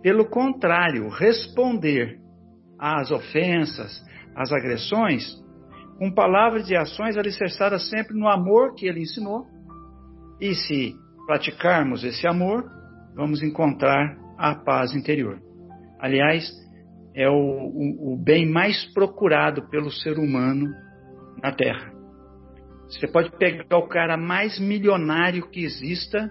Pelo 0.03 0.27
contrário, 0.27 1.09
responder 1.09 2.19
às 2.79 3.11
ofensas, 3.11 4.05
às 4.35 4.53
agressões, 4.53 5.43
com 5.99 6.13
palavras 6.13 6.69
e 6.71 6.77
ações 6.77 7.17
alicerçadas 7.17 7.89
sempre 7.89 8.19
no 8.19 8.29
amor 8.29 8.75
que 8.75 8.87
ele 8.87 9.01
ensinou. 9.01 9.47
E 10.41 10.55
se 10.55 10.95
praticarmos 11.27 12.05
esse 12.05 12.27
amor, 12.27 12.65
vamos 13.15 13.43
encontrar 13.43 14.17
a 14.37 14.55
paz 14.55 14.95
interior. 14.95 15.41
Aliás, 16.01 16.51
é 17.15 17.29
o, 17.29 17.33
o, 17.33 18.15
o 18.15 18.17
bem 18.17 18.51
mais 18.51 18.85
procurado 18.93 19.69
pelo 19.69 19.91
ser 19.91 20.19
humano 20.19 20.67
na 21.43 21.53
Terra. 21.53 21.93
Você 22.89 23.07
pode 23.07 23.31
pegar 23.39 23.79
o 23.79 23.89
cara 23.89 24.17
mais 24.17 24.59
milionário 24.59 25.49
que 25.49 25.65
exista, 25.65 26.31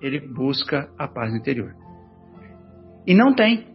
ele 0.00 0.20
busca 0.20 0.90
a 0.98 1.08
paz 1.08 1.34
interior. 1.34 1.74
E 3.06 3.14
não 3.14 3.34
tem. 3.34 3.66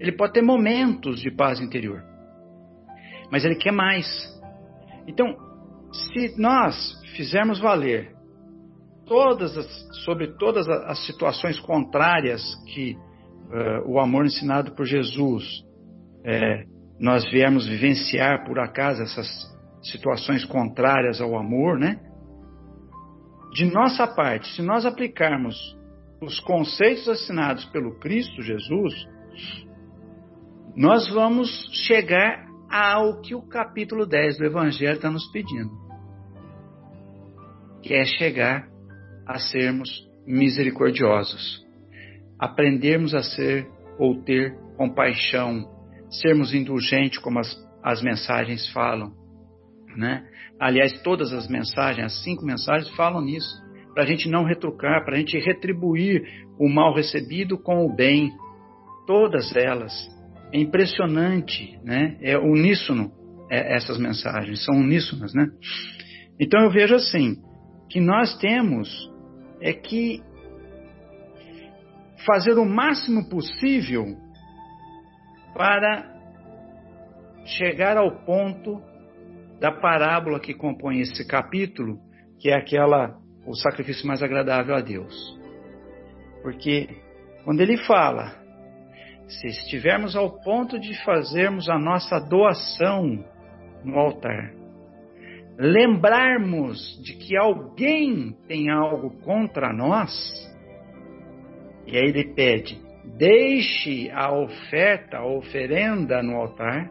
Ele 0.00 0.12
pode 0.12 0.32
ter 0.32 0.42
momentos 0.42 1.20
de 1.20 1.30
paz 1.30 1.60
interior, 1.60 2.02
mas 3.30 3.44
ele 3.44 3.56
quer 3.56 3.72
mais. 3.72 4.06
Então, 5.06 5.26
se 5.92 6.40
nós 6.40 6.74
fizermos 7.16 7.58
valer 7.60 8.14
todas 9.06 9.56
as, 9.56 10.04
sobre 10.04 10.36
todas 10.36 10.68
as 10.68 11.06
situações 11.06 11.58
contrárias 11.60 12.42
que 12.72 12.94
uh, 12.94 13.90
o 13.90 14.00
amor 14.00 14.26
ensinado 14.26 14.72
por 14.74 14.84
Jesus 14.84 15.44
é, 16.24 16.64
nós 16.98 17.28
viemos 17.30 17.66
vivenciar 17.68 18.44
por 18.44 18.58
acaso 18.58 19.02
essas 19.02 19.28
situações 19.82 20.44
contrárias 20.44 21.20
ao 21.20 21.38
amor, 21.38 21.78
né? 21.78 22.00
De 23.52 23.64
nossa 23.66 24.06
parte, 24.06 24.48
se 24.54 24.62
nós 24.62 24.84
aplicarmos 24.84 25.56
os 26.20 26.40
conceitos 26.40 27.08
assinados 27.08 27.64
pelo 27.66 27.98
Cristo 28.00 28.42
Jesus, 28.42 28.92
nós 30.74 31.08
vamos 31.12 31.48
chegar 31.86 32.45
ao 32.70 33.20
que 33.20 33.34
o 33.34 33.42
capítulo 33.42 34.06
10 34.06 34.38
do 34.38 34.44
Evangelho 34.44 34.96
está 34.96 35.10
nos 35.10 35.30
pedindo, 35.30 35.70
que 37.82 37.94
é 37.94 38.04
chegar 38.04 38.68
a 39.26 39.38
sermos 39.38 39.88
misericordiosos, 40.26 41.64
aprendermos 42.38 43.14
a 43.14 43.22
ser 43.22 43.68
ou 43.98 44.22
ter 44.22 44.56
compaixão, 44.76 45.64
sermos 46.10 46.52
indulgentes, 46.52 47.18
como 47.18 47.38
as, 47.38 47.56
as 47.82 48.02
mensagens 48.02 48.68
falam, 48.72 49.12
né? 49.96 50.26
Aliás, 50.58 51.00
todas 51.02 51.32
as 51.32 51.48
mensagens, 51.48 52.06
as 52.06 52.24
cinco 52.24 52.44
mensagens, 52.44 52.88
falam 52.96 53.20
nisso. 53.20 53.62
Para 53.92 54.04
a 54.04 54.06
gente 54.06 54.28
não 54.28 54.44
retrucar, 54.44 55.04
para 55.04 55.16
a 55.16 55.18
gente 55.18 55.38
retribuir 55.38 56.22
o 56.58 56.68
mal 56.68 56.94
recebido 56.94 57.58
com 57.58 57.84
o 57.84 57.94
bem. 57.94 58.30
Todas 59.06 59.54
elas. 59.54 59.92
É 60.52 60.58
impressionante, 60.58 61.78
né? 61.82 62.16
É 62.20 62.38
uníssono 62.38 63.12
é, 63.50 63.76
essas 63.76 63.98
mensagens, 63.98 64.64
são 64.64 64.74
uníssonas, 64.74 65.34
né? 65.34 65.48
Então 66.38 66.60
eu 66.62 66.70
vejo 66.70 66.94
assim, 66.94 67.36
que 67.88 68.00
nós 68.00 68.36
temos 68.38 68.88
é 69.60 69.72
que 69.72 70.22
fazer 72.26 72.54
o 72.58 72.64
máximo 72.64 73.28
possível 73.28 74.04
para 75.54 76.14
chegar 77.46 77.96
ao 77.96 78.24
ponto 78.24 78.82
da 79.60 79.72
parábola 79.72 80.40
que 80.40 80.52
compõe 80.52 81.00
esse 81.00 81.26
capítulo, 81.26 81.98
que 82.38 82.50
é 82.50 82.56
aquela 82.56 83.16
o 83.46 83.54
sacrifício 83.54 84.06
mais 84.06 84.22
agradável 84.22 84.74
a 84.74 84.80
Deus. 84.80 85.38
Porque 86.42 86.88
quando 87.44 87.60
ele 87.60 87.78
fala, 87.78 88.34
se 89.28 89.48
estivermos 89.48 90.14
ao 90.14 90.40
ponto 90.42 90.78
de 90.78 90.94
fazermos 91.04 91.68
a 91.68 91.78
nossa 91.78 92.18
doação 92.20 93.24
no 93.84 93.98
altar, 93.98 94.52
lembrarmos 95.58 97.00
de 97.02 97.14
que 97.14 97.36
alguém 97.36 98.36
tem 98.46 98.70
algo 98.70 99.10
contra 99.22 99.72
nós, 99.72 100.12
e 101.86 101.96
aí 101.96 102.04
ele 102.04 102.34
pede, 102.34 102.80
deixe 103.16 104.10
a 104.10 104.32
oferta, 104.32 105.18
a 105.18 105.26
oferenda 105.26 106.22
no 106.22 106.36
altar, 106.36 106.90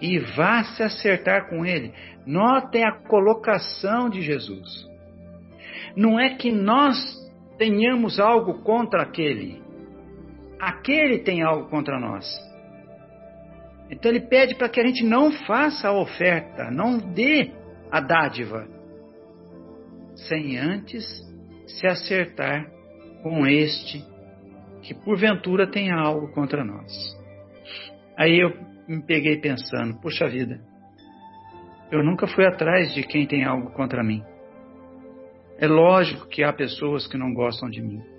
e 0.00 0.18
vá 0.18 0.62
se 0.64 0.82
acertar 0.82 1.48
com 1.48 1.64
ele. 1.64 1.92
Notem 2.26 2.84
a 2.84 2.92
colocação 2.92 4.10
de 4.10 4.20
Jesus. 4.20 4.86
Não 5.96 6.18
é 6.18 6.34
que 6.34 6.50
nós 6.50 6.96
tenhamos 7.56 8.18
algo 8.18 8.62
contra 8.62 9.02
aquele. 9.02 9.63
Aquele 10.64 11.18
tem 11.18 11.42
algo 11.42 11.68
contra 11.68 12.00
nós. 12.00 12.24
Então 13.90 14.10
ele 14.10 14.20
pede 14.20 14.54
para 14.54 14.70
que 14.70 14.80
a 14.80 14.86
gente 14.86 15.04
não 15.04 15.30
faça 15.30 15.88
a 15.88 15.92
oferta, 15.92 16.70
não 16.70 16.96
dê 16.96 17.50
a 17.90 18.00
dádiva, 18.00 18.66
sem 20.14 20.56
antes 20.56 21.04
se 21.66 21.86
acertar 21.86 22.66
com 23.22 23.46
este 23.46 24.02
que 24.80 24.94
porventura 24.94 25.70
tem 25.70 25.90
algo 25.90 26.32
contra 26.32 26.64
nós. 26.64 26.90
Aí 28.16 28.40
eu 28.40 28.54
me 28.88 29.02
peguei 29.02 29.38
pensando: 29.38 30.00
puxa 30.00 30.26
vida, 30.28 30.58
eu 31.92 32.02
nunca 32.02 32.26
fui 32.26 32.46
atrás 32.46 32.94
de 32.94 33.02
quem 33.02 33.26
tem 33.26 33.44
algo 33.44 33.70
contra 33.72 34.02
mim. 34.02 34.22
É 35.58 35.66
lógico 35.66 36.26
que 36.26 36.42
há 36.42 36.54
pessoas 36.54 37.06
que 37.06 37.18
não 37.18 37.34
gostam 37.34 37.68
de 37.68 37.82
mim. 37.82 38.13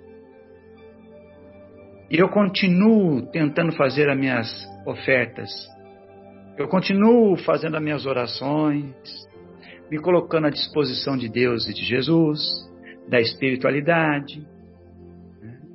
E 2.10 2.18
eu 2.18 2.28
continuo 2.28 3.26
tentando 3.30 3.72
fazer 3.72 4.08
as 4.08 4.16
minhas 4.16 4.48
ofertas. 4.86 5.50
Eu 6.56 6.68
continuo 6.68 7.36
fazendo 7.38 7.76
as 7.76 7.82
minhas 7.82 8.06
orações, 8.06 8.94
me 9.90 9.98
colocando 9.98 10.46
à 10.46 10.50
disposição 10.50 11.16
de 11.16 11.28
Deus 11.28 11.68
e 11.68 11.74
de 11.74 11.84
Jesus, 11.84 12.40
da 13.08 13.20
espiritualidade. 13.20 14.46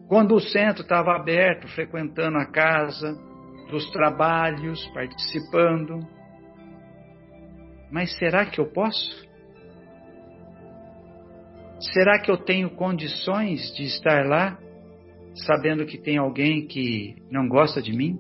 Quando 0.07 0.36
o 0.36 0.39
centro 0.39 0.84
estava 0.84 1.15
aberto, 1.15 1.67
frequentando 1.67 2.38
a 2.38 2.45
casa, 2.45 3.17
dos 3.71 3.89
trabalhos, 3.91 4.86
participando. 4.93 6.05
Mas 7.89 8.15
será 8.17 8.45
que 8.45 8.59
eu 8.59 8.65
posso? 8.65 9.25
Será 11.93 12.19
que 12.19 12.29
eu 12.29 12.38
tenho 12.38 12.69
condições 12.71 13.73
de 13.75 13.84
estar 13.86 14.25
lá, 14.27 14.59
sabendo 15.34 15.86
que 15.86 15.97
tem 15.97 16.17
alguém 16.17 16.67
que 16.67 17.15
não 17.29 17.47
gosta 17.47 17.82
de 17.82 17.91
mim? 17.93 18.19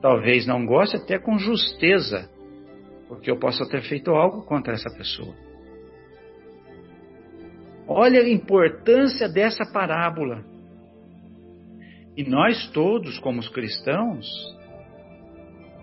Talvez 0.00 0.46
não 0.46 0.64
goste 0.64 0.96
até 0.96 1.18
com 1.18 1.38
justeza, 1.38 2.30
porque 3.08 3.30
eu 3.30 3.38
possa 3.38 3.68
ter 3.68 3.82
feito 3.82 4.10
algo 4.12 4.42
contra 4.44 4.72
essa 4.72 4.90
pessoa. 4.96 5.34
Olha 7.86 8.20
a 8.20 8.28
importância 8.28 9.28
dessa 9.28 9.64
parábola. 9.72 10.44
E 12.16 12.24
nós 12.24 12.70
todos, 12.72 13.18
como 13.18 13.40
os 13.40 13.48
cristãos, 13.48 14.26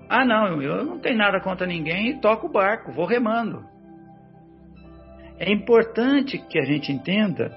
Ah, 0.10 0.24
não, 0.26 0.62
eu 0.62 0.86
não 0.86 1.00
tenho 1.00 1.18
nada 1.18 1.42
contra 1.42 1.68
ninguém 1.68 2.12
e 2.12 2.22
toco 2.22 2.48
o 2.48 2.52
barco, 2.52 2.94
vou 2.94 3.06
remando. 3.06 3.64
É 5.38 5.52
importante 5.52 6.38
que 6.38 6.58
a 6.58 6.64
gente 6.64 6.92
entenda 6.92 7.50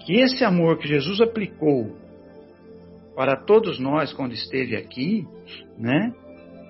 que 0.00 0.14
esse 0.14 0.42
amor 0.42 0.78
que 0.78 0.88
Jesus 0.88 1.20
aplicou 1.20 1.96
para 3.18 3.34
todos 3.34 3.80
nós 3.80 4.12
quando 4.12 4.32
esteve 4.32 4.76
aqui, 4.76 5.26
né, 5.76 6.14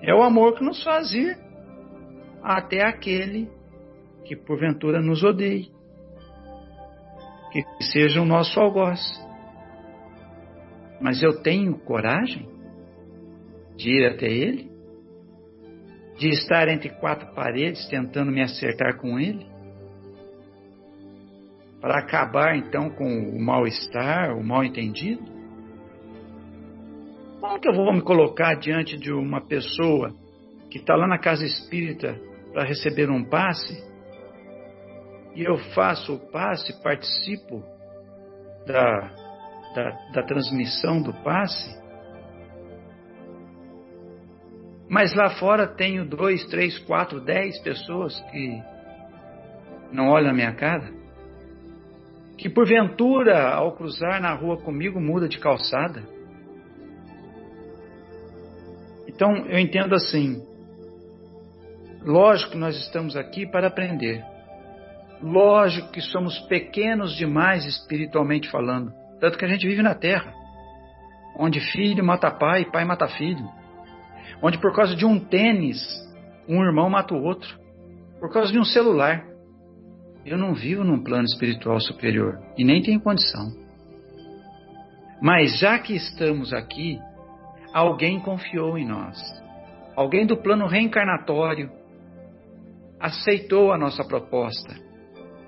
é 0.01 0.15
o 0.15 0.23
amor 0.23 0.57
que 0.57 0.63
nos 0.63 0.83
faz 0.83 1.13
ir 1.13 1.37
até 2.41 2.81
aquele 2.83 3.47
que 4.25 4.35
porventura 4.35 4.99
nos 4.99 5.23
odeie, 5.23 5.71
que 7.51 7.63
seja 7.83 8.19
o 8.19 8.25
nosso 8.25 8.59
algoz. 8.59 8.99
Mas 10.99 11.21
eu 11.21 11.39
tenho 11.43 11.77
coragem 11.77 12.49
de 13.75 13.91
ir 13.91 14.07
até 14.07 14.25
ele? 14.25 14.71
De 16.17 16.29
estar 16.29 16.67
entre 16.67 16.89
quatro 16.89 17.31
paredes 17.35 17.87
tentando 17.89 18.31
me 18.31 18.41
acertar 18.41 18.97
com 18.97 19.19
ele? 19.19 19.45
Para 21.79 21.99
acabar 21.99 22.57
então 22.57 22.89
com 22.89 23.05
o 23.05 23.39
mal-estar, 23.39 24.35
o 24.35 24.43
mal-entendido? 24.43 25.38
Como 27.39 27.57
que 27.59 27.69
eu 27.69 27.73
vou 27.73 27.93
me 27.93 28.01
colocar 28.01 28.55
diante 28.55 28.97
de 28.97 29.13
uma 29.13 29.39
pessoa 29.39 30.13
que 30.69 30.77
está 30.77 30.95
lá 30.95 31.07
na 31.07 31.17
casa 31.17 31.45
espírita 31.45 32.19
para 32.51 32.65
receber 32.65 33.09
um 33.09 33.23
passe? 33.23 33.81
E 35.35 35.43
eu 35.43 35.57
faço 35.73 36.15
o 36.15 36.31
passe, 36.31 36.81
participo 36.83 37.63
da, 38.65 38.99
da, 39.73 39.89
da 40.15 40.23
transmissão 40.23 41.01
do 41.01 41.13
passe, 41.23 41.79
mas 44.89 45.15
lá 45.15 45.29
fora 45.29 45.67
tenho 45.67 46.03
dois, 46.03 46.43
três, 46.47 46.77
quatro, 46.79 47.21
dez 47.21 47.57
pessoas 47.59 48.19
que 48.31 48.61
não 49.93 50.09
olham 50.09 50.31
a 50.31 50.33
minha 50.33 50.53
cara, 50.55 50.91
que 52.37 52.49
porventura 52.49 53.49
ao 53.53 53.77
cruzar 53.77 54.19
na 54.19 54.33
rua 54.33 54.57
comigo 54.57 54.99
muda 54.99 55.29
de 55.29 55.39
calçada. 55.39 56.18
Então 59.19 59.35
eu 59.47 59.59
entendo 59.59 59.93
assim, 59.93 60.41
lógico 62.05 62.51
que 62.51 62.57
nós 62.57 62.77
estamos 62.77 63.17
aqui 63.17 63.45
para 63.45 63.67
aprender. 63.67 64.23
Lógico 65.21 65.91
que 65.91 65.99
somos 65.99 66.39
pequenos 66.47 67.17
demais 67.17 67.65
espiritualmente 67.65 68.49
falando, 68.49 68.93
tanto 69.19 69.37
que 69.37 69.43
a 69.43 69.47
gente 69.49 69.67
vive 69.67 69.81
na 69.81 69.93
terra, 69.93 70.33
onde 71.37 71.59
filho 71.59 72.01
mata 72.01 72.31
pai, 72.31 72.63
pai 72.71 72.85
mata 72.85 73.09
filho, 73.09 73.45
onde 74.41 74.57
por 74.57 74.73
causa 74.73 74.95
de 74.95 75.05
um 75.05 75.19
tênis, 75.19 75.81
um 76.47 76.63
irmão 76.63 76.89
mata 76.89 77.13
o 77.13 77.21
outro, 77.21 77.59
por 78.21 78.31
causa 78.31 78.53
de 78.53 78.57
um 78.57 78.63
celular. 78.63 79.25
Eu 80.25 80.37
não 80.37 80.53
vivo 80.53 80.85
num 80.85 81.03
plano 81.03 81.25
espiritual 81.25 81.81
superior 81.81 82.39
e 82.57 82.63
nem 82.63 82.81
tenho 82.81 83.01
condição. 83.01 83.51
Mas 85.21 85.59
já 85.59 85.77
que 85.77 85.93
estamos 85.93 86.53
aqui, 86.53 86.97
alguém 87.73 88.19
confiou 88.19 88.77
em 88.77 88.85
nós. 88.85 89.17
Alguém 89.95 90.25
do 90.25 90.37
plano 90.37 90.67
reencarnatório 90.67 91.71
aceitou 92.99 93.71
a 93.71 93.77
nossa 93.77 94.03
proposta 94.03 94.89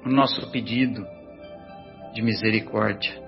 o 0.06 0.10
nosso 0.10 0.52
pedido 0.52 1.06
de 2.14 2.22
misericórdia. 2.22 3.22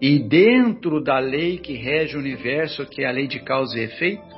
E 0.00 0.18
dentro 0.18 1.02
da 1.02 1.18
lei 1.18 1.58
que 1.58 1.74
rege 1.74 2.16
o 2.16 2.20
universo, 2.20 2.84
que 2.86 3.02
é 3.02 3.08
a 3.08 3.12
lei 3.12 3.26
de 3.26 3.40
causa 3.40 3.78
e 3.78 3.84
efeito, 3.84 4.36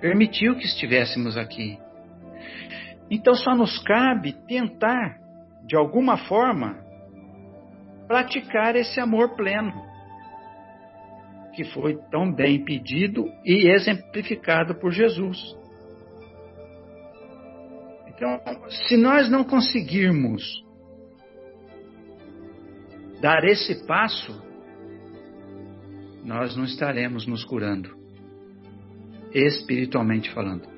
permitiu 0.00 0.56
que 0.56 0.64
estivéssemos 0.66 1.36
aqui. 1.36 1.78
Então 3.10 3.34
só 3.34 3.54
nos 3.54 3.78
cabe 3.78 4.32
tentar, 4.46 5.18
de 5.66 5.76
alguma 5.76 6.18
forma, 6.18 6.76
praticar 8.06 8.76
esse 8.76 9.00
amor 9.00 9.34
pleno, 9.36 9.72
que 11.54 11.64
foi 11.64 11.96
tão 12.10 12.32
bem 12.32 12.64
pedido 12.64 13.26
e 13.44 13.68
exemplificado 13.70 14.74
por 14.74 14.92
Jesus. 14.92 15.38
Então, 18.08 18.40
se 18.86 18.96
nós 18.96 19.30
não 19.30 19.44
conseguirmos 19.44 20.42
dar 23.20 23.44
esse 23.44 23.86
passo, 23.86 24.42
nós 26.24 26.56
não 26.56 26.64
estaremos 26.64 27.26
nos 27.26 27.44
curando, 27.44 27.96
espiritualmente 29.32 30.32
falando. 30.32 30.68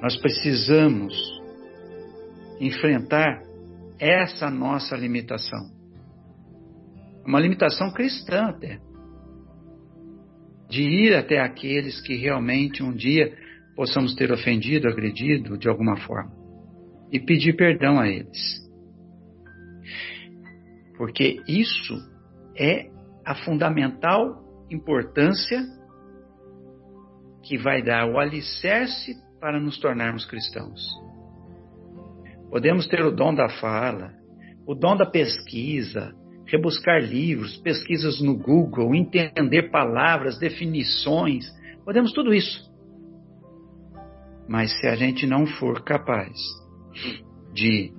Nós 0.00 0.16
precisamos 0.16 1.14
enfrentar 2.60 3.42
essa 3.98 4.50
nossa 4.50 4.96
limitação. 4.96 5.70
Uma 7.26 7.40
limitação 7.40 7.90
cristã 7.92 8.46
até. 8.46 8.87
De 10.68 10.82
ir 10.82 11.14
até 11.14 11.40
aqueles 11.40 12.00
que 12.00 12.14
realmente 12.14 12.82
um 12.82 12.92
dia 12.92 13.34
possamos 13.74 14.14
ter 14.14 14.30
ofendido, 14.32 14.88
agredido 14.88 15.56
de 15.56 15.68
alguma 15.68 15.96
forma 15.98 16.38
e 17.10 17.18
pedir 17.18 17.56
perdão 17.56 17.98
a 17.98 18.08
eles. 18.08 18.68
Porque 20.96 21.40
isso 21.46 21.96
é 22.56 22.90
a 23.24 23.34
fundamental 23.34 24.44
importância 24.70 25.58
que 27.42 27.56
vai 27.56 27.82
dar 27.82 28.06
o 28.06 28.18
alicerce 28.18 29.14
para 29.40 29.60
nos 29.60 29.78
tornarmos 29.78 30.26
cristãos. 30.26 30.82
Podemos 32.50 32.86
ter 32.86 33.02
o 33.04 33.10
dom 33.10 33.34
da 33.34 33.48
fala, 33.48 34.12
o 34.66 34.74
dom 34.74 34.96
da 34.96 35.06
pesquisa, 35.06 36.12
rebuscar 36.48 37.00
livros, 37.02 37.58
pesquisas 37.58 38.20
no 38.20 38.36
Google, 38.36 38.94
entender 38.94 39.70
palavras, 39.70 40.38
definições, 40.38 41.44
podemos 41.84 42.12
tudo 42.12 42.34
isso. 42.34 42.66
Mas 44.48 44.72
se 44.80 44.86
a 44.86 44.96
gente 44.96 45.26
não 45.26 45.46
for 45.46 45.84
capaz 45.84 46.32
de 47.52 47.92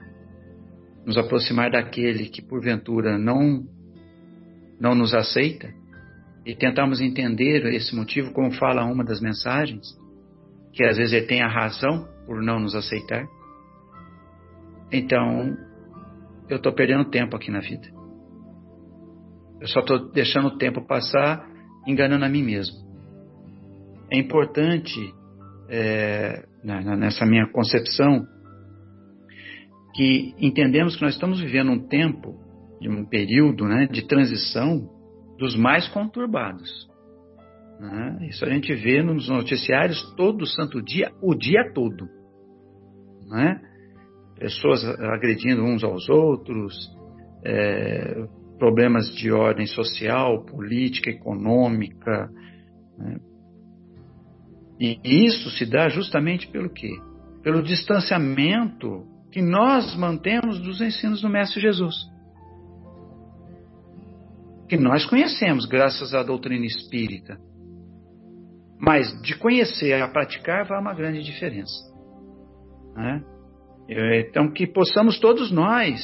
nos 1.06 1.18
aproximar 1.18 1.72
daquele 1.72 2.28
que 2.28 2.42
porventura 2.42 3.18
não 3.18 3.66
não 4.80 4.96
nos 4.96 5.14
aceita 5.14 5.74
e 6.46 6.56
tentarmos 6.56 7.02
entender 7.02 7.66
esse 7.74 7.94
motivo, 7.94 8.32
como 8.32 8.52
fala 8.54 8.86
uma 8.86 9.04
das 9.04 9.20
mensagens, 9.20 9.86
que 10.72 10.84
às 10.86 10.98
vezes 10.98 11.14
ele 11.14 11.26
tem 11.26 11.42
a 11.42 11.50
razão 11.50 12.08
por 12.26 12.42
não 12.42 12.60
nos 12.60 12.74
aceitar. 12.74 13.28
Então, 14.90 15.58
eu 16.50 16.58
estou 16.58 16.74
perdendo 16.74 17.10
tempo 17.10 17.36
aqui 17.36 17.52
na 17.52 17.60
vida. 17.60 17.99
Eu 19.60 19.68
só 19.68 19.82
estou 19.82 20.12
deixando 20.12 20.48
o 20.48 20.58
tempo 20.58 20.86
passar 20.86 21.46
enganando 21.88 22.26
a 22.26 22.30
mim 22.30 22.44
mesmo. 22.44 22.78
É 24.12 24.18
importante 24.18 25.14
é, 25.70 26.44
nessa 26.64 27.26
minha 27.26 27.48
concepção, 27.48 28.26
que 29.94 30.34
entendemos 30.40 30.96
que 30.96 31.02
nós 31.02 31.14
estamos 31.14 31.40
vivendo 31.42 31.72
um 31.72 31.88
tempo, 31.88 32.40
de 32.80 32.90
um 32.90 33.06
período 33.06 33.66
né, 33.66 33.86
de 33.88 34.08
transição 34.08 34.90
dos 35.38 35.56
mais 35.56 35.88
conturbados. 35.90 36.88
Né? 37.80 38.28
Isso 38.30 38.46
a 38.46 38.50
gente 38.50 38.74
vê 38.74 39.02
nos 39.02 39.28
noticiários 39.30 40.02
todo 40.16 40.46
santo 40.46 40.82
dia, 40.82 41.12
o 41.22 41.36
dia 41.36 41.72
todo. 41.74 42.08
Né? 43.28 43.60
Pessoas 44.38 44.84
agredindo 44.86 45.64
uns 45.64 45.84
aos 45.84 46.08
outros, 46.10 46.74
é, 47.44 48.26
problemas 48.60 49.10
de 49.16 49.32
ordem 49.32 49.66
social, 49.66 50.46
política, 50.46 51.10
econômica, 51.10 52.30
né? 52.98 53.18
E 54.80 54.98
isso 55.04 55.50
se 55.52 55.66
dá 55.66 55.90
justamente 55.90 56.48
pelo 56.48 56.70
quê? 56.70 56.92
Pelo 57.44 57.62
distanciamento 57.62 59.06
que 59.30 59.42
nós 59.42 59.94
mantemos 59.96 60.60
dos 60.60 60.80
ensinos 60.80 61.22
do 61.22 61.30
Mestre 61.30 61.62
Jesus. 61.62 61.96
Que 64.70 64.78
nós 64.78 65.06
conhecemos 65.06 65.66
graças 65.66 66.14
à 66.14 66.24
doutrina 66.24 66.66
espírita. 66.66 67.38
Mas 68.80 69.22
de 69.22 69.38
conhecer 69.38 70.02
a 70.02 70.08
praticar 70.08 70.66
vai 70.66 70.80
uma 70.80 70.94
grande 70.94 71.24
diferença. 71.24 71.78
Né? 72.96 73.22
Então, 73.90 74.50
que 74.50 74.66
possamos 74.66 75.20
todos 75.20 75.52
nós 75.52 76.00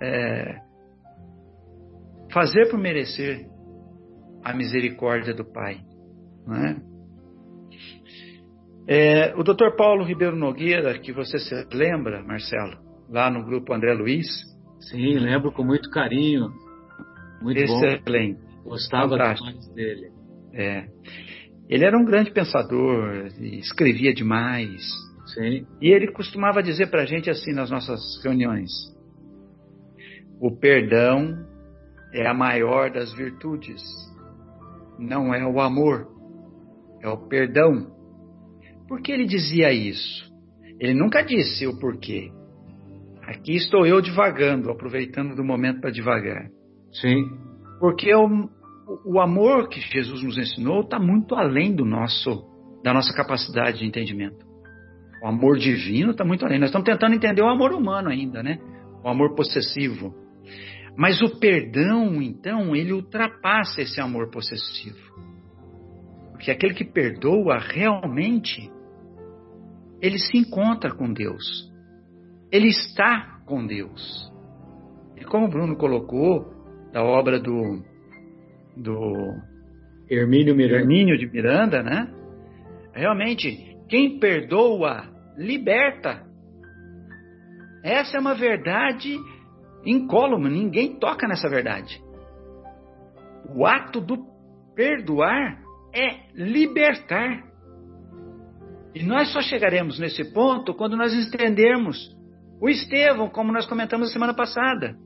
é, 0.00 0.56
fazer 2.32 2.68
por 2.70 2.78
merecer 2.78 3.46
a 4.44 4.54
misericórdia 4.54 5.34
do 5.34 5.44
Pai. 5.44 5.80
Né? 6.46 6.82
É, 8.88 9.34
o 9.36 9.42
Dr. 9.42 9.76
Paulo 9.76 10.04
Ribeiro 10.04 10.36
Nogueira, 10.36 10.98
que 10.98 11.12
você 11.12 11.38
se 11.38 11.54
lembra, 11.72 12.22
Marcelo, 12.22 12.78
lá 13.08 13.30
no 13.30 13.44
grupo 13.44 13.72
André 13.72 13.92
Luiz? 13.92 14.26
Sim, 14.80 15.18
lembro 15.18 15.52
com 15.52 15.62
muito 15.62 15.90
carinho. 15.90 16.50
Muito 17.42 17.58
Excelente. 17.58 18.40
Bom. 18.40 18.70
Gostava 18.70 19.16
demais 19.16 19.68
dele. 19.74 20.10
É. 20.52 20.86
Ele 21.68 21.84
era 21.84 21.96
um 21.96 22.04
grande 22.04 22.32
pensador, 22.32 23.26
escrevia 23.40 24.12
demais. 24.12 24.82
Sim. 25.26 25.66
E 25.80 25.88
ele 25.88 26.10
costumava 26.10 26.62
dizer 26.62 26.90
para 26.90 27.02
a 27.02 27.06
gente 27.06 27.30
assim 27.30 27.52
nas 27.52 27.70
nossas 27.70 28.00
reuniões: 28.24 28.70
o 30.40 30.50
perdão 30.56 31.46
é 32.12 32.26
a 32.26 32.34
maior 32.34 32.90
das 32.90 33.12
virtudes, 33.12 33.82
não 34.98 35.34
é 35.34 35.44
o 35.46 35.60
amor, 35.60 36.08
é 37.02 37.08
o 37.08 37.28
perdão. 37.28 37.86
Por 38.88 39.00
que 39.00 39.12
ele 39.12 39.26
dizia 39.26 39.72
isso? 39.72 40.30
Ele 40.78 40.94
nunca 40.94 41.22
disse 41.22 41.66
o 41.66 41.78
porquê. 41.78 42.30
Aqui 43.22 43.54
estou 43.54 43.86
eu 43.86 44.00
divagando, 44.00 44.70
aproveitando 44.70 45.36
do 45.36 45.44
momento 45.44 45.80
para 45.80 45.90
divagar. 45.90 46.48
Sim. 46.92 47.24
Porque 47.78 48.12
o, 48.14 48.48
o 49.06 49.20
amor 49.20 49.68
que 49.68 49.80
Jesus 49.80 50.22
nos 50.22 50.36
ensinou 50.36 50.80
está 50.80 50.98
muito 50.98 51.34
além 51.34 51.74
do 51.74 51.84
nosso, 51.84 52.44
da 52.82 52.92
nossa 52.92 53.14
capacidade 53.14 53.78
de 53.78 53.86
entendimento. 53.86 54.44
O 55.22 55.28
amor 55.28 55.58
divino 55.58 56.12
está 56.12 56.24
muito 56.24 56.44
além. 56.44 56.58
Nós 56.58 56.70
estamos 56.70 56.86
tentando 56.86 57.14
entender 57.14 57.42
o 57.42 57.48
amor 57.48 57.72
humano 57.72 58.08
ainda, 58.08 58.42
né? 58.42 58.58
O 59.04 59.08
amor 59.08 59.34
possessivo. 59.34 60.14
Mas 60.96 61.20
o 61.22 61.38
perdão, 61.38 62.20
então, 62.20 62.74
ele 62.74 62.92
ultrapassa 62.92 63.82
esse 63.82 64.00
amor 64.00 64.30
possessivo. 64.30 64.98
Porque 66.32 66.50
aquele 66.50 66.74
que 66.74 66.84
perdoa 66.84 67.58
realmente, 67.58 68.70
ele 70.00 70.18
se 70.18 70.36
encontra 70.36 70.94
com 70.94 71.12
Deus. 71.12 71.70
Ele 72.50 72.68
está 72.68 73.40
com 73.46 73.66
Deus. 73.66 74.30
E 75.16 75.24
como 75.24 75.46
o 75.46 75.50
Bruno 75.50 75.76
colocou, 75.76 76.60
da 76.92 77.02
obra 77.02 77.38
do, 77.38 77.82
do 78.76 79.36
Hermínio 80.08 80.56
Miranda. 80.56 80.80
Hermínio 80.80 81.18
de 81.18 81.30
Miranda, 81.30 81.82
né? 81.82 82.12
Realmente, 82.92 83.76
quem 83.88 84.18
perdoa, 84.18 85.04
liberta. 85.36 86.26
Essa 87.84 88.16
é 88.16 88.20
uma 88.20 88.34
verdade 88.34 89.16
incólume, 89.84 90.50
ninguém 90.50 90.98
toca 90.98 91.26
nessa 91.26 91.48
verdade. 91.48 92.02
O 93.54 93.66
ato 93.66 94.00
do 94.00 94.18
perdoar 94.74 95.60
é 95.94 96.30
libertar. 96.34 97.44
E 98.94 99.02
nós 99.04 99.32
só 99.32 99.40
chegaremos 99.40 99.98
nesse 99.98 100.32
ponto 100.32 100.74
quando 100.74 100.96
nós 100.96 101.12
entendermos 101.14 102.16
o 102.60 102.68
Estevão, 102.68 103.28
como 103.28 103.52
nós 103.52 103.66
comentamos 103.66 104.08
na 104.08 104.12
semana 104.12 104.34
passada. 104.34 104.96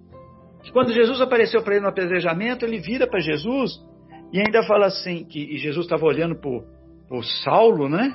Quando 0.73 0.93
Jesus 0.93 1.21
apareceu 1.21 1.63
para 1.63 1.75
ele 1.75 1.83
no 1.83 1.91
apedrejamento, 1.91 2.65
ele 2.65 2.81
vira 2.81 3.07
para 3.07 3.21
Jesus 3.21 3.73
e 4.33 4.39
ainda 4.39 4.63
fala 4.67 4.87
assim, 4.87 5.25
que 5.25 5.57
Jesus 5.59 5.87
estava 5.87 6.05
olhando 6.05 6.35
para 6.37 7.17
o 7.17 7.23
Saulo, 7.45 7.89
né? 7.89 8.13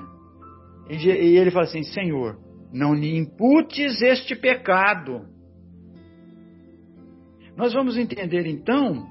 E 0.89 1.37
ele 1.37 1.51
fala 1.51 1.65
assim, 1.65 1.83
Senhor, 1.83 2.37
não 2.73 2.93
lhe 2.93 3.15
imputes 3.15 4.01
este 4.01 4.35
pecado. 4.35 5.27
Nós 7.59 7.73
vamos 7.73 7.97
entender 7.97 8.47
então 8.47 9.05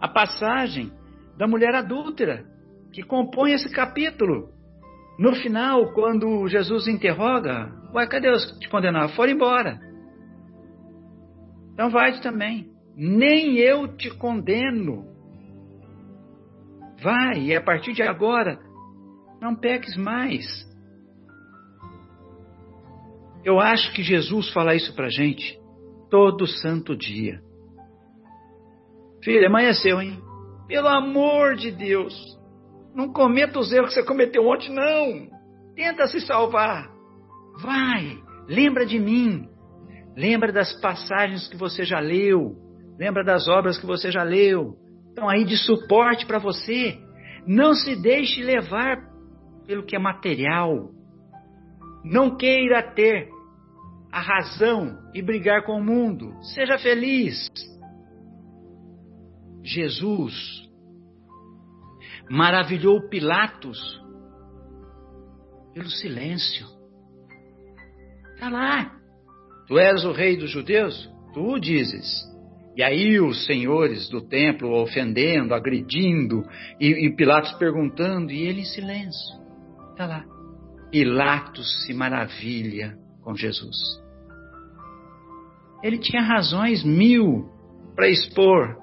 a 0.00 0.08
passagem 0.08 0.90
da 1.38 1.46
mulher 1.46 1.76
adúltera 1.76 2.44
que 2.92 3.04
compõe 3.04 3.52
esse 3.52 3.70
capítulo. 3.70 4.48
No 5.16 5.32
final, 5.36 5.92
quando 5.92 6.48
Jesus 6.48 6.88
interroga, 6.88 7.72
uai, 7.94 8.08
cadê 8.08 8.28
os 8.32 8.50
que 8.50 8.58
te 8.58 8.68
condenaram? 8.68 9.10
Foram 9.10 9.32
embora. 9.32 9.78
Então 11.72 11.88
vai 11.88 12.20
também. 12.20 12.68
Nem 12.96 13.58
eu 13.58 13.96
te 13.96 14.10
condeno. 14.10 15.06
Vai, 17.00 17.44
e 17.44 17.54
a 17.54 17.62
partir 17.62 17.92
de 17.92 18.02
agora, 18.02 18.58
não 19.40 19.54
peques 19.54 19.96
mais. 19.96 20.44
Eu 23.44 23.60
acho 23.60 23.92
que 23.92 24.02
Jesus 24.02 24.52
fala 24.52 24.74
isso 24.74 24.92
pra 24.96 25.08
gente 25.08 25.64
todo 26.10 26.46
santo 26.46 26.96
dia. 26.96 27.40
Filho, 29.22 29.46
amanheceu, 29.46 30.00
hein? 30.00 30.20
Pelo 30.68 30.88
amor 30.88 31.54
de 31.56 31.70
Deus, 31.70 32.14
não 32.94 33.12
cometa 33.12 33.58
os 33.58 33.72
erros 33.72 33.88
que 33.90 33.94
você 33.94 34.06
cometeu 34.06 34.46
ontem, 34.46 34.72
não. 34.72 35.28
Tenta 35.74 36.06
se 36.06 36.20
salvar. 36.20 36.88
Vai, 37.60 38.18
lembra 38.48 38.86
de 38.86 38.98
mim. 38.98 39.48
Lembra 40.16 40.52
das 40.52 40.72
passagens 40.80 41.48
que 41.48 41.56
você 41.56 41.84
já 41.84 42.00
leu. 42.00 42.56
Lembra 42.98 43.22
das 43.22 43.46
obras 43.48 43.78
que 43.78 43.86
você 43.86 44.10
já 44.10 44.22
leu. 44.22 44.76
Estão 45.08 45.28
aí 45.28 45.44
de 45.44 45.56
suporte 45.56 46.24
para 46.26 46.38
você. 46.38 46.98
Não 47.46 47.74
se 47.74 47.94
deixe 48.00 48.42
levar 48.42 48.98
pelo 49.66 49.84
que 49.84 49.94
é 49.94 49.98
material. 49.98 50.90
Não 52.04 52.36
queira 52.36 52.82
ter 52.82 53.28
a 54.10 54.20
razão 54.20 54.98
e 55.14 55.22
brigar 55.22 55.64
com 55.64 55.78
o 55.78 55.84
mundo. 55.84 56.32
Seja 56.54 56.78
feliz. 56.78 57.50
Jesus 59.62 60.34
maravilhou 62.30 63.08
Pilatos 63.08 63.78
pelo 65.74 65.90
silêncio. 65.90 66.66
Está 68.34 68.48
lá. 68.48 68.96
Tu 69.66 69.78
és 69.78 70.04
o 70.04 70.12
rei 70.12 70.36
dos 70.36 70.50
judeus? 70.50 71.10
Tu 71.34 71.58
dizes. 71.60 72.24
E 72.76 72.82
aí 72.82 73.18
os 73.18 73.46
senhores 73.46 74.08
do 74.08 74.20
templo 74.20 74.82
ofendendo, 74.82 75.54
agredindo, 75.54 76.44
e, 76.78 77.06
e 77.06 77.16
Pilatos 77.16 77.52
perguntando, 77.54 78.30
e 78.30 78.42
ele 78.42 78.60
em 78.60 78.64
silêncio. 78.64 79.40
Está 79.90 80.06
lá. 80.06 80.24
Pilatos 80.90 81.84
se 81.84 81.94
maravilha 81.94 82.96
com 83.26 83.34
Jesus. 83.34 83.76
Ele 85.82 85.98
tinha 85.98 86.22
razões 86.22 86.84
mil 86.84 87.50
para 87.96 88.08
expor 88.08 88.76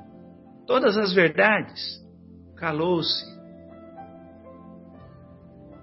todas 0.67 0.97
as 0.97 1.13
verdades. 1.13 2.03
Calou-se. 2.57 3.23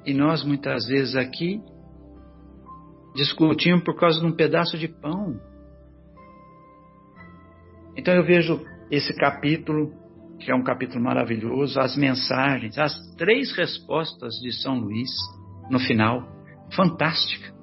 E 0.05 0.13
nós 0.13 0.45
muitas 0.45 0.87
vezes 0.87 1.17
aqui 1.17 1.63
discutimos 3.15 3.83
por 3.83 3.99
causa 3.99 4.21
de 4.21 4.27
um 4.27 4.37
pedaço 4.37 4.77
de 4.77 4.89
pão. 4.89 5.41
Então 7.97 8.13
eu 8.13 8.25
vejo 8.25 8.63
esse 8.91 9.17
capítulo, 9.17 9.91
que 10.39 10.51
é 10.51 10.55
um 10.55 10.63
capítulo 10.63 11.03
maravilhoso, 11.03 11.81
as 11.81 11.97
mensagens, 11.97 12.77
as 12.79 12.95
três 13.17 13.57
respostas 13.57 14.35
de 14.43 14.53
São 14.53 14.79
Luís 14.79 15.11
no 15.71 15.79
final, 15.79 16.29
fantástica, 16.75 17.59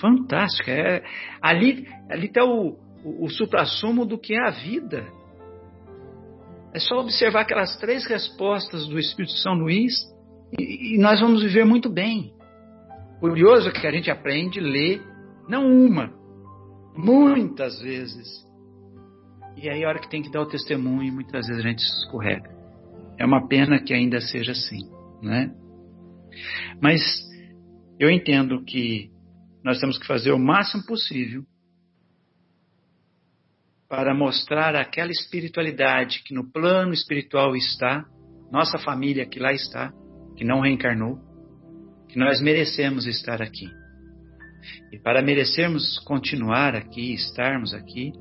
fantástica. 0.00 0.70
É, 0.70 1.02
ali 1.40 1.86
está 2.20 2.44
o, 2.44 2.76
o, 3.04 3.24
o 3.24 3.30
supra-sumo 3.30 4.04
do 4.04 4.18
que 4.18 4.34
é 4.34 4.46
a 4.46 4.50
vida. 4.50 5.06
É 6.72 6.78
só 6.78 7.00
observar 7.00 7.42
aquelas 7.42 7.76
três 7.78 8.06
respostas 8.06 8.86
do 8.86 8.98
Espírito 8.98 9.34
São 9.38 9.54
Luís 9.54 9.92
e, 10.58 10.94
e 10.94 10.98
nós 10.98 11.20
vamos 11.20 11.42
viver 11.42 11.64
muito 11.64 11.88
bem. 11.88 12.32
Curioso 13.18 13.68
é 13.68 13.72
que 13.72 13.86
a 13.86 13.92
gente 13.92 14.10
aprende 14.10 14.58
a 14.58 14.62
ler, 14.62 15.02
não 15.48 15.66
uma, 15.66 16.12
muitas 16.96 17.80
vezes. 17.82 18.28
E 19.56 19.68
aí, 19.68 19.84
a 19.84 19.88
hora 19.88 19.98
que 19.98 20.08
tem 20.08 20.22
que 20.22 20.30
dar 20.30 20.40
o 20.40 20.46
testemunho, 20.46 21.12
muitas 21.12 21.46
vezes 21.46 21.64
a 21.64 21.68
gente 21.68 21.82
se 21.82 22.04
escorrega. 22.04 22.48
É 23.18 23.26
uma 23.26 23.46
pena 23.46 23.78
que 23.82 23.92
ainda 23.92 24.20
seja 24.20 24.52
assim, 24.52 24.88
né? 25.22 25.52
Mas 26.80 27.02
eu 27.98 28.10
entendo 28.10 28.64
que 28.64 29.10
nós 29.62 29.78
temos 29.78 29.98
que 29.98 30.06
fazer 30.06 30.32
o 30.32 30.38
máximo 30.38 30.84
possível 30.86 31.44
para 33.88 34.14
mostrar 34.14 34.76
aquela 34.76 35.10
espiritualidade 35.10 36.22
que 36.24 36.32
no 36.32 36.50
plano 36.50 36.92
espiritual 36.92 37.56
está, 37.56 38.04
nossa 38.50 38.78
família 38.78 39.26
que 39.26 39.40
lá 39.40 39.52
está, 39.52 39.92
que 40.36 40.44
não 40.44 40.60
reencarnou, 40.60 41.18
que 42.08 42.18
nós 42.18 42.40
merecemos 42.40 43.06
estar 43.06 43.42
aqui. 43.42 43.68
E 44.92 44.98
para 44.98 45.22
merecermos 45.22 45.98
continuar 46.00 46.76
aqui, 46.76 47.12
estarmos 47.12 47.74
aqui, 47.74 48.12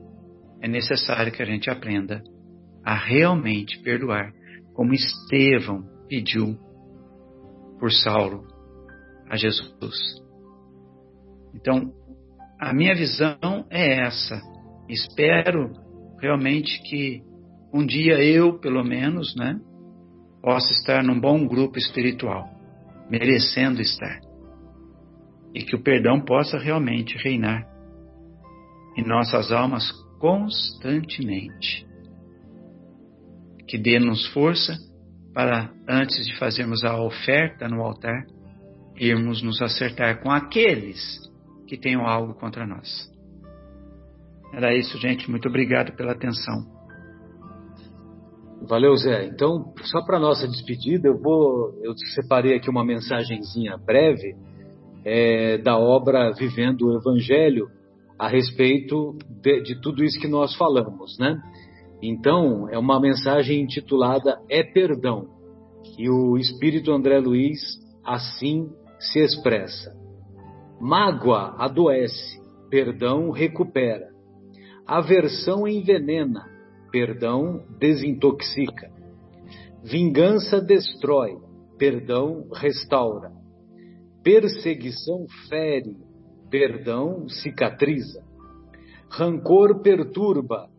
é 0.62 0.68
necessário 0.68 1.32
que 1.32 1.42
a 1.42 1.46
gente 1.46 1.70
aprenda 1.70 2.24
a 2.84 2.96
realmente 2.96 3.80
perdoar, 3.82 4.34
como 4.74 4.94
Estevão 4.94 5.84
pediu 6.08 6.58
por 7.80 7.92
Saulo 7.92 8.48
a 9.30 9.36
Jesus. 9.36 10.29
Então, 11.54 11.92
a 12.60 12.74
minha 12.74 12.94
visão 12.96 13.66
é 13.70 14.02
essa 14.02 14.42
espero 14.90 15.72
realmente 16.20 16.82
que 16.82 17.22
um 17.72 17.86
dia 17.86 18.22
eu, 18.24 18.60
pelo 18.60 18.84
menos, 18.84 19.36
né, 19.36 19.60
possa 20.42 20.72
estar 20.74 21.04
num 21.04 21.20
bom 21.20 21.48
grupo 21.48 21.78
espiritual, 21.78 22.50
merecendo 23.10 23.80
estar. 23.80 24.20
E 25.54 25.64
que 25.64 25.76
o 25.76 25.84
perdão 25.84 26.20
possa 26.20 26.58
realmente 26.58 27.18
reinar 27.18 27.68
em 28.98 29.06
nossas 29.06 29.52
almas 29.52 29.92
constantemente. 30.20 31.88
Que 33.68 33.78
dê-nos 33.78 34.28
força 34.34 34.76
para, 35.34 35.72
antes 35.88 36.26
de 36.26 36.36
fazermos 36.38 36.84
a 36.84 37.00
oferta 37.00 37.68
no 37.68 37.82
altar, 37.82 38.26
irmos 38.96 39.42
nos 39.44 39.62
acertar 39.62 40.22
com 40.22 40.32
aqueles 40.32 41.29
que 41.70 41.78
tenham 41.78 42.08
algo 42.08 42.34
contra 42.34 42.66
nós. 42.66 42.88
Era 44.52 44.76
isso, 44.76 44.98
gente. 44.98 45.30
Muito 45.30 45.48
obrigado 45.48 45.96
pela 45.96 46.14
atenção. 46.14 46.66
Valeu, 48.68 48.96
Zé. 48.98 49.26
Então, 49.26 49.72
só 49.84 50.04
para 50.04 50.20
nossa 50.20 50.48
despedida, 50.48 51.08
eu 51.08 51.18
vou, 51.18 51.72
eu 51.84 51.94
separei 52.16 52.56
aqui 52.56 52.70
uma 52.70 52.84
mensagenzinha 52.84 53.78
breve 53.78 54.36
é, 55.06 55.60
da 55.60 55.78
obra 55.78 56.32
Vivendo 56.32 56.88
o 56.88 56.98
Evangelho 56.98 57.68
a 58.18 58.28
respeito 58.28 59.16
de, 59.42 59.62
de 59.62 59.80
tudo 59.80 60.04
isso 60.04 60.20
que 60.20 60.28
nós 60.28 60.56
falamos, 60.56 61.18
né? 61.20 61.40
Então, 62.02 62.68
é 62.70 62.78
uma 62.78 63.00
mensagem 63.00 63.62
intitulada 63.62 64.40
É 64.50 64.64
Perdão. 64.64 65.28
E 65.98 66.10
o 66.10 66.36
Espírito 66.38 66.92
André 66.92 67.20
Luiz 67.20 67.60
assim 68.04 68.70
se 69.00 69.20
expressa. 69.20 69.99
Mágoa 70.80 71.56
adoece, 71.58 72.40
perdão 72.70 73.32
recupera. 73.32 74.10
Aversão 74.88 75.68
envenena, 75.68 76.46
perdão 76.90 77.66
desintoxica. 77.78 78.90
Vingança 79.84 80.62
destrói, 80.62 81.38
perdão 81.78 82.48
restaura. 82.54 83.32
Perseguição 84.24 85.26
fere, 85.50 85.98
perdão 86.50 87.28
cicatriza. 87.28 88.24
Rancor 89.10 89.82
perturba, 89.82 90.70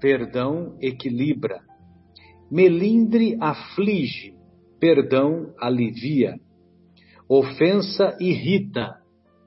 perdão 0.00 0.76
equilibra. 0.80 1.60
Melindre 2.50 3.36
aflige, 3.40 4.34
perdão 4.80 5.54
alivia. 5.60 6.34
Ofensa 7.28 8.16
irrita, 8.20 9.03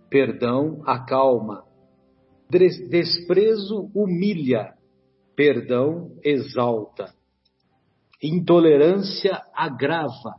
perdão 0.10 0.82
acalma. 0.86 1.64
Desprezo 2.50 3.92
humilha, 3.94 4.74
perdão 5.36 6.12
exalta. 6.24 7.14
Intolerância 8.24 9.42
agrava, 9.54 10.36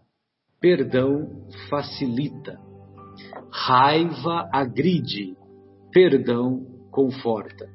perdão 0.60 1.46
facilita. 1.68 2.58
Raiva 3.50 4.48
agride, 4.52 5.36
perdão 5.92 6.66
conforta. 6.90 7.68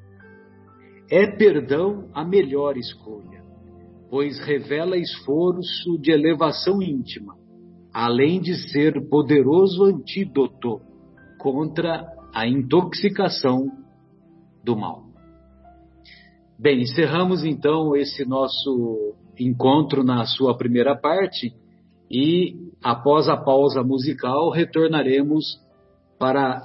É 1.10 1.28
perdão 1.28 2.10
a 2.14 2.26
melhor 2.26 2.76
escolha, 2.76 3.44
pois 4.10 4.39
revela 4.39 4.98
esforço 4.98 5.98
de 6.00 6.12
elevação 6.12 6.82
íntima, 6.82 7.36
além 7.94 8.41
de 8.41 8.56
ser 8.72 9.08
poderoso 9.10 9.84
antídoto 9.84 10.82
contra 11.44 12.08
a 12.34 12.48
intoxicação 12.48 13.70
do 14.64 14.78
mal. 14.78 15.04
Bem, 16.58 16.84
encerramos 16.84 17.44
então 17.44 17.94
esse 17.98 18.24
nosso 18.24 19.14
encontro 19.38 20.06
na 20.06 20.26
sua 20.26 20.58
primeira 20.58 20.96
parte 20.96 21.54
e 22.10 22.56
após 22.82 23.28
a 23.28 23.36
pausa 23.36 23.84
musical 23.84 24.50
retornaremos 24.50 25.60
para 26.18 26.62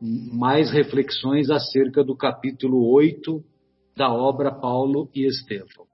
mais 0.00 0.70
reflexões 0.70 1.50
acerca 1.50 2.04
do 2.04 2.16
capítulo 2.16 2.92
8 2.92 3.42
da 3.96 4.12
obra 4.12 4.52
Paulo 4.52 5.10
e 5.12 5.26
Estevão. 5.26 5.91